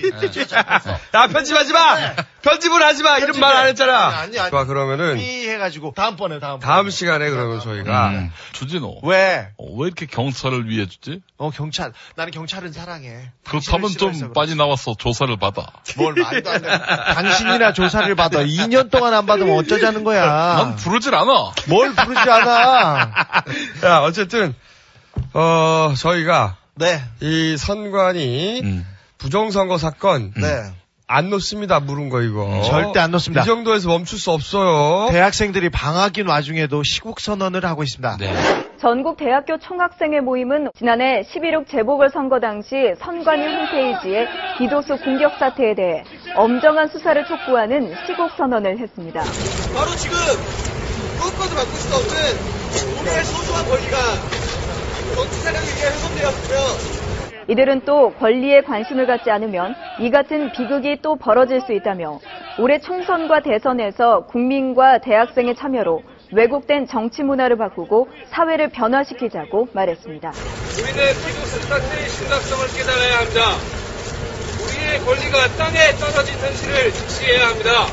야 1.14 1.28
편집하지 1.28 1.74
마. 1.74 2.16
편집을 2.42 2.82
하지 2.82 3.04
마. 3.04 3.18
이런 3.18 3.38
말 3.40 3.58
안 3.58 3.68
했잖아. 3.68 4.10
네. 4.12 4.16
아니, 4.16 4.40
아니. 4.40 4.50
좋아 4.50 4.64
그러면은 4.64 5.18
삐 5.18 5.50
해가지고 5.50 5.94
다음번에 5.96 6.40
다음. 6.40 6.60
다음 6.62 6.90
시간에 6.90 7.30
그러면 7.30 7.60
저희가 7.60 8.08
음. 8.12 8.32
주진호. 8.54 9.02
왜? 9.04 9.50
어, 9.58 9.66
왜 9.76 9.88
이렇게 9.88 10.06
경찰을 10.06 10.70
위해 10.70 10.88
주지? 10.88 11.22
어 11.38 11.50
경찰. 11.52 11.92
나는 12.16 12.32
경찰은 12.32 12.72
사랑해. 12.72 13.32
그렇다면 13.46 13.90
좀 13.92 14.32
빨리 14.34 14.56
나와서 14.56 14.96
조사를 14.98 15.36
받아. 15.38 15.68
뭘 15.98 16.14
말도 16.14 16.50
안 16.50 16.62
돼. 16.62 16.70
당신이나 17.14 17.74
조사를 17.74 18.16
받아. 18.16 18.40
2년 18.40 18.90
동안 18.90 19.14
안 19.14 19.26
받으면 19.26 19.58
어쩌자는 19.58 20.06
거야. 20.06 20.26
난 20.26 20.76
부르질 20.78 21.14
않아. 21.14 21.52
뭘 21.68 21.94
부르지 21.94 22.20
않아. 22.30 23.12
야 23.84 23.98
어쨌든 24.00 24.56
어 25.34 25.94
저희가 25.98 26.58
네. 26.76 27.00
이 27.22 27.56
선관위 27.58 28.62
음. 28.64 28.86
부정선거 29.18 29.78
사건 29.78 30.34
네. 30.36 30.48
안 31.08 31.30
놓습니다 31.30 31.82
물은 31.82 32.10
거 32.10 32.22
이거. 32.22 32.62
절대 32.64 33.00
안 33.00 33.12
놓습니다. 33.12 33.44
이 33.44 33.46
정도에서 33.46 33.90
멈출 33.90 34.18
수 34.18 34.32
없어요. 34.32 35.10
대학생들이 35.12 35.70
방학인 35.70 36.28
와중에도 36.28 36.84
시국 36.84 37.20
선언을 37.20 37.66
하고 37.66 37.84
있습니다. 37.84 38.18
네. 38.18 38.34
전국 38.80 39.18
대학교 39.18 39.60
총학생회 39.60 40.22
모임은 40.22 40.70
지난해 40.76 41.22
11.6 41.24 41.68
재보궐선거 41.70 42.40
당시 42.40 42.94
선관위 43.00 43.44
홈페이지에 43.44 44.26
디도스 44.58 45.04
공격 45.04 45.38
사태에 45.38 45.76
대해 45.76 46.04
엄정한 46.36 46.88
수사를 46.88 47.24
촉구하는 47.28 47.94
시국 48.08 48.32
선언을 48.38 48.80
했습니다. 48.80 49.20
바로 49.20 49.92
지금 49.98 50.18
무엇과도 51.20 51.56
바꿀 51.56 51.74
수 51.76 51.94
없는 51.94 53.02
우리의 53.02 53.24
소중한 53.26 53.66
권리가 53.66 53.98
이들은 57.48 57.82
또 57.86 58.14
권리에 58.14 58.62
관심을 58.62 59.08
갖지 59.08 59.30
않으면 59.32 59.76
이 60.00 60.10
같은 60.10 60.52
비극이 60.52 61.02
또 61.02 61.16
벌어질 61.16 61.62
수 61.62 61.74
있다며 61.74 62.20
올해 62.60 62.80
총선과 62.80 63.42
대선에서 63.42 64.26
국민과 64.28 65.00
대학생의 65.00 65.56
참여로 65.56 66.04
왜곡된 66.34 66.88
정치 66.88 67.24
문화를 67.24 67.58
바꾸고 67.58 68.10
사회를 68.30 68.70
변화시키자고 68.70 69.70
말했습니다. 69.74 70.32
우리는 70.80 71.14
디도스 71.14 71.60
사태의 71.68 72.10
심각성을 72.10 72.68
깨달아야 72.68 73.20
합니다. 73.20 73.42
우리의 74.64 75.00
권리가 75.00 75.48
땅에 75.58 75.92
떨어진 76.00 76.38
현실을 76.38 76.92
직시해야 76.92 77.48
합니다. 77.50 77.88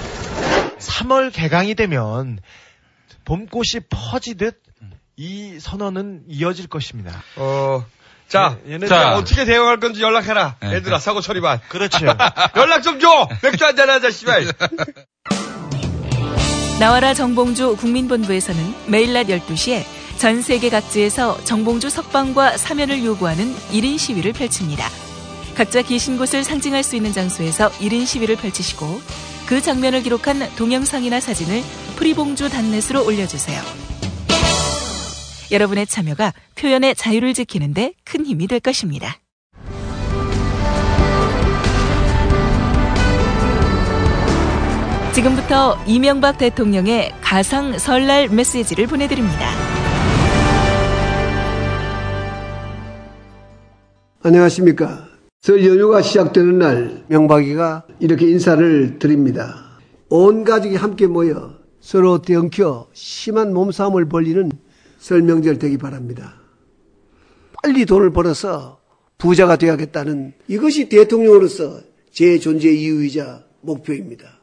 3월 0.78 1.32
개강이 1.34 1.74
되면 1.74 2.38
봄꽃이 3.24 3.82
퍼지듯 3.90 4.67
이 5.20 5.58
선언은 5.60 6.22
이어질 6.28 6.68
것입니다. 6.68 7.22
어. 7.36 7.84
자, 8.28 8.56
얘- 8.66 8.74
얘네들 8.74 8.88
자, 8.88 9.16
어떻게 9.16 9.44
대응할 9.44 9.80
건지 9.80 10.00
연락해라. 10.00 10.56
얘들아, 10.62 10.98
사고 11.00 11.20
처리반. 11.20 11.58
그렇죠. 11.68 12.06
연락 12.56 12.82
좀 12.82 13.00
줘! 13.00 13.28
맥주 13.42 13.64
한잔 13.64 13.90
하자, 13.90 14.10
씨발. 14.12 14.46
나와라 16.78 17.14
정봉주 17.14 17.76
국민본부에서는 17.78 18.74
매일 18.86 19.12
낮 19.12 19.26
12시에 19.26 19.82
전 20.18 20.40
세계 20.42 20.70
각지에서 20.70 21.42
정봉주 21.44 21.90
석방과 21.90 22.56
사면을 22.56 23.04
요구하는 23.04 23.52
1인 23.72 23.98
시위를 23.98 24.32
펼칩니다. 24.32 24.88
각자 25.56 25.82
계신 25.82 26.16
곳을 26.16 26.44
상징할 26.44 26.84
수 26.84 26.94
있는 26.94 27.12
장소에서 27.12 27.70
1인 27.72 28.06
시위를 28.06 28.36
펼치시고 28.36 29.00
그 29.46 29.60
장면을 29.60 30.02
기록한 30.02 30.48
동영상이나 30.54 31.18
사진을 31.18 31.64
프리봉주 31.96 32.50
단넷으로 32.50 33.04
올려주세요. 33.04 33.60
여러분의 35.50 35.86
참여가 35.86 36.32
표현의 36.56 36.94
자유를 36.94 37.34
지키는데 37.34 37.94
큰 38.04 38.26
힘이 38.26 38.46
될 38.46 38.60
것입니다. 38.60 39.16
지금부터 45.14 45.76
이명박 45.86 46.38
대통령의 46.38 47.12
가상 47.20 47.76
설날 47.78 48.28
메시지를 48.28 48.86
보내드립니다. 48.86 49.50
안녕하십니까. 54.22 55.08
설 55.40 55.64
연휴가 55.66 56.02
시작되는 56.02 56.58
날 56.58 57.04
명박이가 57.08 57.84
이렇게 58.00 58.28
인사를 58.28 58.98
드립니다. 58.98 59.78
온 60.08 60.44
가족이 60.44 60.76
함께 60.76 61.06
모여 61.06 61.54
서로 61.80 62.22
떼엉켜 62.22 62.88
심한 62.92 63.52
몸싸움을 63.54 64.08
벌리는 64.08 64.50
설 64.98 65.22
명절 65.22 65.58
되기 65.58 65.78
바랍니다. 65.78 66.40
빨리 67.62 67.86
돈을 67.86 68.10
벌어서 68.10 68.80
부자가 69.16 69.56
되어야겠다는 69.56 70.32
이것이 70.48 70.88
대통령으로서 70.88 71.80
제 72.10 72.38
존재 72.38 72.70
이유이자 72.70 73.44
목표입니다. 73.60 74.38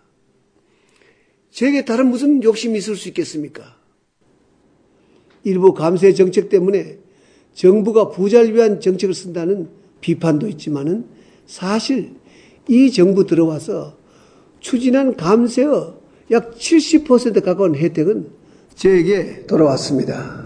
제게 1.51 1.85
다른 1.85 2.09
무슨 2.09 2.43
욕심이 2.43 2.77
있을 2.77 2.95
수 2.95 3.07
있겠습니까? 3.09 3.77
일부 5.43 5.73
감세 5.73 6.13
정책 6.13 6.49
때문에 6.49 6.97
정부가 7.53 8.09
부자를 8.09 8.53
위한 8.53 8.81
정책을 8.81 9.13
쓴다는 9.13 9.69
비판도 10.01 10.47
있지만은 10.49 11.05
사실 11.45 12.15
이 12.67 12.91
정부 12.91 13.25
들어와서 13.25 13.97
추진한 14.59 15.15
감세의 15.15 15.93
약 16.31 16.55
70% 16.55 17.43
가까운 17.43 17.75
혜택은 17.75 18.29
저에게 18.75 19.45
돌아왔습니다. 19.45 20.44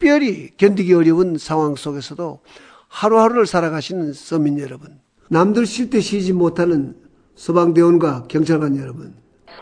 특별히 0.00 0.48
견디기 0.56 0.94
어려운 0.94 1.36
상황 1.36 1.76
속에서도 1.76 2.40
하루하루를 2.88 3.44
살아가시는 3.44 4.14
서민 4.14 4.58
여러분, 4.58 4.98
남들 5.28 5.66
쉴 5.66 5.90
때 5.90 6.00
쉬지 6.00 6.32
못하는 6.32 6.96
소방대원과 7.34 8.24
경찰관 8.28 8.78
여러분, 8.78 9.12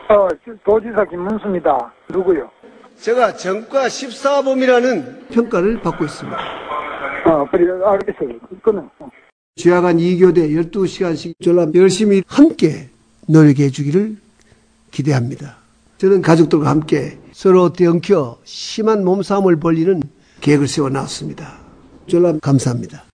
어, 0.07 0.29
도지사 0.65 1.03
김문수입니다. 1.09 1.93
누구요? 2.09 2.49
제가 2.95 3.35
전과 3.35 3.87
14범이라는 3.87 5.27
평가를 5.27 5.81
받고 5.81 6.05
있습니다. 6.05 6.37
아, 7.25 7.45
그래, 7.51 7.65
알겠어요. 7.85 8.39
그거는. 8.39 8.89
주야간 9.57 9.97
2교대 9.97 10.49
12시간씩 10.71 11.33
전람 11.43 11.73
열심히 11.75 12.23
함께 12.25 12.89
노력해 13.27 13.69
주기를 13.69 14.15
기대합니다. 14.91 15.57
저는 15.97 16.21
가족들과 16.21 16.69
함께 16.69 17.17
서로 17.33 17.73
떼엉켜 17.73 18.39
심한 18.45 19.03
몸싸움을 19.03 19.57
벌리는 19.57 20.01
계획을 20.41 20.67
세워 20.67 20.89
나왔습니다. 20.89 21.59
전람 22.09 22.39
감사합니다. 22.39 23.05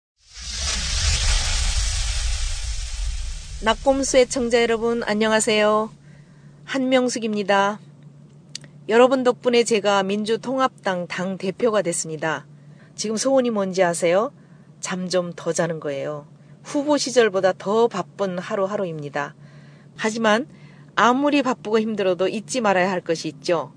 낙곰수 3.63 4.17
애청자 4.17 4.61
여러분 4.61 5.01
안녕하세요. 5.03 5.89
한명숙입니다. 6.65 7.79
여러분 8.89 9.23
덕분에 9.23 9.63
제가 9.63 10.03
민주통합당 10.03 11.07
당 11.07 11.37
대표가 11.37 11.81
됐습니다. 11.81 12.45
지금 12.95 13.17
소원이 13.17 13.49
뭔지 13.49 13.83
아세요? 13.83 14.31
잠 14.79 15.09
좀 15.09 15.33
더 15.35 15.51
자는 15.51 15.79
거예요. 15.79 16.27
후보 16.63 16.97
시절보다 16.97 17.53
더 17.57 17.87
바쁜 17.87 18.37
하루하루입니다. 18.37 19.33
하지만 19.95 20.47
아무리 20.95 21.41
바쁘고 21.41 21.79
힘들어도 21.79 22.27
잊지 22.27 22.61
말아야 22.61 22.91
할 22.91 23.01
것이 23.01 23.27
있죠. 23.29 23.73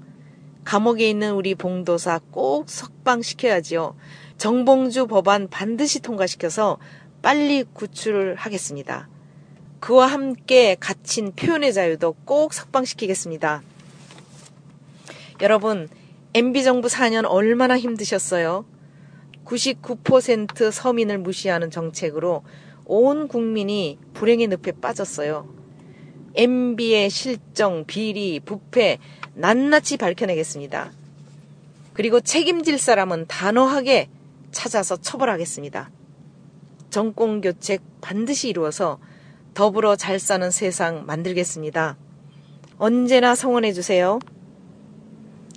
감옥에 0.68 1.08
있는 1.08 1.32
우리 1.32 1.54
봉도사 1.54 2.20
꼭 2.30 2.68
석방시켜야지요. 2.68 3.96
정봉주 4.36 5.06
법안 5.06 5.48
반드시 5.48 6.00
통과시켜서 6.00 6.76
빨리 7.22 7.64
구출을 7.64 8.34
하겠습니다. 8.34 9.08
그와 9.80 10.08
함께 10.08 10.76
갇힌 10.78 11.32
표현의 11.32 11.72
자유도 11.72 12.16
꼭 12.26 12.52
석방시키겠습니다. 12.52 13.62
여러분, 15.40 15.88
MB정부 16.34 16.88
4년 16.88 17.24
얼마나 17.26 17.78
힘드셨어요? 17.78 18.66
99% 19.46 20.70
서민을 20.70 21.16
무시하는 21.16 21.70
정책으로 21.70 22.42
온 22.84 23.28
국민이 23.28 23.98
불행의 24.12 24.48
늪에 24.48 24.72
빠졌어요. 24.72 25.48
MB의 26.34 27.08
실정, 27.08 27.86
비리, 27.86 28.38
부패 28.38 28.98
낱낱이 29.38 29.98
밝혀내겠습니다. 29.98 30.90
그리고 31.94 32.20
책임질 32.20 32.78
사람은 32.78 33.26
단호하게 33.28 34.08
찾아서 34.50 34.96
처벌하겠습니다. 34.96 35.90
정권 36.90 37.40
교체 37.40 37.78
반드시 38.00 38.48
이루어서 38.48 38.98
더불어 39.54 39.94
잘 39.94 40.18
사는 40.18 40.50
세상 40.50 41.06
만들겠습니다. 41.06 41.96
언제나 42.78 43.34
성원해 43.34 43.72
주세요. 43.72 44.18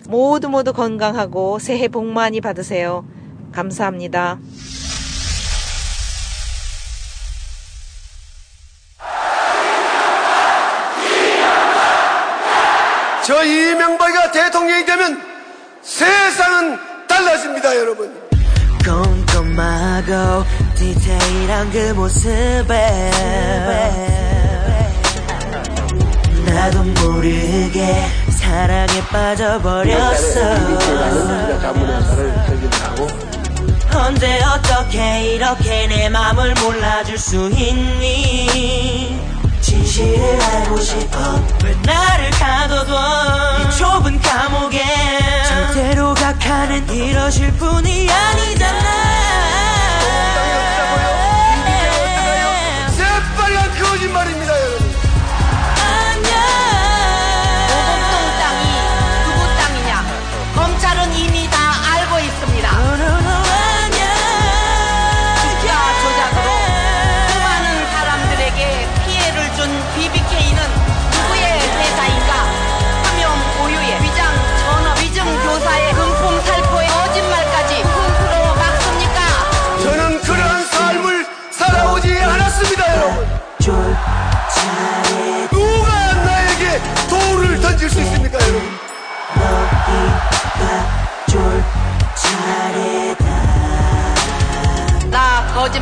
모두 0.08 0.50
모두 0.50 0.74
건강하고 0.74 1.60
새해 1.60 1.88
복 1.88 2.06
많이 2.06 2.42
받으세요. 2.42 3.08
감사합니다. 3.52 4.40
저 13.24 13.44
이명박이가 13.44 14.32
대통령이 14.32 14.86
되면 14.86 15.22
세상은 15.84 16.80
달라집니다, 17.08 17.76
여러분. 17.78 18.12
꼼꼼하고 18.84 20.44
디테일한 20.76 21.72
그 21.72 21.94
모습에 21.94 23.12
나도 26.46 26.84
모르게 26.84 28.08
사랑에 28.32 29.02
빠져버렸어. 29.12 30.42
언제 33.94 34.42
어떻게 34.44 35.36
이렇게 35.36 35.88
내 35.88 36.10
맘을 36.10 36.56
몰라줄 36.56 37.18
수 37.20 37.50
있니? 37.52 39.22
진실을 39.62 40.42
알고 40.42 40.80
싶어 40.80 41.18
가둬둬 42.42 42.94
이 43.60 43.78
좁은 43.78 44.20
감옥에 44.20 44.82
절대로 45.48 46.14
각하는 46.16 46.90
이러실 46.90 47.52
분이 47.54 48.10
아니잖아 48.10 49.11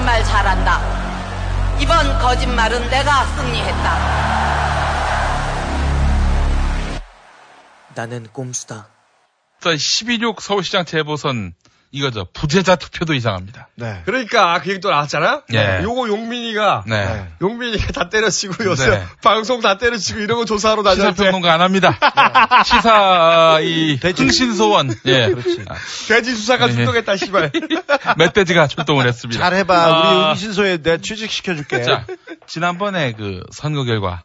거짓말 0.09 0.23
잘한다. 0.23 1.77
이번 1.79 2.17
거짓말은 2.19 2.89
내가 2.89 3.25
승리했다. 3.25 4.19
나는 7.93 8.27
꼼수다 8.33 8.87
자, 9.59 9.69
12.6 9.69 10.39
서울시장 10.39 10.85
재보선 10.85 11.53
이거죠. 11.91 12.27
부재자 12.33 12.75
투표도 12.75 13.15
이상합니다. 13.15 13.67
네. 13.75 14.03
그러니까 14.05 14.59
그 14.61 14.69
얘기 14.69 14.79
또 14.79 14.91
나왔잖아. 14.91 15.41
네. 15.49 15.81
요거 15.81 16.07
용민이가 16.07 16.83
네. 16.85 17.27
용민이가 17.41 17.91
다 17.93 18.09
때려치고 18.09 18.63
요새 18.65 18.89
네. 18.89 19.03
방송 19.23 19.59
다 19.61 19.79
때려치고 19.79 20.19
이런 20.19 20.37
거 20.37 20.45
조사하러 20.45 20.83
다녔는데 20.83 21.11
시사평론가 21.13 21.51
안 21.51 21.61
합니다. 21.61 21.97
시사 22.63 23.59
이 23.61 23.97
흥신소원. 24.01 24.93
예. 25.07 25.33
돼지 26.07 26.35
수사가 26.35 26.69
예. 26.69 26.73
출동했다 26.73 27.15
씨발. 27.17 27.51
멧돼지가 28.17 28.67
출동을 28.67 29.07
했습니다. 29.07 29.41
잘해봐. 29.43 29.75
아, 29.75 30.11
우리 30.11 30.29
응신소에 30.31 30.77
내 30.83 30.99
취직시켜줄게. 30.99 31.81
자, 31.81 32.05
지난번에 32.45 33.13
그 33.13 33.41
선거 33.51 33.83
결과 33.83 34.23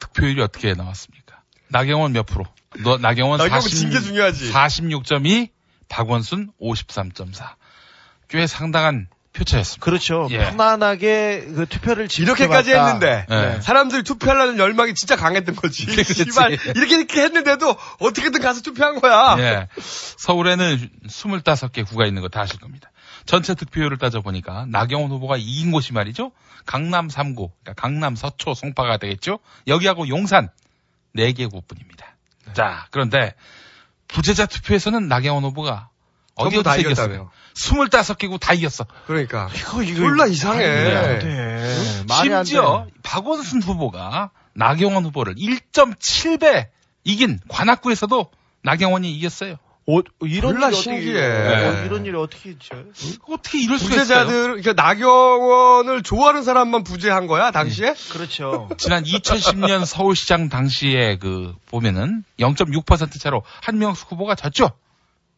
득표율이 0.00 0.42
어떻게 0.42 0.74
나왔습니까? 0.74 1.42
나경원 1.68 2.12
몇 2.12 2.26
프로? 2.26 2.44
너, 2.82 2.98
나경원 2.98 3.38
나경원 3.38 3.60
40, 3.60 3.78
징계 3.78 4.00
중요하지. 4.00 4.52
46.2, 4.52 5.50
박원순 5.92 6.52
53.4. 6.60 7.54
꽤 8.28 8.46
상당한 8.46 9.08
표차였습니다. 9.34 9.84
그렇죠. 9.84 10.26
예. 10.30 10.38
편안하게 10.38 11.44
그 11.54 11.66
투표를 11.66 12.08
이렇게까지. 12.18 12.70
했는데 12.72 13.26
네. 13.28 13.60
사람들이 13.60 14.02
투표하려는 14.02 14.58
열망이 14.58 14.94
진짜 14.94 15.16
강했던 15.16 15.54
거지. 15.56 15.84
씨발 16.04 16.52
이렇게 16.76 16.96
이렇게 16.96 17.22
했는데도 17.22 17.76
어떻게든 17.98 18.40
가서 18.40 18.62
투표한 18.62 19.00
거야. 19.00 19.36
예. 19.38 19.68
서울에는 20.16 20.90
25개 21.08 21.86
구가 21.86 22.06
있는 22.06 22.22
거 22.22 22.28
다 22.28 22.40
아실 22.40 22.58
겁니다. 22.58 22.90
전체 23.26 23.54
득표율을 23.54 23.98
따져보니까 23.98 24.66
나경원 24.68 25.10
후보가 25.10 25.36
이긴 25.36 25.70
곳이 25.72 25.92
말이죠. 25.92 26.32
강남 26.66 27.08
3구, 27.08 27.50
그러니까 27.62 27.74
강남 27.76 28.16
서초 28.16 28.54
송파가 28.54 28.96
되겠죠. 28.98 29.38
여기하고 29.66 30.08
용산 30.08 30.48
4개 31.16 31.50
구뿐입니다. 31.50 32.06
자, 32.54 32.86
그런데 32.90 33.34
부재자 34.12 34.46
투표에서는 34.46 35.08
나경원 35.08 35.44
후보가 35.44 35.88
어디 36.34 36.62
다 36.62 36.76
이겼다며. 36.76 37.14
이겼어요? 37.14 37.30
25개국 37.54 38.40
다 38.40 38.54
이겼어. 38.54 38.86
그러니까 39.06 39.50
이거 39.54 39.82
이거 39.82 39.96
졸라 39.96 40.26
이상해. 40.26 40.64
안 40.64 41.18
돼. 41.18 42.06
심지어 42.08 42.86
돼. 42.86 42.92
박원순 43.02 43.62
후보가 43.62 44.30
나경원 44.54 45.04
후보를 45.06 45.34
1.7배 45.34 46.68
이긴 47.04 47.40
관악구에서도 47.48 48.30
나경원이 48.62 49.12
이겼어요. 49.16 49.56
어, 49.86 50.00
이런 50.20 50.62
일이 50.62 50.74
신기해. 50.74 51.26
어떻게, 51.26 51.80
네. 51.80 51.86
이런 51.86 52.06
일이 52.06 52.16
어떻게 52.16 52.50
있죠? 52.50 52.84
어떻게 53.28 53.60
이럴 53.60 53.78
수가 53.78 54.02
있어요? 54.02 54.26
부재자들 54.26 54.62
그러니까 54.62 54.72
나경원을 54.74 56.02
좋아하는 56.02 56.44
사람만 56.44 56.84
부재한 56.84 57.26
거야 57.26 57.50
당시에? 57.50 57.94
그렇죠. 58.10 58.68
지난 58.78 59.02
2010년 59.02 59.84
서울시장 59.84 60.48
당시에 60.48 61.18
그 61.18 61.54
보면은 61.66 62.24
0.6% 62.38 63.20
차로 63.20 63.42
한명숙 63.62 64.12
후보가 64.12 64.36
졌죠. 64.36 64.70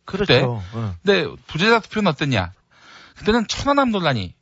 그때. 0.04 0.40
그렇죠. 0.40 0.62
응. 0.74 0.94
근데 1.02 1.26
부재자 1.46 1.80
투표는 1.80 2.10
어땠냐? 2.10 2.52
그때는 3.16 3.46
천안함 3.48 3.90
논란이 3.90 4.34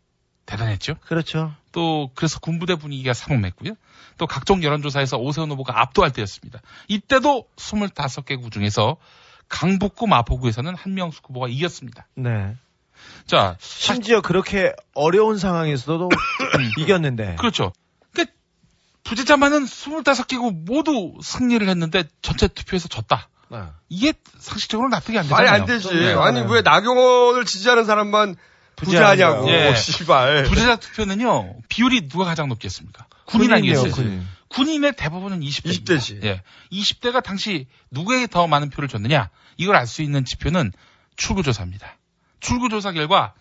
대단했죠. 0.46 0.96
그렇죠. 1.07 1.55
또 1.70 2.11
그래서 2.14 2.40
군부대 2.40 2.74
분위기가 2.74 3.12
삼엄했고요. 3.14 3.74
또 4.18 4.26
각종 4.26 4.62
여론조사에서 4.62 5.16
오세훈 5.18 5.50
후보가 5.53 5.80
압도할 5.80 6.12
때였습니다. 6.12 6.61
이때도 6.88 7.46
25개 7.57 8.40
구 8.40 8.50
중에서 8.50 8.96
강북구 9.53 10.07
마포구에서는 10.07 10.74
한명숙 10.74 11.28
후보가 11.28 11.46
이겼습니다. 11.48 12.07
네. 12.16 12.57
자, 13.26 13.57
심지어 13.61 14.22
그렇게 14.22 14.72
어려운 14.94 15.36
상황에서도 15.38 16.09
이겼는데. 16.80 17.36
그렇죠. 17.38 17.72
그러니까 18.12 18.34
부재자만은 19.05 19.66
25개고 19.66 20.64
모두 20.64 21.12
승리를 21.22 21.68
했는데 21.68 22.05
전체 22.22 22.48
투표에서 22.48 22.88
졌다. 22.88 23.28
네. 23.50 23.59
이게 23.90 24.14
상식적으로 24.38 24.88
납득이 24.88 25.18
안 25.18 25.24
되잖아요. 25.24 25.50
말이 25.50 25.61
안 25.61 25.66
되지. 25.66 25.94
네. 25.94 26.14
아니 26.14 26.40
왜 26.50 26.62
나경원을 26.62 27.44
지지하는 27.44 27.84
사람만 27.84 28.36
부재하냐고. 28.76 29.50
예. 29.50 29.74
씨발. 29.74 30.44
부재자 30.44 30.76
투표는요 30.76 31.57
비율이 31.68 32.09
누가 32.09 32.24
가장 32.24 32.48
높겠습니까? 32.48 33.07
군인 33.26 33.53
아니겠어요? 33.53 33.92
군인. 33.92 34.26
군인의 34.53 34.94
대부분은 34.96 35.40
20대. 35.40 35.84
20대지. 35.84 36.24
예. 36.24 36.42
20대가 36.70 37.22
당시 37.22 37.66
누구에게 37.90 38.26
더 38.26 38.46
많은 38.46 38.70
표를 38.70 38.88
줬느냐? 38.88 39.30
이걸 39.57 39.76
알 39.76 39.86
수 39.86 40.03
있는 40.03 40.24
지표는 40.24 40.72
출구조사입니다. 41.16 41.98
출구조사 42.40 42.92
결과 42.92 43.34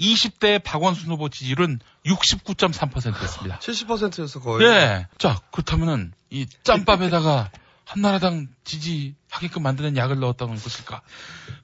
20대 0.00 0.62
박원순 0.62 1.10
후보 1.10 1.28
지지율은 1.28 1.78
69.3%였습니다. 2.06 3.58
70%였어 3.60 4.40
거의. 4.40 4.66
예. 4.66 5.06
자, 5.18 5.40
그렇다면은 5.52 6.12
이 6.30 6.46
짬밥에다가 6.64 7.50
한나라당 7.84 8.48
지지하게끔 8.64 9.62
만드는 9.62 9.96
약을 9.96 10.18
넣었다는 10.18 10.56
것일까? 10.56 11.02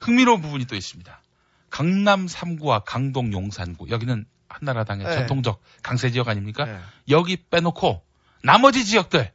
흥미로운 0.01 0.41
부분이 0.41 0.65
또 0.65 0.75
있습니다. 0.75 1.21
강남 1.69 2.25
3구와 2.27 2.83
강동 2.85 3.33
용산구 3.33 3.89
여기는 3.89 4.25
한나라당의 4.49 5.07
네. 5.07 5.13
전통적 5.15 5.61
강세 5.81 6.11
지역 6.11 6.27
아닙니까? 6.27 6.65
네. 6.65 6.79
여기 7.09 7.37
빼놓고 7.37 8.03
나머지 8.43 8.85
지역들 8.85 9.31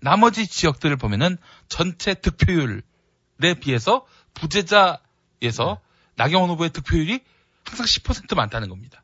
나머지 0.00 0.46
지역들을 0.46 0.96
보면은 0.96 1.36
전체 1.68 2.14
득표율에 2.14 2.82
비해서 3.60 4.06
부재자에서 4.34 5.80
나경원 6.16 6.50
후보의 6.50 6.70
득표율이 6.70 7.20
항상 7.64 7.86
10% 7.86 8.34
많다는 8.34 8.68
겁니다. 8.68 9.02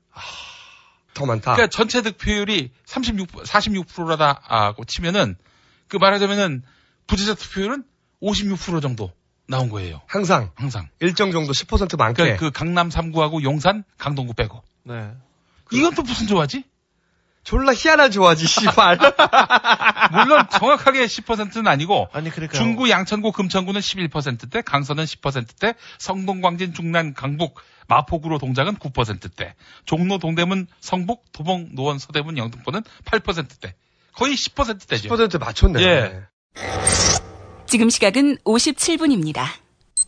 더 1.14 1.26
많다. 1.26 1.54
그러니까 1.54 1.68
전체 1.68 2.02
득표율이 2.02 2.72
36 2.84 3.30
46%라고 3.30 4.84
치면은 4.84 5.36
그 5.88 5.96
말하자면은 5.96 6.62
부재자 7.06 7.34
투표율은 7.34 7.84
56% 8.22 8.82
정도 8.82 9.12
나온 9.46 9.68
거예요. 9.68 10.00
항상 10.06 10.50
항상 10.54 10.88
일정 11.00 11.30
정도 11.30 11.52
10% 11.52 11.98
많게. 11.98 12.22
그러니까 12.22 12.40
그 12.40 12.50
강남 12.50 12.88
3구하고 12.88 13.42
용산, 13.42 13.84
강동구 13.98 14.34
빼고. 14.34 14.62
네. 14.84 15.12
이건 15.72 15.94
또 15.94 16.02
무슨 16.02 16.26
조화지? 16.26 16.64
졸라 17.44 17.72
희한한 17.74 18.10
조화지, 18.10 18.46
씨발. 18.46 18.98
물론 20.12 20.46
정확하게 20.50 21.04
10%는 21.04 21.66
아니고 21.66 22.08
아니 22.12 22.30
그러니까 22.30 22.56
중구, 22.56 22.88
양천구, 22.90 23.32
금천구는 23.32 23.80
11%대, 23.80 24.62
강서는 24.62 25.04
10%대, 25.04 25.74
성동, 25.98 26.40
광진, 26.40 26.72
중남, 26.72 27.12
강북, 27.12 27.60
마포구로 27.86 28.38
동작은 28.38 28.76
9%대, 28.76 29.54
종로, 29.84 30.18
동대문, 30.18 30.66
성북, 30.80 31.32
도봉, 31.32 31.70
노원, 31.74 31.98
서대문, 31.98 32.38
영등포는 32.38 32.82
8%대. 33.04 33.74
거의 34.14 34.34
10%대죠. 34.34 35.08
10% 35.08 35.38
맞췄네. 35.38 35.82
예. 35.82 36.22
지금 37.66 37.90
시각은 37.90 38.38
57분입니다. 38.38 39.63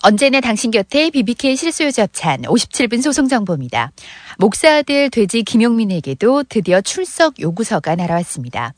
언제나 0.09 0.41
당신 0.41 0.71
곁에 0.71 1.11
BBK 1.11 1.57
접찬 1.91 2.43
57분 2.43 3.03
소송 3.03 3.27
정보입니다. 3.27 3.91
목사 4.39 4.77
아들 4.77 5.11
돼지 5.11 5.43
김용민에게도 5.43 6.45
드디어 6.45 6.81
출석 6.81 7.41
요구서가 7.41 7.97
날아왔습니다. 7.97 8.73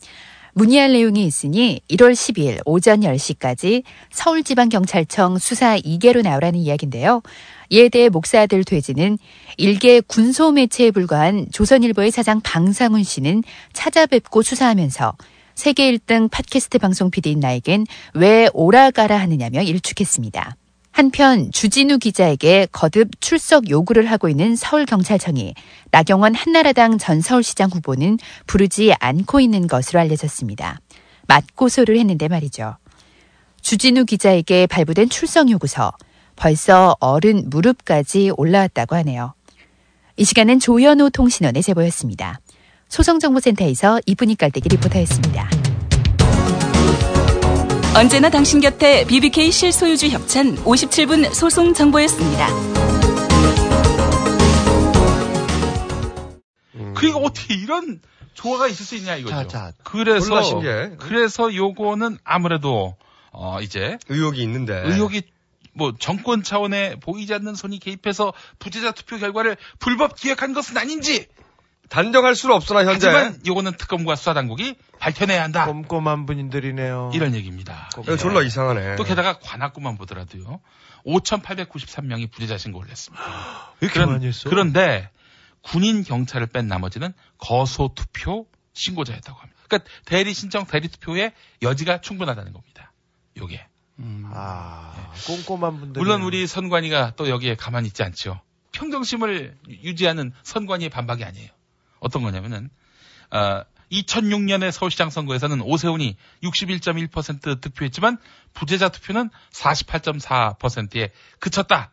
문의할 0.55 0.95
내용이 0.95 1.27
있으니 1.27 1.83
1월 1.91 2.13
10일 2.13 2.63
오전 2.65 3.01
10시까지 3.01 3.83
서울지방경찰청 4.11 5.37
수사 5.37 5.77
2개로 5.77 6.23
나오라는 6.23 6.59
이야기인데요. 6.61 7.21
이에 7.69 7.91
대해 7.91 8.09
목사 8.09 8.41
아들 8.41 8.65
돼지는 8.65 9.19
일개 9.59 10.01
군소 10.01 10.53
매체에 10.53 10.93
불과한 10.93 11.49
조선일보의 11.53 12.11
사장 12.11 12.41
방상훈 12.41 13.03
씨는 13.03 13.45
찾아뵙고 13.75 14.41
수사하면서 14.41 15.15
세계 15.55 15.93
1등 15.93 16.31
팟캐스트 16.31 16.79
방송 16.79 17.11
PD인 17.11 17.39
나에겐 17.39 17.85
왜 18.15 18.49
오라가라 18.55 19.15
하느냐며 19.19 19.61
일축했습니다. 19.61 20.57
한편 20.99 21.53
주진우 21.53 21.99
기자에게 21.99 22.67
거듭 22.73 23.21
출석 23.21 23.71
요구를 23.71 24.11
하고 24.11 24.29
있는 24.29 24.57
서울경찰청이 24.57 25.55
나경원 25.93 26.35
한나라당 26.35 26.99
전 26.99 27.21
서울시장 27.21 27.71
후보는 27.73 28.19
부르지 28.49 28.93
않고 28.99 29.39
있는 29.39 29.69
것으로 29.69 30.01
알려졌습니다. 30.01 30.81
맞고소를 31.29 31.97
했는데 32.01 32.27
말이죠. 32.27 32.79
주진우 33.61 34.07
기자에게 34.07 34.67
발부된 34.67 35.09
출석 35.09 35.53
요구서 35.53 35.93
벌써 36.35 36.97
어른 36.99 37.49
무릎까지 37.49 38.33
올라왔다고 38.37 38.97
하네요. 38.97 39.35
이 40.17 40.25
시간은 40.25 40.59
조현호 40.59 41.11
통신원의 41.11 41.63
제보였습니다. 41.63 42.41
소송정보센터에서 42.89 44.01
이분이 44.05 44.35
깔때기 44.35 44.69
리포터였습니다. 44.71 45.49
언제나 47.99 48.31
당신 48.31 48.61
곁에 48.61 49.05
BBK 49.07 49.51
실소유주 49.51 50.11
협찬 50.11 50.55
57분 50.59 51.35
소송 51.35 51.75
정보였습니다. 51.75 52.47
그러니까 56.95 57.19
어떻게 57.19 57.55
이런 57.55 58.01
조화가 58.35 58.69
있을 58.69 58.87
수 58.87 58.95
있냐 58.95 59.17
이거죠. 59.17 59.35
자, 59.35 59.47
자. 59.49 59.73
그래서. 59.83 60.61
그래서 60.99 61.53
요거는 61.53 62.19
아무래도 62.23 62.95
어 63.33 63.61
이제 63.63 63.99
의혹이 64.09 64.43
있는데. 64.43 64.81
의혹이 64.85 65.23
뭐 65.73 65.93
정권 65.99 66.45
차원에 66.45 67.01
보이지 67.01 67.35
않는 67.35 67.57
손이 67.57 67.81
개입해서 67.81 68.33
부재자 68.61 68.93
투표 68.93 69.19
결과를 69.19 69.57
불법 69.81 70.15
기획한 70.15 70.55
것은 70.55 70.79
아닌지 70.79 71.27
단정할 71.89 72.35
수는 72.35 72.55
없으나 72.55 72.81
현재. 72.85 73.09
하지만 73.09 73.41
요거는 73.47 73.77
특검과 73.77 74.15
수사 74.17 74.35
당국이 74.35 74.75
밝혀내야 74.99 75.43
한다. 75.43 75.65
꼼꼼한 75.67 76.27
분들이네요. 76.27 77.13
이런 77.15 77.35
얘기입니다. 77.35 77.89
이거 77.99 78.17
졸라 78.17 78.43
이상하네. 78.43 78.97
또 78.97 79.05
게다가 79.05 79.39
관악구만 79.39 79.97
보더라도요. 79.97 80.61
5,893명이 81.07 82.31
부재자 82.31 82.59
신고를 82.59 82.91
했습니다. 82.91 83.25
왜 83.81 83.87
이렇게 83.87 83.95
그런- 83.95 84.13
많이 84.13 84.27
했어? 84.27 84.51
그런데 84.51 85.09
군인 85.63 86.05
경찰을 86.05 86.47
뺀 86.49 86.69
나머지는 86.69 87.13
거소 87.39 87.93
투표 87.95 88.47
신고자였다고 88.75 89.39
합니다. 89.41 89.61
그러니까 89.69 89.91
대리 90.05 90.33
신청 90.35 90.67
대리 90.67 90.89
투표에 90.89 91.33
여지가 91.63 92.01
충분하다는 92.01 92.53
겁니다. 92.53 92.93
요게. 93.37 93.67
아, 94.33 95.13
꼼꼼한 95.27 95.81
분들. 95.81 96.01
물론 96.01 96.23
우리 96.23 96.47
선관위가 96.47 97.15
또 97.17 97.29
여기에 97.29 97.57
가만히 97.57 97.89
있지 97.89 98.03
않죠. 98.05 98.41
평정심을 98.73 99.57
유지하는 99.69 100.33
선관위의 100.45 100.89
반박이 100.91 101.25
아니에요. 101.25 101.51
어떤 102.01 102.23
거냐면은 102.23 102.71
어, 103.31 103.63
2006년의 103.93 104.71
서울시장 104.71 105.11
선거에서는 105.11 105.61
오세훈이 105.63 106.17
61.1% 106.43 107.61
득표했지만 107.61 108.19
부재자 108.55 108.91
투표는 108.91 109.31
48.4%에 109.53 111.11
그쳤다. 111.39 111.93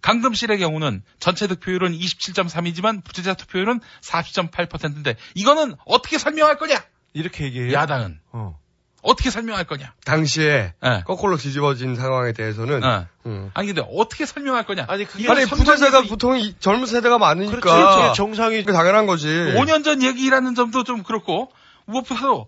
강금실의 0.00 0.58
경우는 0.58 1.02
전체 1.20 1.46
득표율은 1.46 1.92
27.3이지만 1.92 3.04
부재자 3.04 3.34
투표율은 3.34 3.80
40.8%인데 4.00 5.16
이거는 5.34 5.76
어떻게 5.84 6.18
설명할 6.18 6.58
거냐? 6.58 6.82
이렇게 7.12 7.44
얘기해요. 7.44 7.72
야당은 7.72 8.20
어. 8.32 8.58
어떻게 9.02 9.30
설명할 9.30 9.64
거냐? 9.64 9.92
당시에 10.04 10.72
예. 10.84 11.02
거꾸로 11.06 11.36
뒤집어진 11.36 11.96
상황에 11.96 12.32
대해서는 12.32 12.84
어. 12.84 13.06
음. 13.26 13.50
아니 13.52 13.66
근데 13.66 13.82
어떻게 13.94 14.24
설명할 14.24 14.64
거냐? 14.64 14.86
아니 14.88 15.04
그게 15.04 15.28
아니 15.28 15.44
부자세가 15.44 16.00
이- 16.02 16.08
보통 16.08 16.38
이 16.38 16.54
젊은 16.60 16.86
세대가 16.86 17.18
많으니까 17.18 17.58
그렇죠. 17.60 17.96
그게 18.00 18.12
정상이 18.14 18.56
그게 18.62 18.72
당연한 18.72 19.06
거지. 19.06 19.26
5년 19.26 19.82
전 19.84 20.02
얘기라는 20.02 20.54
점도 20.54 20.84
좀 20.84 21.02
그렇고 21.02 21.50
무엇보다도 21.86 22.46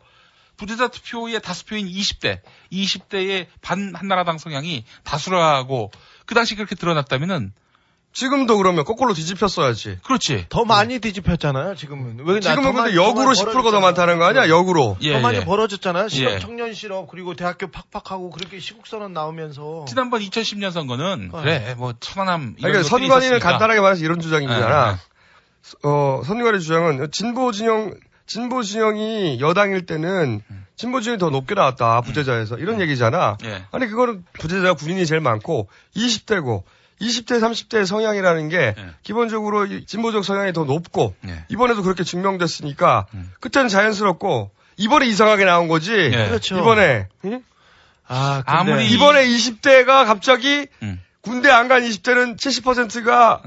부재자 0.56 0.86
투표의 0.88 1.42
다수표인 1.42 1.88
20대, 1.88 2.38
20대의 2.72 3.46
반 3.60 3.92
한나라당 3.94 4.38
성향이 4.38 4.84
다수라고 5.02 5.90
그 6.26 6.34
당시 6.36 6.54
그렇게 6.54 6.76
드러났다면은 6.76 7.52
지금도 8.14 8.56
그러면 8.58 8.84
거꾸로 8.84 9.12
뒤집혔어야지. 9.12 9.98
그렇지. 10.04 10.46
더 10.48 10.64
많이 10.64 11.00
뒤집혔잖아요. 11.00 11.74
지금은 11.74 12.18
왜 12.24 12.34
나- 12.34 12.40
지금은 12.40 12.72
더 12.74 12.82
근데 12.84 12.96
역으로 12.96 13.34
더 13.34 13.44
10%가 13.44 13.70
더. 13.72 13.80
많다는 13.80 14.18
거 14.18 14.24
아니야? 14.26 14.48
역으로. 14.48 14.96
예, 15.00 15.14
더 15.14 15.20
많이 15.20 15.38
예. 15.38 15.44
벌어졌잖아요. 15.44 16.08
실업, 16.08 16.32
예. 16.34 16.38
청년 16.38 16.72
실업 16.74 17.08
그리고 17.10 17.34
대학교 17.34 17.66
팍팍하고 17.66 18.30
그렇게 18.30 18.60
시국선언 18.60 19.12
나오면서 19.12 19.84
지난번 19.88 20.20
2010년 20.20 20.70
선거는 20.70 21.30
어. 21.32 21.40
그래 21.42 21.74
뭐 21.76 21.92
천안함 21.98 22.54
이런 22.58 22.72
그러니까 22.72 22.88
선관위는. 22.88 23.40
간단하게 23.40 23.80
말해서 23.80 24.04
이런 24.04 24.20
주장인 24.20 24.48
예, 24.48 24.54
거잖아. 24.54 24.98
어, 25.82 26.22
선관위 26.24 26.60
주장은 26.60 27.08
진보 27.10 27.50
진영 27.50 27.94
진보 28.26 28.62
진영이 28.62 29.38
여당일 29.40 29.86
때는 29.86 30.40
음. 30.48 30.66
진보 30.76 31.00
진영이 31.00 31.18
더 31.18 31.30
높게 31.30 31.54
나왔다 31.54 32.00
부재자에서 32.02 32.58
이런 32.58 32.80
얘기잖아. 32.80 33.38
예. 33.44 33.64
아니 33.72 33.86
그거는 33.88 34.24
부재자가 34.34 34.74
군인이 34.74 35.04
제일 35.04 35.20
많고 35.20 35.68
20대고 35.96 36.62
20대 37.00 37.40
30대 37.40 37.84
성향이라는 37.86 38.48
게 38.48 38.56
예. 38.76 38.86
기본적으로 39.02 39.66
이 39.66 39.84
진보적 39.86 40.24
성향이 40.24 40.52
더 40.52 40.64
높고 40.64 41.14
예. 41.28 41.44
이번에도 41.48 41.82
그렇게 41.82 42.04
증명됐으니까 42.04 43.06
음. 43.14 43.30
그때는 43.40 43.68
자연스럽고 43.68 44.50
이번에 44.76 45.06
이상하게 45.06 45.44
나온 45.44 45.68
거지. 45.68 45.92
예. 45.92 46.10
그렇죠. 46.28 46.56
이번에 46.58 47.08
응? 47.24 47.42
아, 48.06 48.42
근데 48.46 48.72
아무리 48.72 48.90
이번에 48.90 49.26
20대가 49.26 50.04
갑자기 50.06 50.66
음. 50.82 51.00
군대 51.20 51.50
안 51.50 51.68
간 51.68 51.82
20대는 51.82 52.36
70%가 52.36 53.42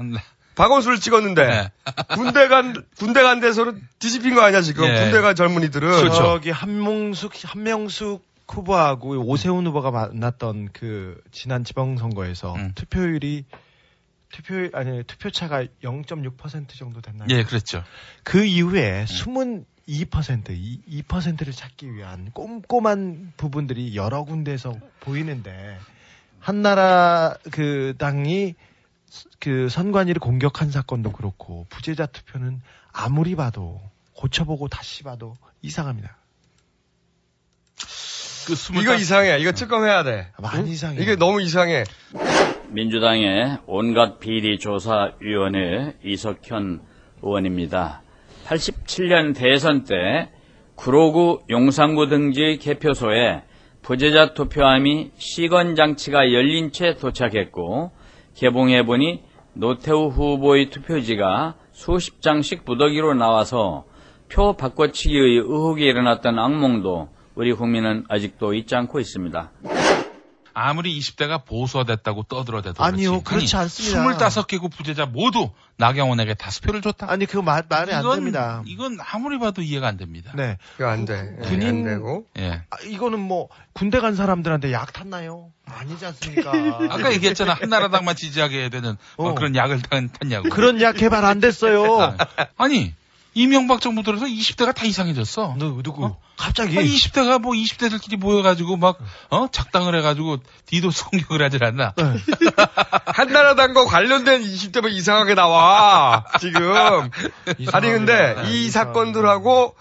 박원순을 0.56 0.98
찍었는데 0.98 1.46
네. 1.46 1.70
군대 2.16 2.48
간 2.48 2.74
군대 2.98 3.22
간 3.22 3.38
데서는 3.38 3.80
뒤집힌 4.00 4.34
거 4.34 4.42
아니야 4.42 4.60
지금 4.60 4.84
예. 4.88 4.94
군대 5.04 5.20
간 5.20 5.36
젊은이들은 5.36 5.88
그렇죠. 6.00 6.14
저기 6.16 6.50
한명숙 6.50 7.32
한명숙 7.44 8.24
후보하고 8.48 9.10
오세훈 9.26 9.66
후보가 9.66 9.90
만났던 9.90 10.70
그 10.72 11.20
지난 11.30 11.64
지방선거에서 11.64 12.54
음. 12.54 12.72
투표율이 12.74 13.44
투표 14.30 14.68
아니 14.72 15.02
투표차가 15.04 15.64
0.6% 15.82 16.68
정도 16.70 17.00
됐나요? 17.00 17.28
예, 17.30 17.42
그랬죠. 17.42 17.82
그 18.24 18.44
이후에 18.44 19.06
숨은 19.06 19.64
2%, 19.88 20.50
이 20.50 21.02
2%를 21.02 21.52
찾기 21.52 21.94
위한 21.94 22.30
꼼꼼한 22.32 23.32
부분들이 23.38 23.96
여러 23.96 24.22
군데에서 24.24 24.74
보이는데 25.00 25.78
한나라 26.40 27.34
그 27.50 27.94
당이 27.96 28.54
그 29.40 29.70
선관위를 29.70 30.20
공격한 30.20 30.70
사건도 30.70 31.12
그렇고 31.12 31.66
부재자 31.70 32.04
투표는 32.06 32.60
아무리 32.92 33.34
봐도 33.34 33.80
고쳐보고 34.12 34.68
다시 34.68 35.04
봐도 35.04 35.36
이상합니다. 35.62 36.17
그 38.48 38.54
스물 38.54 38.82
이거 38.82 38.94
이상해 38.94 39.38
이거 39.40 39.52
특검해야 39.52 40.04
돼 40.04 40.28
많이 40.38 40.62
응? 40.62 40.68
이상해. 40.68 41.02
이게 41.02 41.16
너무 41.16 41.42
이상해 41.42 41.84
민주당의 42.68 43.58
온갖 43.66 44.18
비리 44.18 44.58
조사 44.58 45.12
위원회 45.20 45.94
이석현 46.02 46.80
의원입니다. 47.20 48.00
87년 48.46 49.36
대선 49.36 49.84
때 49.84 50.30
구로구 50.76 51.42
용산구 51.50 52.08
등지 52.08 52.58
개표소에 52.58 53.42
부재자 53.82 54.32
투표함이 54.32 55.10
시건 55.18 55.76
장치가 55.76 56.32
열린 56.32 56.72
채 56.72 56.94
도착했고 56.94 57.92
개봉해 58.34 58.86
보니 58.86 59.24
노태우 59.52 60.08
후보의 60.08 60.70
투표지가 60.70 61.54
수십 61.72 62.22
장씩 62.22 62.62
무더기로 62.64 63.12
나와서 63.12 63.84
표 64.30 64.54
바꿔치기의 64.54 65.36
의혹이 65.36 65.84
일어났던 65.84 66.38
악몽도 66.38 67.08
우리 67.38 67.52
국민은 67.52 68.04
아직도 68.08 68.52
잊지 68.52 68.74
않고 68.74 68.98
있습니다. 68.98 69.50
아무리 70.54 70.98
20대가 70.98 71.44
보수화됐다고 71.44 72.24
떠들어대도 72.24 72.82
아니요, 72.82 73.20
그렇지. 73.20 73.24
그렇지 73.24 73.56
않습니다. 73.58 74.26
25개국 74.28 74.72
부재자 74.76 75.06
모두 75.06 75.50
나경원에게 75.76 76.34
다수표를 76.34 76.82
줬다. 76.82 77.08
아니 77.08 77.26
그거 77.26 77.42
말, 77.42 77.62
말이 77.68 77.92
안 77.92 78.00
이건- 78.02 78.16
됩니다. 78.16 78.62
이건 78.66 78.98
아무리 79.12 79.38
봐도 79.38 79.62
이해가 79.62 79.86
안 79.86 79.96
됩니다. 79.96 80.32
네. 80.34 80.58
이거 80.74 80.88
안 80.88 81.04
돼 81.04 81.36
군인- 81.44 81.68
안 81.68 81.84
되고 81.84 82.26
예. 82.38 82.62
아, 82.70 82.76
이거는 82.84 83.20
뭐 83.20 83.48
군대 83.72 84.00
간 84.00 84.16
사람들한테 84.16 84.72
약 84.72 84.92
탔나요? 84.92 85.52
아니지 85.64 86.04
않습니까? 86.06 86.50
아까 86.90 87.12
얘기했잖아. 87.12 87.54
한나라당만 87.54 88.16
지지하게 88.16 88.68
되는 88.70 88.96
뭐 89.16 89.30
어. 89.30 89.34
그런 89.36 89.54
약을 89.54 89.80
탔- 89.82 90.12
탔냐고. 90.18 90.48
그런 90.48 90.80
약 90.80 90.96
개발 90.96 91.24
안 91.24 91.38
됐어요. 91.38 92.16
아니, 92.58 92.94
이명박 93.34 93.80
정부 93.80 94.02
들어서 94.02 94.26
20대가 94.26 94.74
다 94.74 94.84
이상해졌어. 94.84 95.54
누, 95.58 95.80
누구? 95.82 96.16
갑자기? 96.36 96.76
20대가 96.76 97.40
뭐 97.40 97.52
20대들끼리 97.52 98.16
모여가지고 98.16 98.76
막, 98.76 98.98
어? 99.30 99.48
작당을 99.50 99.96
해가지고 99.98 100.38
디도스 100.66 101.04
공격을 101.06 101.42
하질 101.42 101.64
않나? 101.64 101.92
네. 101.96 102.04
한나라당과 103.06 103.84
관련된 103.84 104.42
20대만 104.42 104.80
뭐 104.82 104.90
이상하게 104.90 105.34
나와 105.34 106.24
지금 106.40 106.72
아니 107.72 107.88
근데 107.88 108.36
이 108.48 108.70
사건들하고 108.70 109.74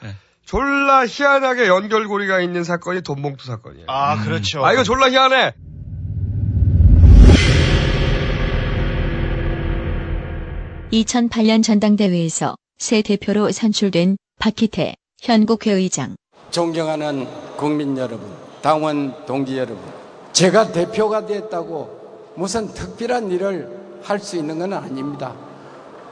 졸라 0.46 1.06
희한하게 1.06 1.68
연결고리가 1.68 2.40
있는 2.42 2.64
사건이 2.64 3.02
돈봉투 3.02 3.46
사건이에요. 3.46 3.86
아, 3.90 4.24
그렇죠. 4.24 4.66
아 4.66 4.74
이거 4.74 4.84
졸라 4.84 5.10
희한해. 5.10 5.54
2008년 10.92 11.64
전당대회에서 11.64 12.56
새 12.78 13.02
대표로 13.02 13.52
선출된 13.52 14.18
박희태 14.40 14.96
현국회의장. 15.22 16.16
존경하는 16.52 17.28
국민 17.58 17.98
여러분, 17.98 18.32
당원 18.62 19.26
동지 19.26 19.58
여러분, 19.58 19.80
제가 20.32 20.72
대표가 20.72 21.26
됐다고 21.26 22.34
무슨 22.36 22.68
특별한 22.74 23.32
일을 23.32 23.76
할 24.04 24.20
수 24.20 24.38
있는 24.38 24.60
건 24.60 24.74
아닙니다. 24.74 25.34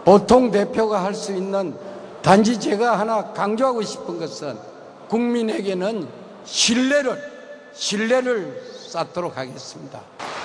보통 0.03 0.49
대표가 0.51 1.03
할 1.03 1.13
수 1.13 1.33
있는 1.33 1.75
단지 2.23 2.59
제가 2.59 2.99
하나 2.99 3.31
강조하고 3.31 3.83
싶은 3.83 4.17
것은 4.17 4.57
국민에게는 5.07 6.07
신뢰를, 6.45 7.21
신뢰를 7.73 8.61
쌓도록 8.89 9.37
하겠습니다. 9.37 10.01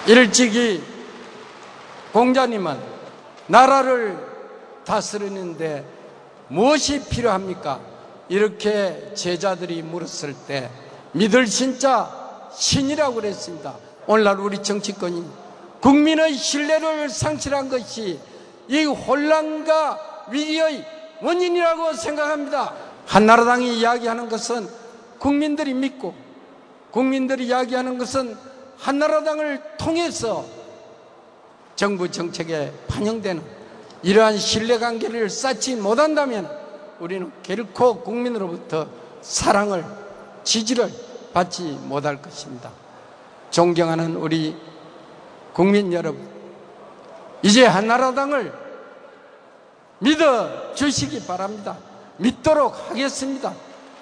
일찍이 0.07 0.83
공자님은 2.13 2.77
나라를 3.47 4.19
다스리는데 4.85 5.85
무엇이 6.51 7.05
필요합니까? 7.09 7.81
이렇게 8.29 9.13
제자들이 9.15 9.83
물었을 9.83 10.35
때 10.47 10.69
믿을 11.13 11.47
진짜 11.47 12.49
신이라고 12.53 13.15
그랬습니다. 13.15 13.77
오늘날 14.07 14.39
우리 14.41 14.63
정치권이 14.63 15.25
국민의 15.81 16.35
신뢰를 16.35 17.09
상실한 17.09 17.69
것이 17.69 18.19
이 18.69 18.85
혼란과 18.85 20.27
위기의 20.31 20.85
원인이라고 21.23 21.93
생각합니다. 21.95 22.75
한나라당이 23.07 23.79
이야기하는 23.79 24.29
것은 24.29 24.69
국민들이 25.19 25.73
믿고 25.75 26.15
국민들이 26.91 27.47
이야기하는 27.47 27.99
것은 27.99 28.37
한나라당을 28.79 29.63
통해서 29.79 30.45
정부 31.77 32.11
정책에 32.11 32.73
반영되는 32.89 33.60
이러한 34.03 34.39
신뢰관계를 34.39 35.29
쌓지 35.29 35.77
못한다면 35.77 36.51
우리는 36.99 37.31
결코 37.43 38.01
국민으로부터 38.03 38.87
사랑을 39.21 39.85
지지를 40.45 40.91
받지 41.33 41.63
못할 41.63 42.21
것입니다. 42.21 42.71
존경하는 43.51 44.17
우리 44.17 44.57
국민 45.53 45.93
여러분, 45.93 46.27
이제 47.43 47.67
한나라당을 47.67 48.53
믿어 49.99 50.75
주시기 50.75 51.27
바랍니다. 51.27 51.77
믿도록 52.17 52.91
하겠습니다. 52.91 53.55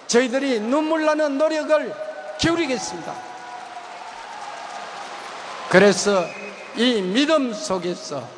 저희들이 0.07 0.61
눈물 0.61 1.05
나는 1.05 1.39
노력을 1.39 1.95
기울이겠습니다. 2.39 3.15
그래서 5.71 6.25
이 6.77 7.03
믿음 7.03 7.53
속에서 7.53 8.38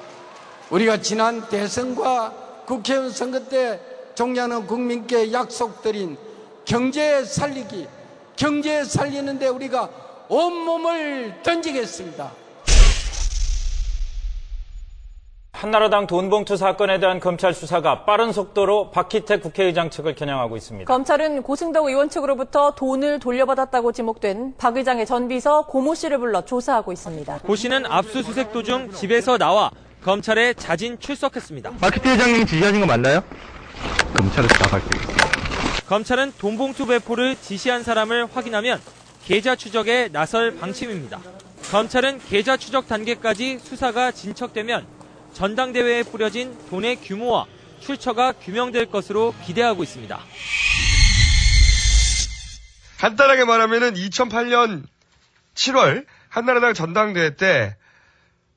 우리가 0.71 0.99
지난 0.99 1.49
대선과 1.49 2.65
국회의원 2.65 3.11
선거 3.11 3.41
때 3.41 3.81
존경하는 4.15 4.67
국민께 4.67 5.33
약속드린 5.33 6.17
경제 6.65 7.25
살리기, 7.25 7.89
경제 8.37 8.85
살리는데 8.85 9.49
우리가 9.49 9.91
온몸을 10.29 11.43
던지겠습니다. 11.43 12.31
한나라당 15.53 16.07
돈봉투 16.07 16.57
사건에 16.57 17.01
대한 17.01 17.21
검찰 17.21 17.53
수사가 17.53 18.05
빠른 18.05 18.33
속도로 18.33 18.93
박희태 18.93 19.41
국회의장 19.41 19.91
측을 19.91 20.15
겨냥하고 20.15 20.57
있습니다. 20.57 20.91
검찰은 20.91 21.43
고승덕 21.43 21.87
의원 21.87 22.09
측으로부터 22.09 22.71
돈을 22.77 23.19
돌려받았다고 23.19 23.93
지목된 23.93 24.55
박 24.57 24.77
의장의 24.77 25.05
전 25.05 25.29
비서 25.29 25.67
고모 25.67 25.95
씨를 25.95 26.19
불러 26.19 26.43
조사하고 26.43 26.93
있습니다. 26.93 27.41
고 27.41 27.57
씨는 27.57 27.85
압수수색 27.85 28.53
도중 28.53 28.93
집에서 28.93 29.37
나와 29.37 29.71
검찰에 30.03 30.55
자진 30.55 30.99
출석했습니다. 30.99 31.73
박희태 31.73 32.11
회장님 32.11 32.47
지시하신 32.47 32.81
거 32.81 32.87
맞나요? 32.87 33.23
검찰에 34.17 34.49
수사할게요. 34.49 35.01
검찰은 35.87 36.33
돈봉투 36.39 36.87
배포를 36.87 37.37
지시한 37.41 37.83
사람을 37.83 38.27
확인하면 38.35 38.81
계좌 39.25 39.57
추적에 39.57 40.09
나설 40.11 40.57
방침입니다. 40.57 41.21
검찰은 41.71 42.21
계좌 42.29 42.57
추적 42.57 42.89
단계까지 42.89 43.59
수사가 43.59 44.11
진척되면 44.11 44.87
전당대회에 45.35 46.05
뿌려진 46.05 46.57
돈의 46.69 46.97
규모와 46.97 47.47
출처가 47.81 48.33
규명될 48.33 48.87
것으로 48.87 49.35
기대하고 49.45 49.83
있습니다. 49.83 50.19
간단하게 52.99 53.45
말하면은 53.45 53.95
2008년 53.95 54.85
7월 55.55 56.07
한나라당 56.29 56.75
전당대회 56.75 57.37
때 57.37 57.77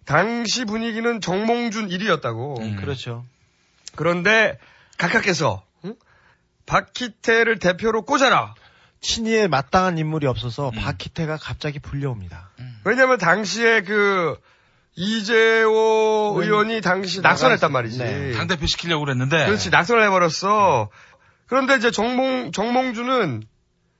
당시 0.05 0.65
분위기는 0.65 1.21
정몽준 1.21 1.89
1위였다고. 1.89 2.79
그렇죠. 2.79 3.25
그런데 3.95 4.57
각하께서 4.97 5.63
응? 5.85 5.95
박희태를 6.65 7.59
대표로 7.59 8.03
꽂아라. 8.03 8.53
친이에 9.01 9.47
마땅한 9.47 9.97
인물이 9.97 10.27
없어서 10.27 10.71
박희태가 10.71 11.37
갑자기 11.37 11.79
불려옵니다. 11.79 12.51
왜냐면 12.85 13.17
당시에 13.17 13.81
그 13.81 14.37
이재호 14.95 16.35
의원이 16.37 16.81
당시 16.81 17.19
낙선했단 17.21 17.71
말이지. 17.71 17.97
네. 17.97 18.31
당 18.31 18.47
대표 18.47 18.65
시키려고 18.65 19.03
그랬는데. 19.03 19.45
그렇지, 19.45 19.71
낙선을 19.71 20.03
해버렸어. 20.03 20.89
그런데 21.47 21.75
이제 21.75 21.91
정몽, 21.91 22.51
정몽주는 22.51 23.43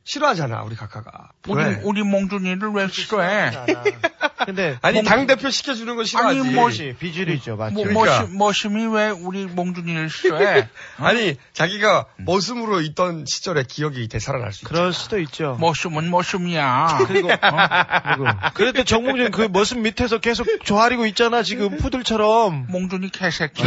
싫어하잖아 0.05 0.63
우리 0.63 0.75
각하가. 0.75 1.29
우리 1.47 1.63
왜? 1.63 1.79
우리 1.83 2.03
몽준이를 2.03 2.71
왜 2.71 2.87
싫어해? 2.89 3.51
근데 4.45 4.77
아니 4.81 4.95
몽- 4.97 5.05
당 5.05 5.25
대표 5.25 5.49
시켜주는 5.49 5.95
거 5.95 6.03
싫어하지. 6.03 6.39
아니, 6.41 6.49
뭐- 6.53 6.69
비주류죠, 6.99 7.55
맞죠? 7.55 7.73
뭐, 7.75 7.83
그러니까. 7.85 8.19
머심, 8.21 8.37
머심 8.37 8.79
이 8.79 8.85
왜 8.93 9.09
우리 9.09 9.45
몽준이를 9.45 10.09
싫어해? 10.09 10.67
아니 10.99 11.37
자기가 11.53 12.05
머슴으로 12.17 12.81
있던 12.81 13.23
시절의 13.25 13.63
기억이 13.69 14.09
되살아날 14.09 14.51
수. 14.51 14.65
그럴 14.65 14.91
수도 14.91 15.17
있죠. 15.19 15.55
머심은 15.61 16.09
머심이야. 16.11 17.05
그리고 17.07 17.29
그리고 17.29 18.25
그래도 18.53 18.83
정몽준 18.83 19.31
그 19.31 19.47
머슴 19.51 19.81
밑에서 19.83 20.17
계속 20.19 20.45
조아리고 20.65 21.05
있잖아 21.05 21.41
지금 21.43 21.77
푸들처럼. 21.77 22.67
몽준이 22.69 23.09
개새끼. 23.11 23.63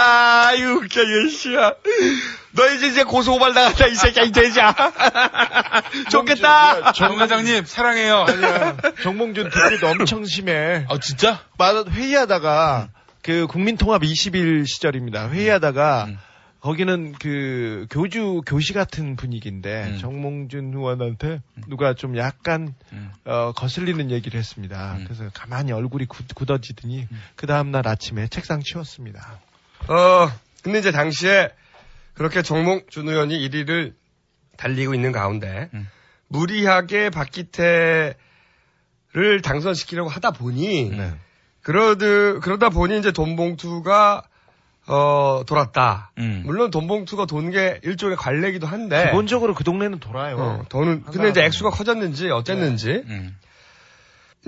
아, 0.00 0.54
이 0.54 0.62
웃겨, 0.62 1.02
이 1.02 1.30
씨야. 1.30 1.74
너 2.52 2.72
이제 2.72 2.88
이제 2.88 3.04
고소 3.04 3.32
고발 3.32 3.52
나간다, 3.52 3.86
이 3.86 3.94
새끼야, 3.94 4.24
이 4.24 4.32
돼지야. 4.32 4.74
좋겠다. 6.10 6.92
정 6.92 7.20
회장님 7.20 7.64
사랑해요. 7.66 8.24
아니야. 8.26 8.76
정몽준 9.02 9.50
뒷끝 9.50 9.84
엄청 9.84 10.24
심해. 10.24 10.86
아 10.88 10.98
진짜? 10.98 11.44
맞아 11.58 11.84
회의하다가 11.88 12.88
그 13.22 13.46
국민통합 13.46 14.00
20일 14.02 14.66
시절입니다. 14.66 15.28
회의하다가 15.28 16.06
음. 16.08 16.18
거기는 16.60 17.12
그 17.12 17.86
교주 17.90 18.42
교시 18.46 18.72
같은 18.72 19.16
분위기인데 19.16 19.90
음. 19.90 19.98
정몽준 19.98 20.72
의원한테 20.74 21.42
누가 21.68 21.94
좀 21.94 22.16
약간 22.16 22.74
음. 22.92 23.12
어, 23.24 23.52
거슬리는 23.54 24.10
얘기를 24.10 24.38
했습니다. 24.38 24.98
그래서 25.04 25.30
가만히 25.34 25.72
얼굴이 25.72 26.06
굳, 26.06 26.26
굳어지더니 26.34 27.06
그 27.36 27.46
다음 27.46 27.70
날 27.70 27.86
아침에 27.86 28.28
책상 28.28 28.60
치웠습니다. 28.60 29.40
어, 29.88 30.30
근데 30.62 30.78
이제 30.78 30.92
당시에 30.92 31.50
그렇게 32.14 32.42
정몽준 32.42 33.08
의원이 33.08 33.48
1위를 33.48 33.94
달리고 34.56 34.94
있는 34.94 35.12
가운데 35.12 35.70
음. 35.74 35.88
무리하게 36.28 37.10
박기태를 37.10 38.14
당선시키려고 39.42 40.10
하다 40.10 40.32
보니 40.32 40.90
네. 40.90 41.14
그러드, 41.62 42.40
그러다 42.42 42.68
보니 42.68 42.98
이제 42.98 43.10
돈봉투가 43.10 44.22
어, 44.86 45.42
돌았다. 45.46 46.12
음. 46.18 46.42
물론 46.44 46.70
돈봉투가 46.70 47.26
도는 47.26 47.50
게 47.50 47.80
일종의 47.84 48.16
관례기도 48.16 48.66
한데 48.66 49.06
기본적으로 49.06 49.54
그 49.54 49.62
동네는 49.62 50.00
돌아요. 50.00 50.36
어, 50.36 50.64
돈은 50.68 51.04
근데 51.04 51.28
이제 51.30 51.42
액수가 51.44 51.70
커졌는지 51.70 52.30
어쨌는지 52.30 53.02
음. 53.06 53.36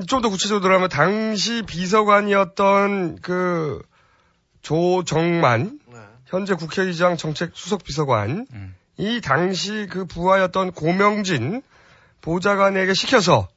좀더 0.06 0.30
구체적으로 0.30 0.62
들어가면 0.62 0.88
당시 0.88 1.62
비서관이었던 1.62 3.18
그 3.20 3.82
조정만 4.62 5.78
현재 6.26 6.54
국회의장 6.54 7.16
정책 7.16 7.50
수석 7.54 7.84
비서관 7.84 8.46
음. 8.52 8.74
이 8.96 9.20
당시 9.20 9.86
그 9.90 10.06
부하였던 10.06 10.72
고명진 10.72 11.62
보좌관에게 12.20 12.94
시켜서 12.94 13.48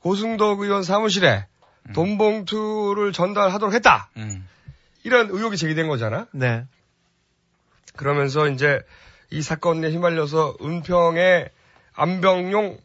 고승덕 0.00 0.60
의원 0.60 0.82
사무실에 0.82 1.46
돈봉투를 1.94 3.12
전달하도록 3.12 3.74
했다. 3.74 4.10
음. 4.16 4.46
이런 5.04 5.30
의혹이 5.30 5.56
제기된 5.56 5.88
거잖아. 5.88 6.26
네. 6.32 6.64
그러면서 7.96 8.48
이제 8.48 8.80
이 9.30 9.42
사건에 9.42 9.90
휘말려서 9.90 10.56
은평의 10.60 11.50
안병용 11.94 12.78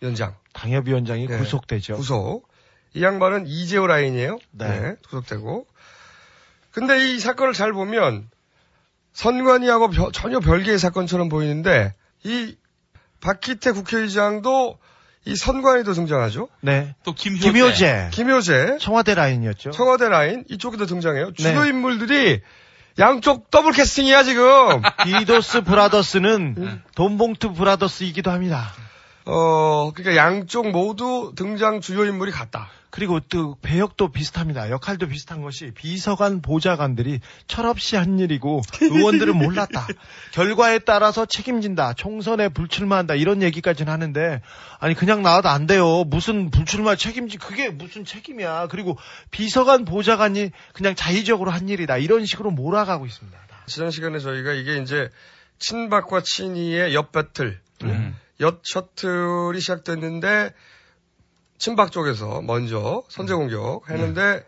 위원장 0.00 0.34
당협위원장이 0.52 1.26
네. 1.26 1.38
구속되죠. 1.38 1.96
구속. 1.96 2.48
이 2.94 3.02
양반은 3.02 3.46
이재호 3.46 3.86
라인이에요. 3.86 4.38
네. 4.52 4.80
네. 4.80 4.94
구속되고. 5.08 5.66
근데 6.72 7.10
이 7.12 7.18
사건을 7.18 7.52
잘 7.52 7.72
보면 7.72 8.28
선관위하고 9.12 9.90
벼- 9.90 10.12
전혀 10.12 10.40
별개의 10.40 10.78
사건처럼 10.78 11.28
보이는데 11.28 11.94
이 12.24 12.56
박희태 13.20 13.72
국회의장도 13.72 14.78
이 15.26 15.36
선관위도 15.36 15.92
등장하죠. 15.92 16.48
네. 16.62 16.94
또 17.04 17.12
김효재. 17.12 17.50
김효재. 17.52 18.08
김효재, 18.12 18.78
청와대 18.80 19.14
라인이었죠. 19.14 19.70
청와대 19.72 20.08
라인 20.08 20.44
이쪽에도 20.48 20.86
등장해요. 20.86 21.32
주요 21.34 21.62
네. 21.62 21.68
인물들이 21.68 22.40
양쪽 22.98 23.50
더블 23.50 23.72
캐스팅이야 23.72 24.22
지금. 24.22 24.80
디도스 25.04 25.62
brothers는 25.62 26.82
돈봉투 26.94 27.52
brothers이기도 27.52 28.30
합니다. 28.30 28.72
어 29.26 29.92
그러니까 29.92 30.16
양쪽 30.16 30.70
모두 30.70 31.32
등장 31.36 31.80
주요 31.80 32.04
인물이 32.06 32.32
같다. 32.32 32.70
그리고 32.90 33.20
또 33.20 33.56
배역도 33.62 34.10
비슷합니다. 34.10 34.70
역할도 34.70 35.08
비슷한 35.08 35.42
것이 35.42 35.70
비서관 35.74 36.42
보좌관들이 36.42 37.20
철없이 37.46 37.96
한 37.96 38.18
일이고 38.18 38.62
의원들은 38.80 39.36
몰랐다. 39.36 39.86
결과에 40.32 40.80
따라서 40.80 41.24
책임진다. 41.24 41.94
총선에 41.94 42.48
불출마한다. 42.48 43.14
이런 43.14 43.42
얘기까지는 43.42 43.92
하는데 43.92 44.42
아니 44.78 44.94
그냥 44.94 45.22
나와도 45.22 45.48
안 45.48 45.66
돼요. 45.66 46.04
무슨 46.04 46.50
불출마 46.50 46.96
책임지 46.96 47.38
그게 47.38 47.70
무슨 47.70 48.04
책임이야. 48.04 48.66
그리고 48.70 48.98
비서관 49.30 49.84
보좌관이 49.84 50.50
그냥 50.72 50.94
자의적으로 50.94 51.50
한 51.50 51.68
일이다. 51.68 51.96
이런 51.98 52.26
식으로 52.26 52.50
몰아가고 52.50 53.06
있습니다. 53.06 53.38
지난 53.66 53.90
시간에 53.90 54.18
저희가 54.18 54.52
이게 54.52 54.78
이제 54.78 55.10
친박과 55.60 56.22
친이의 56.24 56.94
옆 56.94 57.12
배틀, 57.12 57.60
음. 57.84 58.16
옆 58.40 58.62
셔틀이 58.64 59.60
시작됐는데 59.60 60.52
친박 61.60 61.92
쪽에서 61.92 62.40
먼저 62.40 63.04
선제 63.08 63.34
공격 63.34 63.88
했는데 63.90 64.44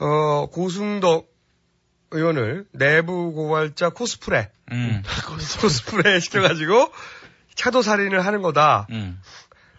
어 0.00 0.46
고승덕 0.50 1.28
의원을 2.10 2.64
내부 2.72 3.32
고발자 3.32 3.90
코스프레 3.90 4.50
음. 4.72 5.02
코스프레 5.60 6.20
시켜가지고 6.20 6.90
차도 7.54 7.82
살인을 7.82 8.24
하는 8.24 8.40
거다. 8.40 8.86
음. 8.90 9.20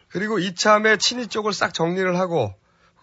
그리고 0.09 0.37
이참에 0.37 0.97
친이 0.97 1.27
쪽을 1.27 1.53
싹 1.53 1.73
정리를 1.73 2.17
하고 2.19 2.53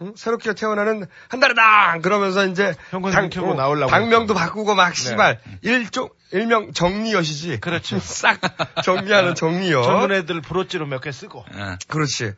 응? 0.00 0.12
새롭게 0.14 0.54
태어나는 0.54 1.06
한 1.28 1.40
달이다 1.40 1.98
그러면서 2.02 2.46
이제 2.46 2.74
현관문 2.90 3.30
켜고 3.30 3.52
어, 3.52 3.54
나오려고 3.54 3.90
당명도 3.90 4.34
바꾸고 4.34 4.74
막 4.76 4.90
네. 4.90 4.94
씨발 4.94 5.40
일종 5.62 6.08
일명 6.30 6.72
정리여시지. 6.72 7.58
그렇죠. 7.60 7.98
싹 8.02 8.38
정리하는 8.84 9.34
정리여. 9.34 9.82
젊은 9.82 10.12
애들 10.12 10.40
브로치로 10.40 10.86
몇 10.86 11.00
개 11.00 11.10
쓰고. 11.10 11.44
예. 11.54 11.78
그렇지. 11.88 12.34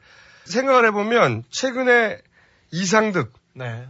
생각을 0.51 0.87
해보면 0.87 1.45
최근에 1.51 2.19
이상득 2.70 3.33
네. 3.55 3.87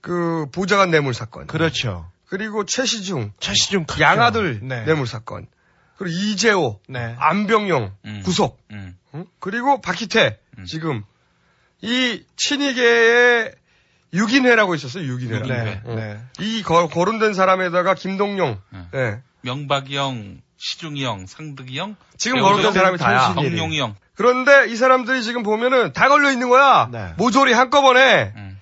그 0.00 0.46
보좌관 0.52 0.90
뇌물 0.90 1.14
사건. 1.14 1.46
그렇죠. 1.46 2.10
그리고 2.26 2.64
최시중 2.64 3.32
최시중. 3.40 3.86
양아들 4.00 4.60
네. 4.62 4.84
뇌물 4.84 5.06
사건. 5.06 5.46
그리고 5.96 6.16
이재호 6.16 6.80
네. 6.88 7.14
안병용 7.18 7.92
음. 8.04 8.22
구속. 8.24 8.58
음. 8.70 8.96
응? 9.14 9.26
그리고 9.38 9.80
박희태 9.80 10.38
지금 10.66 11.04
이 11.82 12.24
친이계의 12.36 13.54
육인회라고 14.12 14.74
있었어요. 14.74 15.04
육인회. 15.04 15.38
육인회. 15.38 15.82
응. 15.86 15.96
네. 15.96 16.20
이 16.40 16.62
거, 16.62 16.88
거론된 16.88 17.34
사람에다가 17.34 17.94
김동용. 17.94 18.60
네. 18.70 18.86
예. 18.94 19.22
명박이 19.42 19.96
형, 19.96 20.40
시중이 20.58 21.04
형, 21.04 21.26
상득이 21.26 21.78
형. 21.78 21.96
지금 22.18 22.40
거론된 22.40 22.72
사람이 22.72 22.98
다야. 22.98 23.34
정용이 23.34 23.78
형. 23.80 23.94
그런데 24.20 24.66
이 24.68 24.76
사람들이 24.76 25.22
지금 25.22 25.42
보면은 25.42 25.94
다 25.94 26.10
걸려 26.10 26.30
있는 26.30 26.50
거야. 26.50 26.90
네. 26.92 27.14
모조리 27.16 27.54
한꺼번에. 27.54 28.34
음. 28.36 28.60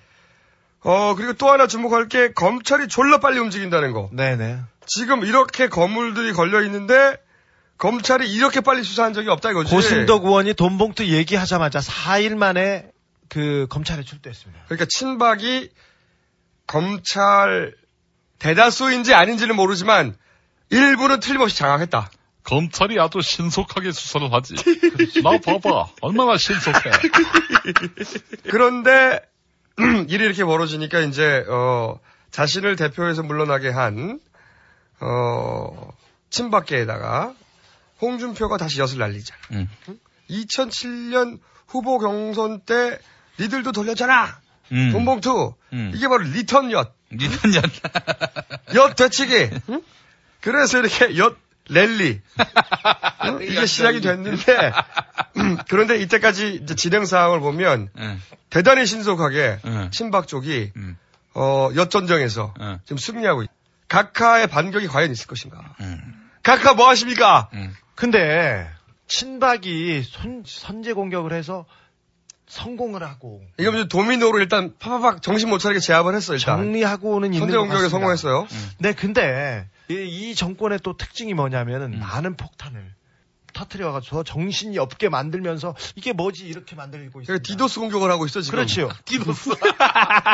어, 0.83 1.15
그리고 1.17 1.33
또 1.33 1.51
하나 1.51 1.67
주목할 1.67 2.07
게 2.07 2.31
검찰이 2.31 2.87
졸라 2.87 3.17
빨리 3.17 3.39
움직인다는 3.39 3.91
거. 3.91 4.09
네네. 4.13 4.59
지금 4.85 5.25
이렇게 5.25 5.67
거물들이 5.67 6.31
걸려 6.31 6.63
있는데 6.63 7.17
검찰이 7.77 8.31
이렇게 8.31 8.61
빨리 8.61 8.85
수사한 8.85 9.11
적이 9.11 9.31
없다 9.31 9.51
이거지. 9.51 9.75
고승덕 9.75 10.23
의원이 10.23 10.53
돈봉투 10.53 11.07
얘기하자마자 11.07 11.79
4일 11.79 12.37
만에 12.37 12.89
그 13.27 13.67
검찰에 13.69 14.03
출두했습니다. 14.03 14.63
그러니까 14.67 14.85
친박이 14.89 15.71
검찰 16.67 17.75
대다수인지 18.39 19.13
아닌지는 19.13 19.57
모르지만 19.57 20.15
일부는 20.69 21.19
틀림없이 21.19 21.57
장악했다. 21.57 22.09
검찰이 22.49 22.99
아주 22.99 23.21
신속하게 23.21 23.91
수사를 23.91 24.33
하지. 24.33 24.55
나 25.21 25.37
봐봐. 25.39 25.89
얼마나 26.01 26.35
신속해. 26.35 26.89
그런데 28.49 29.21
일이 30.09 30.25
이렇게 30.25 30.43
벌어지니까 30.43 31.01
이제 31.01 31.45
어 31.47 31.99
자신을 32.31 32.75
대표에서 32.75 33.21
물러나게 33.21 33.69
한 33.69 34.19
어, 34.99 35.93
친박계에다가 36.31 37.33
홍준표가 38.01 38.57
다시 38.57 38.79
엿을 38.79 38.97
날리잖아. 38.97 39.39
음. 39.51 39.69
2007년 40.31 41.39
후보 41.67 41.99
경선 41.99 42.61
때 42.61 42.97
니들도 43.39 43.71
돌렸잖아. 43.71 44.39
음. 44.71 44.91
돈봉투. 44.91 45.53
음. 45.73 45.91
이게 45.93 46.07
바로 46.07 46.23
리턴 46.23 46.71
엿. 46.71 46.95
리턴 47.11 47.53
엿. 47.53 47.63
엿 48.73 48.95
되치기. 48.95 49.49
그래서 50.41 50.79
이렇게 50.79 51.17
엿 51.17 51.37
랠리. 51.69 52.21
응? 53.25 53.39
이게 53.41 53.65
시작이 53.65 54.01
됐는데 54.01 54.71
그런데 55.69 55.97
이때까지 56.01 56.59
이제 56.63 56.75
진행 56.75 57.05
상황을 57.05 57.39
보면 57.39 57.89
응. 57.97 58.21
대단히 58.49 58.85
신속하게 58.85 59.59
응. 59.65 59.89
친박 59.91 60.27
쪽이 60.27 60.71
음. 60.75 60.97
어, 61.35 61.69
엿전쟁에서 61.75 62.53
응. 62.59 62.79
지금 62.83 62.97
승리하고 62.97 63.43
있. 63.43 63.49
각하의 63.87 64.47
반격이 64.47 64.87
과연 64.87 65.11
있을 65.11 65.25
것인가. 65.25 65.75
음. 65.81 66.29
각하 66.43 66.73
뭐 66.75 66.87
하십니까? 66.89 67.49
근데 67.95 68.69
친박이 69.07 70.03
손, 70.03 70.43
선제 70.45 70.93
공격을 70.93 71.33
해서 71.33 71.65
성공을 72.47 73.01
하고 73.03 73.41
이거 73.59 73.71
이제 73.71 73.87
도미노로 73.87 74.39
일단 74.39 74.73
파파박 74.79 75.21
정신 75.21 75.49
못 75.49 75.57
차리게 75.59 75.79
제압을 75.79 76.15
했어 76.15 76.33
일단. 76.33 76.57
정리하고는 76.57 77.33
있는 77.33 77.39
선제 77.47 77.57
것 77.57 77.63
공격에. 77.63 77.89
성공했어요. 77.89 78.47
네, 78.79 78.93
근데 78.93 79.67
이, 79.89 80.29
이 80.29 80.35
정권의 80.35 80.79
또 80.83 80.95
특징이 80.95 81.33
뭐냐면은 81.33 81.93
음. 81.93 81.99
많은 81.99 82.37
폭탄을 82.37 82.98
터트려가지고 83.59 84.23
정신이 84.23 84.77
없게 84.79 85.09
만들면서 85.09 85.75
이게 85.95 86.13
뭐지 86.13 86.45
이렇게 86.45 86.75
만들고 86.75 87.21
있어요. 87.21 87.25
그러니까 87.27 87.43
디도스 87.43 87.79
공격을 87.79 88.09
하고 88.11 88.25
있어 88.25 88.41
지금. 88.41 88.57
그렇죠. 88.57 88.89
디도스. 89.05 89.51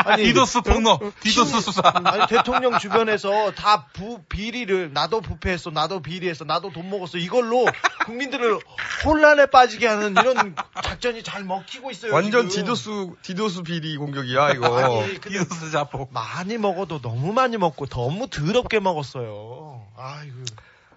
아니, 0.04 0.24
디도스 0.30 0.60
폭로, 0.62 0.92
어? 0.92 1.12
디도스 1.20 1.50
친- 1.52 1.60
수사. 1.60 1.82
아니, 1.84 2.26
대통령 2.28 2.78
주변에서 2.78 3.52
다 3.52 3.86
부, 3.92 4.20
비리를, 4.28 4.92
나도 4.92 5.20
부패했어, 5.20 5.70
나도 5.70 6.00
비리했어, 6.02 6.44
나도 6.44 6.70
돈 6.72 6.88
먹었어, 6.90 7.18
이걸로 7.18 7.66
국민들을 8.04 8.58
혼란에 9.04 9.46
빠지게 9.46 9.86
하는 9.86 10.12
이런 10.12 10.54
작전이 10.82 11.22
잘 11.22 11.42
먹히고 11.44 11.90
있어요. 11.90 12.12
완전 12.14 12.48
지금. 12.48 12.64
디도스 12.64 12.90
디도스 13.22 13.62
비리 13.62 13.96
공격이야 13.96 14.50
이거. 14.54 14.78
아니, 15.02 15.18
디도스 15.20 15.70
자폭. 15.72 16.12
많이 16.12 16.58
먹어도 16.58 17.00
너무 17.00 17.32
많이 17.32 17.56
먹고 17.56 17.86
너무 17.86 18.28
더럽게 18.28 18.78
먹었어요. 18.80 19.84
아이고. 19.96 20.36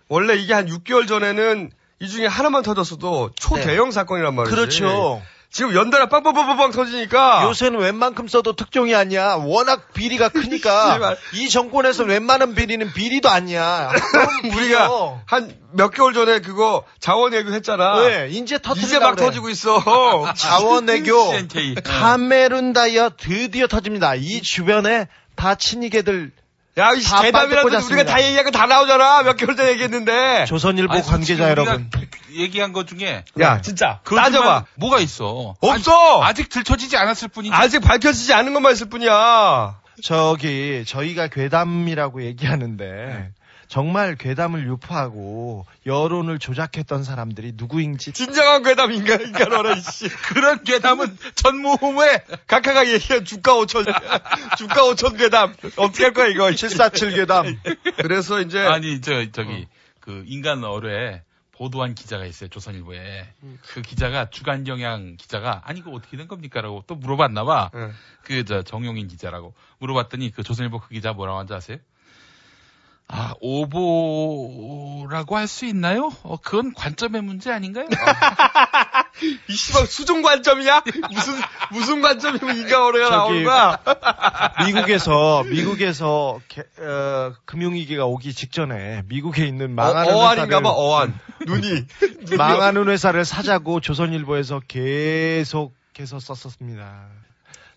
원래 0.07 0.35
이게 0.35 0.53
한 0.53 0.65
6개월 0.67 1.07
전에는 1.07 1.71
이 2.01 2.07
중에 2.07 2.27
하나만 2.27 2.63
터졌어도 2.63 3.31
초대형 3.35 3.91
사건이란 3.91 4.33
말이지. 4.35 4.55
네. 4.55 4.61
그렇죠. 4.61 5.21
지금 5.51 5.73
연달아 5.73 6.09
빵빵빵빵빵 6.09 6.71
터지니까 6.71 7.43
요새는 7.45 7.79
웬만큼 7.79 8.27
써도 8.27 8.55
특종이 8.55 8.93
아니야. 8.93 9.33
워낙 9.33 9.93
비리가 9.93 10.29
크니까. 10.29 11.15
이 11.33 11.49
정권에서 11.49 12.03
웬만한 12.03 12.53
비리는 12.53 12.93
비리도 12.93 13.29
아니야. 13.29 13.91
우리가 14.45 15.21
한 15.25 15.57
몇 15.71 15.89
개월 15.91 16.13
전에 16.13 16.39
그거 16.39 16.83
자원외교 16.99 17.51
했잖아. 17.53 17.97
왜? 17.97 18.27
이제 18.29 18.57
터뜨리려고 18.59 18.87
이제 18.87 18.99
막 18.99 19.15
그래. 19.15 19.25
터지고 19.25 19.49
있어. 19.49 19.83
자원외교. 20.35 21.31
카메룬 21.83 22.73
다이어 22.73 23.11
드디어 23.17 23.67
터집니다. 23.67 24.15
이 24.15 24.41
주변에 24.41 25.07
다 25.35 25.55
친이계들 25.55 26.31
야, 26.79 26.91
이 26.93 27.31
빨대 27.31 27.59
우리가. 27.61 28.03
다 28.05 28.21
얘기한 28.23 28.45
거 28.45 28.51
다 28.51 28.65
나오잖아. 28.65 29.23
몇 29.23 29.35
개월 29.37 29.55
전에 29.55 29.71
얘기했는데. 29.71 30.45
조선일보 30.45 30.93
아니, 30.93 31.01
관계자 31.03 31.49
여러분. 31.49 31.89
얘기한 32.33 32.73
것 32.73 32.87
중에 32.87 33.23
야, 33.39 33.61
진짜. 33.61 33.99
그렇지만 34.03 34.31
따져봐. 34.31 34.65
뭐가 34.75 34.99
있어? 34.99 35.55
없어! 35.59 36.23
아직, 36.23 36.43
아직 36.43 36.49
들춰지지 36.49 36.97
않았을 36.97 37.27
뿐이지. 37.29 37.53
아직 37.53 37.79
밝혀지지 37.79 38.33
않은 38.33 38.53
것만 38.53 38.73
있을 38.73 38.87
뿐이야. 38.89 39.79
저기 40.03 40.83
저희가 40.87 41.27
괴담이라고 41.27 42.23
얘기하는데 42.23 43.31
정말 43.69 44.15
괴담을 44.15 44.67
유포하고 44.67 45.63
여론을 45.85 46.39
조작했던 46.39 47.03
사람들이 47.03 47.53
누구인지 47.55 48.13
진정한 48.13 48.63
괴담 48.63 48.91
인간, 48.91 49.21
인간어라, 49.21 49.75
이씨. 49.75 50.09
그런 50.09 50.63
괴담은 50.63 51.15
전무후무에 51.35 52.25
각하가 52.47 52.87
얘기한 52.91 53.23
주가 53.25 53.53
5천, 53.53 53.85
주가 54.57 54.81
5천 54.81 55.17
괴담. 55.19 55.55
어떻게 55.77 56.05
할 56.05 56.13
거야, 56.13 56.27
이거. 56.27 56.51
747 56.51 57.13
괴담. 57.13 57.59
그래서 57.97 58.41
이제. 58.41 58.59
아니 58.59 59.01
저 59.01 59.31
저기 59.31 59.67
그 59.99 60.23
인간 60.25 60.63
어뢰 60.63 61.21
보도한 61.51 61.93
기자가 61.93 62.25
있어요 62.25 62.49
조선일보에 62.49 63.27
그 63.67 63.81
기자가 63.81 64.29
주간경향 64.29 65.17
기자가 65.17 65.61
아니 65.65 65.81
이거 65.81 65.91
어떻게 65.91 66.17
된 66.17 66.27
겁니까라고 66.27 66.85
또 66.87 66.95
물어봤나 66.95 67.43
봐. 67.43 67.69
응. 67.75 67.93
그저 68.23 68.63
정용인 68.63 69.07
기자라고 69.09 69.53
물어봤더니 69.77 70.31
그 70.31 70.41
조선일보 70.41 70.79
그 70.79 70.89
기자 70.89 71.13
뭐라고 71.13 71.37
한지 71.37 71.53
아세요? 71.53 71.77
아 73.11 73.33
오보라고 73.41 75.35
할 75.35 75.47
수 75.47 75.65
있나요? 75.65 76.11
어 76.21 76.37
그건 76.37 76.73
관점의 76.75 77.23
문제 77.23 77.51
아닌가요? 77.51 77.87
이 79.49 79.53
씨발 79.53 79.87
수중 79.87 80.21
관점이야? 80.21 80.83
무슨, 81.11 81.33
무슨 81.71 82.01
관점이면 82.01 82.55
인간어뢰가 82.57 83.09
나오는 83.09 83.35
저기- 83.37 83.45
거야? 83.45 83.79
미국에서 84.65 85.43
미국에서 85.43 86.39
개- 86.47 86.61
어, 86.81 87.33
금융위기가 87.45 88.05
오기 88.05 88.33
직전에 88.33 89.01
미국에 89.07 89.45
있는 89.47 89.73
망하는 89.73 90.13
어, 90.13 90.17
어안인가 90.17 90.43
회사를 90.45 90.61
봐, 90.63 90.69
어안. 90.69 91.19
눈이. 91.47 91.85
망하는 92.37 92.87
회사를 92.89 93.25
사자고 93.25 93.79
조선일보에서 93.81 94.61
계속해서 94.67 96.19
썼었습니다. 96.19 97.07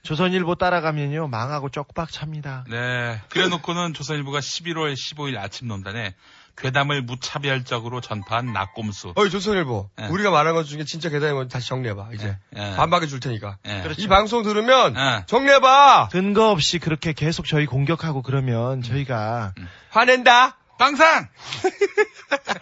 조선일보 0.02 0.56
따라가면요 0.56 1.28
망하고 1.28 1.68
쪽박 1.68 2.10
찹니다. 2.10 2.64
네. 2.68 3.20
그래놓고는 3.28 3.94
조선일보가 3.94 4.40
11월 4.40 4.94
15일 4.94 5.38
아침 5.38 5.68
논단에 5.68 6.14
괴담을 6.56 7.02
무차별적으로 7.02 8.00
전파한 8.00 8.52
낙곰수. 8.52 9.14
어이, 9.16 9.30
조선일보. 9.30 9.90
예. 10.00 10.06
우리가 10.06 10.30
말한 10.30 10.54
것 10.54 10.64
중에 10.64 10.84
진짜 10.84 11.08
괴담이면 11.08 11.48
다시 11.48 11.68
정리해봐, 11.68 12.10
이제. 12.14 12.36
예. 12.56 12.74
반박해 12.76 13.06
줄 13.06 13.20
테니까. 13.20 13.56
예. 13.66 13.84
이 13.96 14.06
방송 14.06 14.42
들으면 14.42 14.94
예. 14.96 15.24
정리해봐! 15.26 16.08
근거 16.12 16.50
없이 16.50 16.78
그렇게 16.78 17.14
계속 17.14 17.46
저희 17.46 17.64
공격하고 17.64 18.20
그러면 18.22 18.82
저희가 18.82 19.54
화낸다! 19.90 20.58
빵상! 20.78 21.28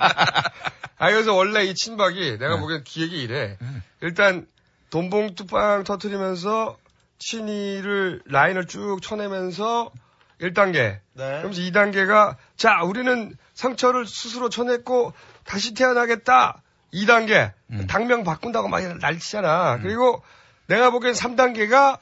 아, 0.99 1.11
그래서 1.11 1.35
원래 1.35 1.65
이 1.65 1.75
친박이 1.75 2.39
내가 2.39 2.59
보기엔 2.61 2.85
기획이 2.85 3.21
이래. 3.23 3.57
일단 4.03 4.47
돈봉투빵 4.91 5.85
터트리면서 5.85 6.77
친이를 7.21 8.23
라인을 8.27 8.67
쭉 8.67 8.99
쳐내면서 9.01 9.93
1단계. 10.41 10.99
그러면서 11.15 11.61
2단계가 11.61 12.37
자, 12.57 12.83
우리는 12.83 13.35
상처를 13.55 14.07
스스로 14.07 14.49
쳐냈고 14.49 15.13
다시 15.45 15.75
태어나겠다. 15.75 16.63
2단계. 16.93 17.53
당명 17.87 18.25
바꾼다고 18.25 18.69
막 18.69 18.83
난리치잖아. 18.99 19.79
그리고 19.83 20.23
내가 20.67 20.91
보기엔 20.91 21.13
3단계가 21.15 21.99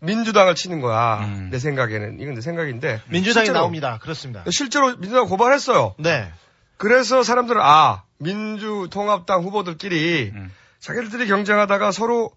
민주당을 0.00 0.54
치는 0.56 0.80
거야. 0.80 1.20
내 1.50 1.58
생각에는. 1.58 2.18
이건 2.18 2.34
내 2.34 2.40
생각인데. 2.40 3.00
민주당이 3.08 3.44
실제로- 3.46 3.58
나옵니다. 3.60 3.98
그렇습니다. 4.02 4.42
실제로 4.50 4.96
민주당 4.96 5.26
고발했어요. 5.26 5.94
네. 5.98 6.32
그래서 6.78 7.22
사람들은 7.22 7.60
아 7.62 8.02
민주통합당 8.18 9.42
후보들끼리 9.42 10.32
자기들이 10.80 11.28
경쟁하다가 11.28 11.92
서로 11.92 12.32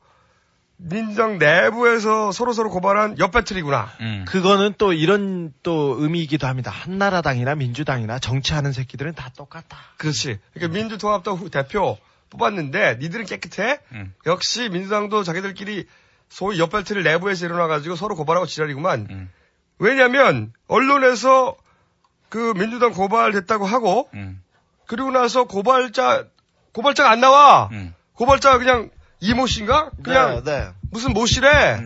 민주당 0.77 1.37
내부에서 1.37 2.31
서로 2.31 2.51
서로 2.53 2.69
고발한 2.69 3.17
옆배틀이구나. 3.17 3.93
그거는 4.25 4.73
또 4.77 4.91
이런 4.93 5.53
또 5.63 5.95
의미이기도 5.99 6.47
합니다. 6.47 6.69
한나라당이나 6.71 7.55
민주당이나 7.55 8.19
정치하는 8.19 8.73
새끼들은 8.73 9.13
다 9.15 9.29
똑같다. 9.37 9.77
그렇지. 9.97 10.37
그러니까 10.53 10.77
민주통합당 10.77 11.35
후- 11.35 11.49
대표 11.49 11.97
뽑았는데 12.29 12.97
니들은 12.99 13.25
깨끗해. 13.25 13.79
역시 14.25 14.67
민주당도 14.69 15.23
자기들끼리 15.23 15.85
소위 16.27 16.59
옆배틀을 16.59 17.03
내부에서 17.03 17.45
일어나가지고 17.45 17.95
서로 17.95 18.15
고발하고 18.15 18.45
지랄이구만. 18.45 19.29
왜냐면 19.79 20.51
언론에서 20.67 21.55
그 22.29 22.53
민주당 22.57 22.91
고발됐다고 22.91 23.65
하고 23.65 24.09
그리고 24.87 25.11
나서 25.11 25.45
고발자 25.45 26.25
고발자가 26.73 27.09
안 27.11 27.21
나와. 27.21 27.69
고발자가 28.13 28.57
그냥 28.57 28.89
이모 29.25 29.47
씨인가? 29.47 29.89
그냥 30.03 30.43
네, 30.43 30.51
네. 30.51 30.67
무슨 30.91 31.13
모 31.13 31.25
씨래. 31.25 31.79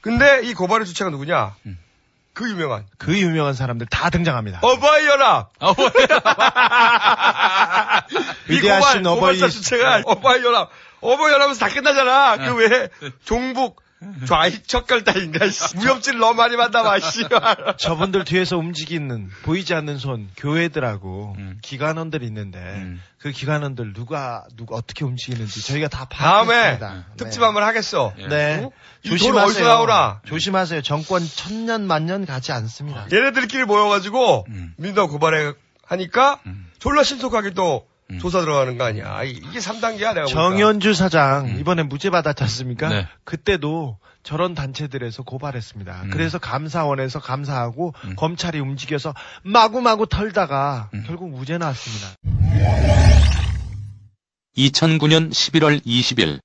근데 0.00 0.40
이 0.44 0.54
고발의 0.54 0.86
주체가 0.86 1.10
누구냐? 1.10 1.54
그 2.32 2.48
유명한 2.48 2.86
그 2.98 3.18
유명한 3.18 3.52
사람들 3.52 3.88
다 3.88 4.10
등장합니다. 4.10 4.60
어버이 4.62 5.06
연합. 5.06 5.50
이 8.48 8.60
고발, 8.60 9.06
어버이 9.06 9.38
주체가 9.38 10.02
어버이 10.06 10.44
연합. 10.44 10.70
어버이 11.00 11.32
연합에서 11.32 11.60
다 11.60 11.68
끝나잖아. 11.68 12.36
그 12.38 12.54
외에 12.54 12.88
종북 13.24 13.82
좌익 14.26 14.68
척결단인가 14.68 15.48
씨. 15.48 15.76
무협지를 15.76 16.20
너무 16.20 16.34
많이 16.34 16.56
만나봐 16.56 17.00
씨. 17.00 17.24
저분들 17.78 18.24
뒤에서 18.24 18.56
움직이는 18.56 19.28
보이지 19.42 19.74
않는 19.74 19.98
손 19.98 20.28
교회들하고 20.36 21.34
음. 21.36 21.58
기관원들이 21.62 22.24
있는데 22.26 22.94
그 23.18 23.32
기관원들 23.32 23.94
누가 23.94 24.44
누가 24.56 24.76
어떻게 24.76 25.04
움직이는지 25.04 25.66
저희가 25.66 25.88
다 25.88 26.06
다음에 26.08 26.78
파악했습니다. 26.78 27.06
특집 27.16 27.42
한번 27.42 27.64
하겠어. 27.64 28.12
네. 28.28 28.62
어? 28.64 28.70
이돈 29.02 29.14
어디서 29.14 29.18
조심하세요. 29.18 29.66
나오나? 29.66 30.20
조심하세요. 30.26 30.82
정권 30.82 31.26
천년 31.26 31.86
만년 31.86 32.24
가지 32.24 32.52
않습니다. 32.52 33.06
얘네들끼리 33.12 33.64
모여가지고 33.64 34.46
음. 34.48 34.74
민주당 34.76 35.08
고발해 35.08 35.54
하니까 35.86 36.38
졸라 36.78 37.02
신속하게 37.02 37.50
또 37.50 37.87
조사 38.20 38.40
들어가는 38.40 38.78
거 38.78 38.84
아니야. 38.84 39.22
이- 39.24 39.32
이게 39.32 39.58
3단계야 39.58 40.14
내가 40.14 40.22
보니까. 40.22 40.26
정현주 40.32 40.94
사장 40.94 41.58
이번에 41.58 41.82
무죄 41.82 42.08
받았지 42.08 42.42
않습니까? 42.44 42.88
네. 42.88 43.06
그때도 43.24 43.98
저런 44.22 44.54
단체들에서 44.54 45.22
고발했습니다. 45.24 46.02
음. 46.04 46.10
그래서 46.10 46.38
감사원에서 46.38 47.20
감사하고 47.20 47.92
검찰이 48.16 48.60
움직여서 48.60 49.12
마구마구 49.42 50.06
털다가 50.08 50.88
음. 50.94 51.04
결국 51.06 51.30
무죄 51.30 51.58
나왔습니다. 51.58 52.08
2009년 54.56 55.30
11월 55.30 55.84
20일 55.84 56.40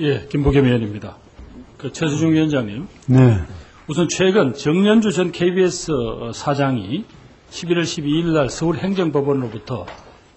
예, 0.00 0.26
김보겸 0.28 0.64
의원입니다. 0.66 1.16
그 1.78 1.92
최수중 1.92 2.32
위원장님, 2.32 2.88
네. 3.06 3.38
우선 3.86 4.06
최근 4.08 4.54
정년주 4.54 5.12
전 5.12 5.32
KBS 5.32 5.92
사장이 6.34 7.04
11월 7.50 7.82
12일 7.82 8.32
날 8.34 8.48
서울행정법원으로부터 8.50 9.86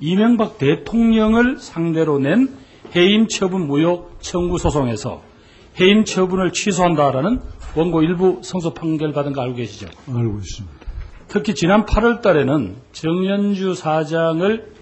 이명박 0.03 0.57
대통령을 0.57 1.59
상대로 1.59 2.19
낸 2.19 2.49
해임 2.93 3.29
처분 3.29 3.67
무효 3.67 4.09
청구 4.19 4.57
소송에서 4.57 5.21
해임 5.79 6.03
처분을 6.03 6.51
취소한다라는 6.51 7.39
원고 7.73 8.01
일부 8.01 8.41
성소 8.43 8.73
판결 8.73 9.13
받은 9.13 9.31
거 9.31 9.41
알고 9.41 9.55
계시죠? 9.55 9.87
알고 10.09 10.39
있습니다. 10.39 10.77
특히 11.29 11.55
지난 11.55 11.85
8월 11.85 12.21
달에는 12.21 12.75
정연주 12.91 13.75
사장을 13.75 14.73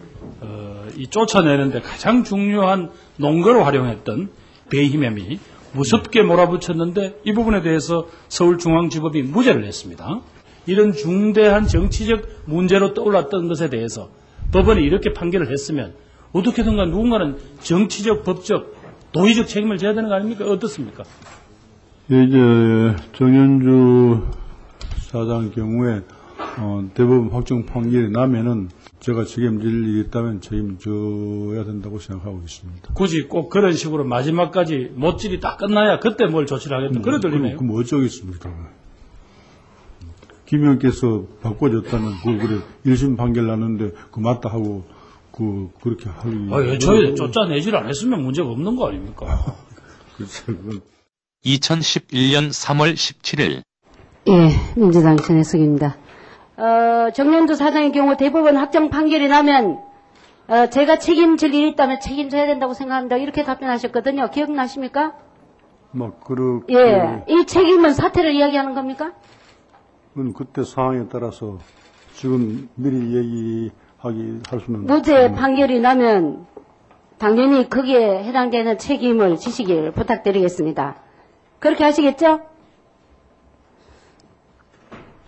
어, 0.42 0.88
이 0.98 1.06
쫓아내는데 1.06 1.82
가장 1.82 2.24
중요한 2.24 2.90
농거로 3.18 3.64
활용했던 3.64 4.32
배희mem이 4.72 5.40
무섭게 5.74 6.24
몰아붙였는데 6.24 7.20
이 7.26 7.34
부분에 7.34 7.62
대해서 7.62 8.08
서울중앙지법이 8.28 9.22
무죄를 9.22 9.62
냈습니다. 9.62 10.22
이런 10.66 10.94
중대한 10.94 11.68
정치적 11.68 12.26
문제로 12.46 12.96
떠올랐던 12.96 13.48
것에 13.48 13.70
대해서 13.70 14.10
법원이 14.52 14.84
이렇게 14.84 15.14
판결을 15.14 15.52
했으면 15.52 15.94
어떻게든가 16.34 16.86
누군가는 16.86 17.38
정치적, 17.62 18.24
법적, 18.24 18.76
도의적 19.12 19.48
책임을 19.48 19.78
져야 19.78 19.94
되는 19.94 20.10
거 20.10 20.16
아닙니까? 20.16 20.46
어떻습니까? 20.46 21.04
예, 22.12 22.24
이제 22.24 22.38
정현주 23.14 24.28
사장 25.00 25.52
경우에 25.52 26.02
어, 26.58 26.90
대법원 26.94 27.30
확정 27.30 27.66
판결이 27.66 28.12
나면은 28.12 28.70
제가 29.00 29.26
책임질 29.26 29.70
일이 29.70 30.02
있다면 30.02 30.42
책임져야 30.42 31.64
된다고 31.64 32.00
생각하고 32.00 32.42
있습니다. 32.44 32.94
굳이 32.94 33.24
꼭 33.24 33.50
그런 33.50 33.74
식으로 33.74 34.04
마지막까지 34.04 34.92
못질이 34.96 35.40
딱 35.40 35.58
끝나야 35.58 36.00
그때 36.00 36.26
뭘 36.26 36.46
조치를 36.46 36.78
하겠다. 36.78 37.00
음, 37.00 37.02
그래 37.02 37.20
들리네요. 37.20 37.58
그럼, 37.58 37.70
그럼 37.70 37.82
어쩌겠습니까? 37.82 38.50
김 40.52 40.64
의원께서 40.64 41.24
바꿔줬다면 41.42 42.16
그 42.26 42.38
그래 42.38 42.60
1심 42.86 43.16
판결 43.16 43.48
났는데 43.48 43.94
그 44.12 44.20
맞다 44.20 44.50
하고 44.50 44.84
그 45.32 45.70
그렇게 45.82 46.10
하기. 46.10 46.50
아, 46.52 46.62
애초에 46.62 47.14
쫓아내질 47.16 47.74
않았으면 47.74 48.22
문제가 48.22 48.50
없는 48.50 48.76
거 48.76 48.90
아닙니까? 48.90 49.56
글쎄, 50.18 50.44
그건 50.48 50.82
2011년 51.46 52.50
3월 52.50 52.96
17일 52.96 53.62
예, 54.28 54.50
민주당 54.76 55.16
전혜숙입니다. 55.16 55.96
어, 56.58 57.12
정년도 57.14 57.56
사장의 57.56 57.94
경우 57.94 58.18
대법원 58.18 58.58
확정 58.58 58.90
판결이 58.90 59.30
나면 59.30 59.80
어, 60.50 60.70
제가 60.70 61.00
책임질 61.00 61.54
일이 61.54 61.70
있다면 61.70 62.02
책임져야 62.02 62.46
된다고 62.48 62.74
생각합니다. 62.74 63.16
이렇게 63.16 63.46
답변하셨거든요. 63.46 64.30
기억나십니까? 64.32 65.14
막 65.92 66.20
그렇게. 66.20 66.76
예, 66.76 67.24
이 67.30 67.46
책임은 67.46 67.94
사태를 67.94 68.36
이야기하는 68.36 68.74
겁니까? 68.74 69.14
그건 70.14 70.34
그때 70.34 70.64
상황에 70.64 71.08
따라서 71.10 71.60
지금 72.14 72.70
미리 72.76 73.16
얘기하기 73.16 74.42
할 74.50 74.60
수는. 74.60 74.86
무죄 74.86 75.32
판결이 75.32 75.80
나면 75.80 76.46
당연히 77.18 77.70
거기에 77.70 78.24
해당되는 78.24 78.78
책임을 78.78 79.38
지시길 79.38 79.92
부탁드리겠습니다. 79.92 81.02
그렇게 81.60 81.84
하시겠죠? 81.84 82.42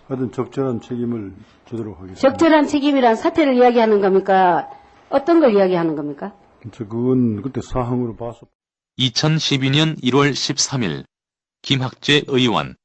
하여튼 0.08 0.32
적절한 0.32 0.82
책임을 0.82 1.34
지도록 1.70 1.98
하겠습니다. 1.98 2.20
적절한 2.20 2.68
책임이란 2.68 3.16
사태를 3.16 3.56
이야기하는 3.56 4.02
겁니까? 4.02 4.70
어떤 5.10 5.40
걸 5.40 5.54
이야기하는 5.54 5.96
겁니까? 5.96 6.34
저 6.72 6.86
그건 6.86 7.42
그때 7.42 7.62
사항으로 7.62 8.16
봐서 8.16 8.48
2012년 9.00 10.02
1월 10.04 10.32
13일 10.32 11.04
김학재 11.62 12.24
의원 12.28 12.76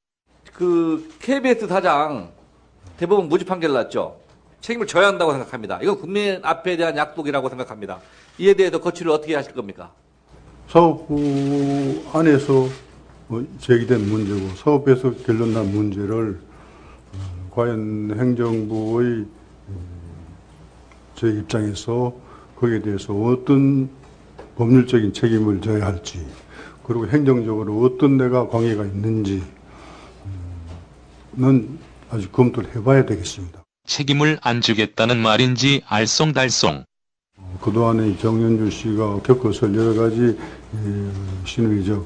그 0.58 1.08
KBS 1.20 1.68
사장 1.68 2.30
대법원 2.96 3.28
무죄 3.28 3.44
판결 3.44 3.72
났죠. 3.74 4.16
책임을 4.60 4.88
져야 4.88 5.06
한다고 5.06 5.30
생각합니다. 5.30 5.78
이건 5.80 6.00
국민 6.00 6.40
앞에 6.42 6.76
대한 6.76 6.96
약속이라고 6.96 7.48
생각합니다. 7.48 8.00
이에 8.38 8.54
대해서 8.54 8.80
거취를 8.80 9.12
어떻게 9.12 9.36
하실 9.36 9.54
겁니까? 9.54 9.92
사업부 10.66 12.02
안에서 12.12 12.66
어, 13.28 13.44
제기된 13.60 14.08
문제고 14.08 14.56
사업부에서 14.56 15.12
결론난 15.24 15.70
문제를 15.70 16.40
어, 17.14 17.50
과연 17.54 18.16
행정부의 18.18 19.06
음, 19.06 19.28
제 21.14 21.28
입장에서 21.28 22.12
거기에 22.56 22.82
대해서 22.82 23.14
어떤 23.14 23.88
법률적인 24.56 25.12
책임을 25.12 25.60
져야 25.60 25.86
할지 25.86 26.26
그리고 26.84 27.06
행정적으로 27.06 27.80
어떤 27.82 28.18
데가 28.18 28.48
관계가 28.48 28.84
있는지 28.86 29.44
는 31.38 31.78
아직 32.10 32.32
검토를 32.32 32.74
해봐야 32.74 33.06
되겠습니다. 33.06 33.62
책임을 33.86 34.40
안 34.42 34.60
지겠다는 34.60 35.18
말인지 35.18 35.82
알쏭달쏭 35.86 36.84
그동안에 37.62 38.16
정현주 38.18 38.72
씨가 38.72 39.20
겪었을 39.22 39.72
여러 39.76 39.94
가지 39.94 40.36
이, 40.74 41.46
신의적 41.46 42.04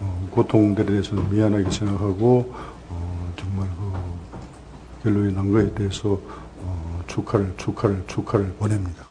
어, 0.00 0.28
고통들에 0.32 0.84
대해서는 0.84 1.30
미안하게 1.30 1.70
생각하고 1.70 2.52
어, 2.88 3.32
정말 3.36 3.68
그 3.76 5.04
결론이 5.04 5.32
난 5.32 5.52
거에 5.52 5.72
대해서 5.74 6.20
어, 6.58 7.04
축하를 7.06 7.54
축하를 7.56 8.02
축하를 8.08 8.52
보냅니다. 8.54 9.01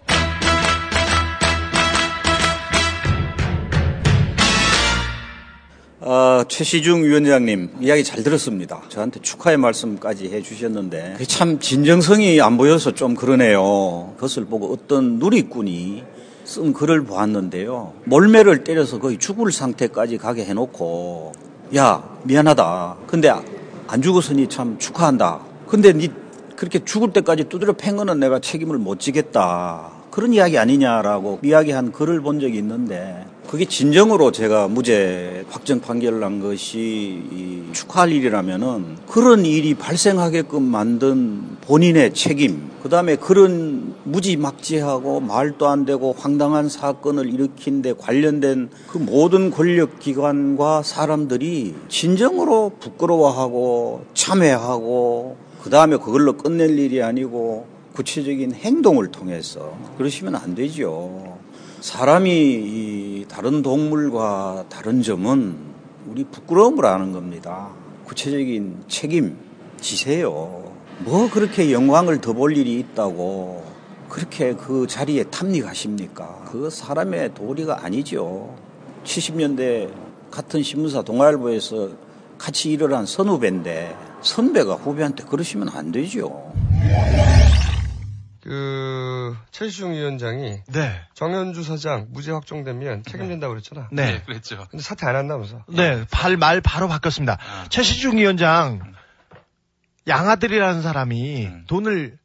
아, 6.04 6.44
최시중 6.48 7.04
위원장님 7.04 7.70
이야기 7.80 8.04
잘 8.04 8.24
들었습니다. 8.24 8.82
저한테 8.90 9.20
축하의 9.20 9.58
말씀까지 9.58 10.30
해주셨는데 10.34 11.18
참 11.28 11.60
진정성이 11.60 12.42
안 12.42 12.58
보여서 12.58 12.92
좀 12.92 13.14
그러네요. 13.14 14.14
그것을 14.16 14.46
보고 14.46 14.74
어떤 14.74 15.20
누리꾼이 15.20 16.04
쓴 16.44 16.74
글을 16.74 17.04
보았는데요. 17.04 17.94
몰매를 18.06 18.64
때려서 18.64 19.00
거의 19.00 19.20
죽을 19.20 19.52
상태까지 19.52 20.18
가게 20.18 20.44
해놓고 20.44 21.34
야 21.76 22.04
미안하다. 22.24 22.98
근데 23.06 23.32
안 23.88 24.02
죽었으니 24.02 24.48
참 24.48 24.80
축하한다. 24.80 25.42
근데 25.68 25.94
니 25.94 26.10
그렇게 26.56 26.84
죽을 26.84 27.14
때까지 27.14 27.44
두드려 27.44 27.74
팬 27.74 27.96
거는 27.96 28.20
내가 28.20 28.40
책임을 28.40 28.80
못 28.80 29.00
지겠다. 29.00 29.92
그런 30.10 30.34
이야기 30.34 30.58
아니냐라고 30.58 31.40
이야기한 31.44 31.92
글을 31.92 32.22
본 32.22 32.40
적이 32.40 32.58
있는데 32.58 33.26
그게 33.50 33.66
진정으로 33.66 34.32
제가 34.32 34.68
무죄 34.70 35.44
확정 35.50 35.82
판결 35.82 36.20
난 36.20 36.40
것이 36.40 37.22
이 37.32 37.64
축하할 37.74 38.12
일이라면은 38.12 38.98
그런 39.08 39.46
일이 39.46 39.74
발생하게끔 39.74 40.64
만든 40.64 41.58
본인의 41.62 42.14
책임, 42.14 42.70
그 42.82 42.90
다음에 42.90 43.16
그런 43.18 43.94
무지막지하고 44.06 45.20
말도 45.20 45.68
안 45.68 45.86
되고 45.86 46.16
황당한 46.18 46.70
사건을 46.70 47.32
일으킨 47.34 47.82
데 47.82 47.94
관련된 47.94 48.70
그 48.88 48.98
모든 48.98 49.52
권력기관과 49.52 50.84
사람들이 50.84 51.76
진정으로 51.90 52.74
부끄러워하고 52.80 54.06
참회하고 54.14 55.36
그 55.62 55.70
다음에 55.70 55.98
그걸로 55.98 56.38
끝낼 56.38 56.80
일이 56.80 57.04
아니고 57.04 57.68
구체적인 57.94 58.54
행동을 58.54 59.12
통해서 59.12 59.78
그러시면 59.98 60.36
안 60.36 60.56
되죠. 60.56 61.38
사람이 61.82 62.30
이 62.32 63.11
다른 63.32 63.62
동물과 63.62 64.66
다른 64.68 65.02
점은 65.02 65.56
우리 66.06 66.26
부끄러움을 66.26 66.86
아는 66.86 67.14
겁니다. 67.14 67.70
구체적인 68.04 68.84
책임 68.90 69.38
지세요. 69.80 70.70
뭐 71.00 71.30
그렇게 71.32 71.72
영광을 71.72 72.20
더 72.20 72.34
볼 72.34 72.58
일이 72.58 72.78
있다고 72.80 73.64
그렇게 74.10 74.54
그 74.54 74.86
자리에 74.86 75.24
탐닉하십니까? 75.24 76.44
그 76.52 76.70
사람의 76.70 77.34
도리가 77.34 77.86
아니죠. 77.86 78.54
70년대 79.06 79.90
같은 80.30 80.62
신문사 80.62 81.02
동아일보에서 81.04 81.90
같이 82.38 82.72
일을 82.72 82.94
한 82.94 83.06
선후배인데 83.06 83.96
선배가 84.22 84.74
후배한테 84.76 85.24
그러시면 85.24 85.70
안 85.70 85.94
되죠. 85.94 86.52
그 88.42 89.11
최시중 89.52 89.94
위원장이 89.94 90.62
네. 90.68 91.02
정현주 91.14 91.64
사장 91.64 92.08
무죄 92.10 92.32
확정되면 92.32 93.04
책임진다고 93.04 93.54
그랬잖아. 93.54 93.90
네. 93.92 94.22
그랬죠. 94.24 94.66
근데 94.70 94.84
사퇴 94.84 95.06
안 95.08 95.16
한다면서. 95.16 95.64
네, 95.70 96.06
발, 96.12 96.38
말 96.38 96.62
바로 96.62 96.88
바꿨습니다. 96.88 97.38
최시중 97.70 98.18
위원장, 98.18 98.94
양아들이라는 100.08 100.82
사람이 100.82 101.50
돈을 101.68 102.18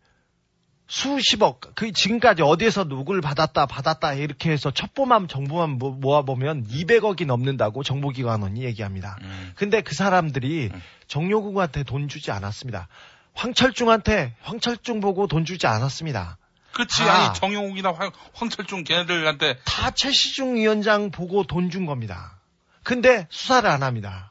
수십억, 0.89 1.61
그 1.75 1.91
지금까지 1.93 2.43
어디에서 2.43 2.85
누굴 2.85 3.21
받았다, 3.21 3.67
받았다, 3.67 4.15
이렇게 4.15 4.53
해서 4.53 4.71
첩보만, 4.71 5.27
정보만 5.27 5.79
모- 5.79 5.91
모아보면 5.91 6.65
200억이 6.69 7.27
넘는다고 7.27 7.83
정보기관원이 7.83 8.63
얘기합니다. 8.63 9.19
근데 9.57 9.81
그 9.81 9.97
사람들이 9.97 10.71
정용국한테 11.09 11.83
돈 11.83 12.07
주지 12.09 12.31
않았습니다. 12.31 12.87
황철중한테, 13.35 14.35
황철중 14.43 15.01
보고 15.01 15.27
돈 15.27 15.45
주지 15.45 15.67
않았습니다. 15.67 16.39
그치, 16.77 16.99
다. 17.05 17.29
아니, 17.29 17.35
정용욱이나 17.39 17.93
황, 17.93 18.11
황철중 18.35 18.85
걔네들한테 18.85 19.59
다 19.65 19.91
최시중 19.93 20.57
위원장 20.57 21.11
보고 21.11 21.45
돈 21.45 21.71
준 21.71 21.87
겁니다. 21.87 22.39
근데 22.83 23.27
수사를 23.31 23.69
안 23.69 23.83
합니다. 23.83 24.31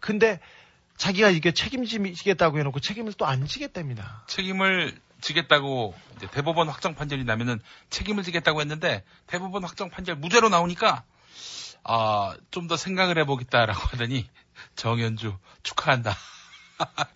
근데 0.00 0.40
자기가 0.96 1.28
이게 1.30 1.52
책임지겠다고 1.52 2.58
해놓고 2.58 2.80
책임을 2.80 3.12
또 3.14 3.26
안 3.26 3.46
지겠답니다. 3.46 4.24
책임을 4.28 4.98
지겠다고 5.20 5.94
이제 6.16 6.26
대법원 6.28 6.68
확정 6.68 6.94
판결이 6.94 7.24
나면은 7.24 7.60
책임을 7.90 8.22
지겠다고 8.24 8.60
했는데 8.60 9.04
대법원 9.26 9.62
확정 9.64 9.90
판결 9.90 10.16
무죄로 10.16 10.48
나오니까 10.48 11.04
아, 11.84 12.34
좀 12.50 12.66
더 12.66 12.76
생각을 12.76 13.18
해보겠다라고 13.18 13.78
하더니 13.88 14.28
정현주 14.76 15.36
축하한다. 15.62 16.16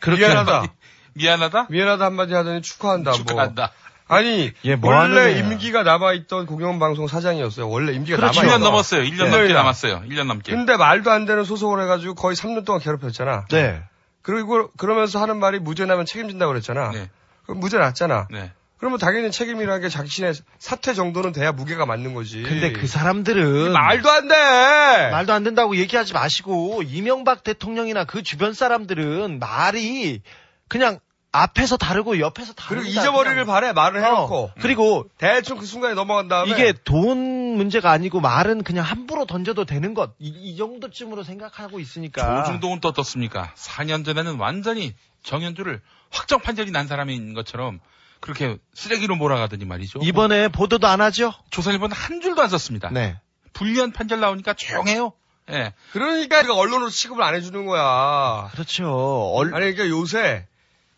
미안하다. 0.07 0.53
한마디- 0.63 0.73
미안하다? 1.15 1.67
미안하다 1.71 2.05
한마디 2.05 2.35
하더니 2.35 2.63
축하한다. 2.63 3.11
뭐. 3.13 3.19
축하한다. 3.19 3.73
아니 4.09 4.53
예, 4.65 4.77
뭐 4.77 4.95
원래 4.95 5.33
애야. 5.33 5.39
임기가 5.39 5.83
남아있던 5.83 6.47
공영방송 6.47 7.09
사장이었어요. 7.09 7.69
원래 7.69 7.93
임기가 7.93 8.17
그렇죠. 8.17 8.41
남아있어. 8.41 8.59
1년 8.59 8.63
넘었어요. 8.63 9.03
1년 9.03 9.25
네. 9.25 9.31
넘게 9.31 9.53
남았어요. 9.53 10.03
1년 10.09 10.27
넘게. 10.27 10.53
근데 10.53 10.77
말도 10.77 11.11
안 11.11 11.25
되는 11.27 11.45
소송을 11.45 11.83
해가지고 11.83 12.15
거의 12.15 12.37
3년 12.37 12.65
동안 12.65 12.81
괴롭혔잖아. 12.81 13.47
네. 13.51 13.83
그리고 14.23 14.71
그러면서 14.77 15.21
하는 15.21 15.39
말이 15.39 15.59
무죄 15.59 15.87
나면 15.87 16.07
책임진다고 16.07 16.53
그랬잖아. 16.53 16.91
네. 16.91 17.11
그럼 17.45 17.61
무죄 17.61 17.79
났잖아. 17.79 18.29
네. 18.31 18.53
그러면 18.79 18.99
당연히 18.99 19.31
책임이라는 19.31 19.81
게 19.81 19.89
자신의 19.89 20.35
사퇴 20.59 20.93
정도는 20.93 21.33
돼야 21.33 21.51
무게가 21.51 21.87
맞는 21.87 22.13
거지. 22.13 22.43
근데 22.43 22.73
그 22.73 22.87
사람들은 22.87 23.73
말도 23.73 24.11
안 24.11 24.29
돼. 24.29 25.11
말도 25.11 25.33
안 25.33 25.45
된다고 25.45 25.77
얘기하지 25.77 26.13
마시고 26.13 26.83
이명박 26.83 27.43
대통령이나 27.43 28.05
그 28.05 28.23
주변 28.23 28.53
사람들은 28.53 29.39
말이 29.39 30.21
그냥 30.69 30.99
앞에서 31.43 31.77
다르고 31.77 32.19
옆에서 32.19 32.55
다르고 32.55 32.83
그리고 32.83 32.89
잊어버리길 32.89 33.45
바래 33.45 33.73
말을 33.73 34.03
해놓고. 34.05 34.53
그리고 34.61 35.07
대충 35.19 35.59
그 35.59 35.67
순간에 35.67 35.95
넘어간 35.95 36.29
다음에 36.29 36.51
이게 36.51 36.73
돈 36.85 37.19
문제가 37.57 37.91
아니고 37.91 38.21
말은 38.21 38.63
그냥 38.63 38.85
함부로 38.85 39.27
던져도 39.27 39.65
되는 39.65 39.95
것 39.95 40.15
이, 40.19 40.29
이 40.29 40.57
정도쯤으로 40.57 41.23
생각하고 41.23 41.81
있으니까 41.81 42.45
조중동은 42.45 42.81
또 42.81 42.89
어떻습니까? 42.89 43.53
4년 43.55 44.05
전에는 44.05 44.39
완전히 44.39 44.95
정현주를 45.23 45.81
확정 46.11 46.41
판결이 46.41 46.71
난 46.71 46.87
사람인 46.87 47.35
것처럼 47.35 47.81
그렇게 48.21 48.57
쓰레기로 48.75 49.17
몰아가더니 49.17 49.65
말이죠. 49.65 50.01
이번에 50.03 50.49
보도도 50.49 50.87
안 50.87 51.01
하죠? 51.01 51.35
조선일보는 51.51 51.95
한 51.95 52.21
줄도 52.21 52.43
안 52.43 52.49
썼습니다. 52.49 52.91
네. 52.91 53.19
불리한 53.53 53.93
판결 53.93 54.21
나오니까 54.21 54.55
조용해요. 54.55 55.13
예. 55.51 55.73
그러니까 55.93 56.43
그 56.43 56.53
언론으로 56.53 56.91
취급을 56.91 57.23
안 57.23 57.35
해주는 57.35 57.67
거야. 57.67 58.49
그렇죠. 58.53 59.35
아니 59.39 59.51
그러니까 59.51 59.89
요새 59.89 60.47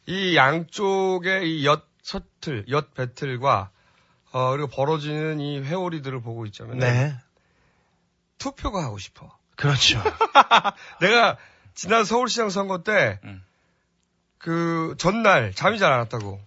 이 0.08 0.34
양쪽의 0.36 1.60
이엿 1.60 1.84
서틀, 2.02 2.64
엿 2.70 2.94
배틀과 2.94 3.70
어 4.32 4.50
그리고 4.52 4.68
벌어지는 4.68 5.38
이 5.38 5.60
회오리들을 5.60 6.22
보고 6.22 6.46
있자면 6.46 6.78
네. 6.78 7.14
투표가 8.38 8.82
하고 8.82 8.96
싶어. 8.96 9.36
그렇죠. 9.56 10.02
내가 11.02 11.36
지난 11.74 12.04
서울시장 12.06 12.48
선거 12.48 12.82
때그 14.38 14.94
전날 14.96 15.52
잠이 15.52 15.78
잘 15.78 15.92
안 15.92 15.98
왔다고. 16.00 16.40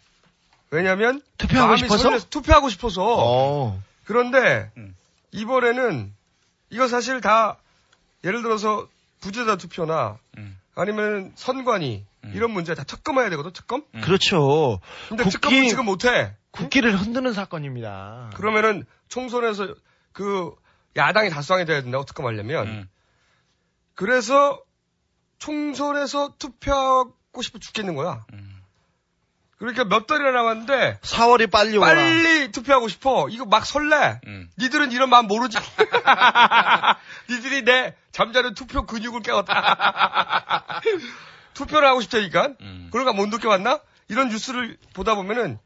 왜냐면 0.72 1.22
투표하고 1.38 1.68
마음이 1.68 1.80
싶어서? 1.82 2.18
투표하고 2.30 2.70
싶어서. 2.70 3.04
어. 3.06 3.84
그런데 4.06 4.72
이번에는 5.32 6.12
이거 6.72 6.88
사실 6.88 7.22
다 7.22 7.58
예를 8.24 8.42
들어서 8.42 8.88
부재자 9.20 9.58
투표나 9.58 10.18
아니면 10.76 11.31
선관위 11.35 12.06
이런 12.34 12.52
문제 12.52 12.73
다 12.76 12.84
특검해야 12.84 13.30
되거든 13.31 13.52
특검. 13.52 13.84
그렇죠. 14.02 14.80
근데 15.10 15.23
국기- 15.23 15.31
특검은 15.34 15.68
지금 15.69 15.85
못해. 15.85 16.35
국기를 16.52 16.95
흔드는 16.95 17.34
사건입니다. 17.34 18.31
그러면은 18.35 18.85
총선에서 19.07 19.73
그 20.11 20.53
야당이 20.95 21.30
다수당이 21.30 21.65
돼야 21.65 21.81
된다고 21.81 22.06
특검하려면. 22.06 22.68
그래서 23.95 24.61
총선에서 25.39 26.35
투표하고 26.38 27.41
싶어 27.41 27.60
죽겠는 27.60 27.95
거야. 27.95 28.26
그러니까 29.62 29.84
몇 29.84 30.08
달이나 30.08 30.32
남았는데 30.32 30.98
4월이 31.04 31.52
빨리 31.52 31.78
오라. 31.78 31.94
빨리 31.94 32.52
투표하고 32.52 32.88
싶어. 32.88 33.30
이거 33.30 33.46
막 33.46 33.64
설레. 33.64 34.20
니들은 34.58 34.92
이런 34.92 35.12
마음 35.12 35.28
모르지. 35.28 35.60
니들이 37.30 37.62
내 37.62 37.94
잠자는 38.12 38.56
투표 38.56 38.88
근육을 38.88 39.22
깨웠다. 39.22 40.66
투표를 41.54 41.88
하고 41.88 42.02
싶다니까. 42.02 42.56
그러니까 42.92 43.14
못 43.14 43.28
느껴봤나? 43.28 43.80
이런 44.08 44.30
뉴스를 44.30 44.78
보다 44.96 45.14
보면은 45.14 45.60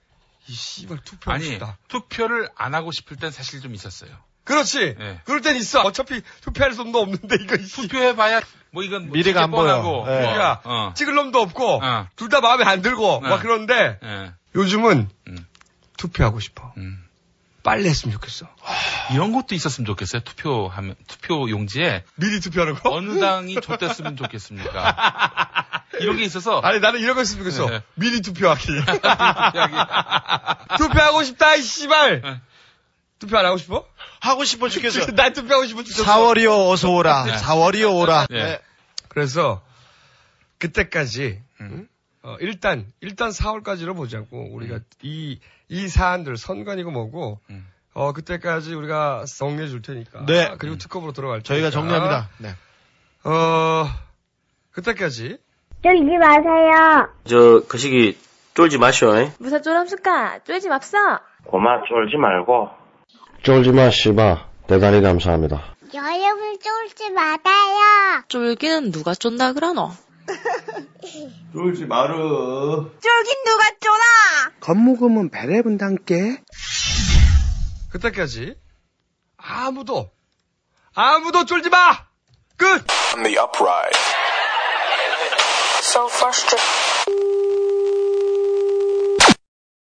이 0.47 0.53
씨발 0.53 0.99
투표하고 1.05 1.31
아니, 1.31 1.45
싶다. 1.45 1.77
투표를 1.87 2.49
안 2.57 2.75
하고 2.75 2.91
싶을 2.91 3.15
땐 3.15 3.31
사실 3.31 3.61
좀 3.61 3.73
있었어요. 3.73 4.11
그렇지. 4.43 4.95
예. 4.99 5.21
그럴 5.23 5.39
땐 5.39 5.55
있어. 5.55 5.81
어차피 5.83 6.21
투표할 6.41 6.75
놈도 6.75 6.99
없는데 6.99 7.37
이거 7.41 7.55
투표해봐야 7.57 8.41
뭐 8.75 8.83
이건 8.83 9.07
뭐 9.07 9.13
미래가 9.13 9.41
안 9.41 9.51
보여. 9.51 9.81
뻔하고, 9.81 10.05
예. 10.09 10.21
뭐, 10.21 10.37
야, 10.37 10.59
어. 10.65 10.91
찍을 10.95 11.15
놈도 11.15 11.39
없고 11.39 11.79
어. 11.81 12.07
둘다 12.17 12.41
마음에 12.41 12.65
안 12.65 12.81
들고 12.81 13.21
네. 13.23 13.29
막 13.29 13.41
그런데 13.41 13.97
예. 14.03 14.33
요즘은 14.53 15.07
음. 15.29 15.45
투표하고 15.97 16.41
싶어. 16.41 16.73
빨리 17.63 17.87
했으면 17.87 18.11
좋겠어. 18.13 18.47
이런 19.13 19.31
것도 19.31 19.55
있었으면 19.55 19.85
좋겠어요. 19.87 20.21
투표하면 20.23 20.95
투표 21.07 21.49
용지에 21.49 22.03
미리 22.15 22.41
투표하는 22.41 22.75
거? 22.75 22.91
어느 22.93 23.17
당이 23.19 23.55
줬댔으면 23.61 24.17
좋겠습니까? 24.17 25.63
이런 26.01 26.17
게 26.17 26.23
있어서 26.25 26.59
아니 26.59 26.79
나는 26.81 26.99
이런 26.99 27.15
거 27.15 27.21
했으면 27.21 27.45
좋겠어. 27.45 27.69
네. 27.69 27.81
미리 27.95 28.21
투표하기. 28.21 28.67
투표하고 30.77 31.23
싶다 31.23 31.55
이 31.55 31.61
씨발. 31.61 32.21
네. 32.21 32.41
투표 33.19 33.37
안 33.37 33.45
하고 33.45 33.57
싶어? 33.57 33.85
하고 34.25 34.43
싶어 34.43 34.69
죽겠어. 34.69 35.05
난 35.11 35.33
투표하고 35.33 35.65
싶어 35.65 35.83
죽겠어. 35.83 36.03
4월이요 36.03 36.69
어서 36.71 36.91
오라. 36.91 37.25
네. 37.25 37.33
4월이요 37.35 37.95
오라. 37.95 38.27
네. 38.29 38.43
네. 38.43 38.59
그래서 39.07 39.61
그때까지 40.57 41.41
응? 41.61 41.87
어, 42.23 42.35
일단 42.39 42.91
일단 43.01 43.29
4월까지로 43.29 43.95
보자고 43.95 44.49
우리가 44.53 44.79
이이 45.03 45.87
사안들 45.87 46.37
선관이고 46.37 46.89
뭐고 46.91 47.39
어 47.93 48.13
그때까지 48.13 48.73
우리가 48.73 49.25
정리해 49.25 49.67
줄 49.67 49.81
테니까 49.81 50.25
네. 50.25 50.55
그리고 50.57 50.77
특검으로 50.77 51.11
들어갈 51.13 51.41
저희가 51.43 51.69
테니까. 51.69 51.81
정리합니다. 51.81 52.29
네. 52.39 52.55
어 53.23 53.85
그때까지 54.71 55.37
쫄지 55.83 56.17
마세요. 56.17 57.09
저, 57.25 57.63
그 57.67 57.77
시기 57.77 58.17
쫄지 58.55 58.79
마시오. 58.79 59.15
잉? 59.17 59.31
무사 59.39 59.61
쫄합니까? 59.61 60.39
쫄지 60.45 60.67
맙사. 60.67 61.21
고마 61.45 61.81
쫄지 61.87 62.17
말고. 62.17 62.69
쫄지 63.45 63.69
마, 63.69 63.91
씨바. 63.91 64.49
대단히 64.65 65.01
감사합니다. 65.01 65.75
여러분 65.93 66.57
쫄지 66.59 67.11
마세요. 67.11 68.23
쫄기는 68.27 68.91
누가 68.91 69.13
쫀다 69.13 69.53
그러노? 69.53 69.91
쫄지 71.53 71.85
마르. 71.85 72.15
쫄긴 72.15 73.43
누가 73.45 73.65
쫄아? 73.79 74.51
겁먹으면 74.61 75.29
배를 75.29 75.61
분단께. 75.61 76.41
그때까지 77.91 78.55
아무도 79.37 80.09
아무도 80.95 81.45
쫄지 81.45 81.69
마. 81.69 81.99
끝. 82.57 82.65
On 83.15 83.21
the 83.23 83.37
upright. 83.37 83.95
So 85.83 86.07
frustrated. 86.07 86.84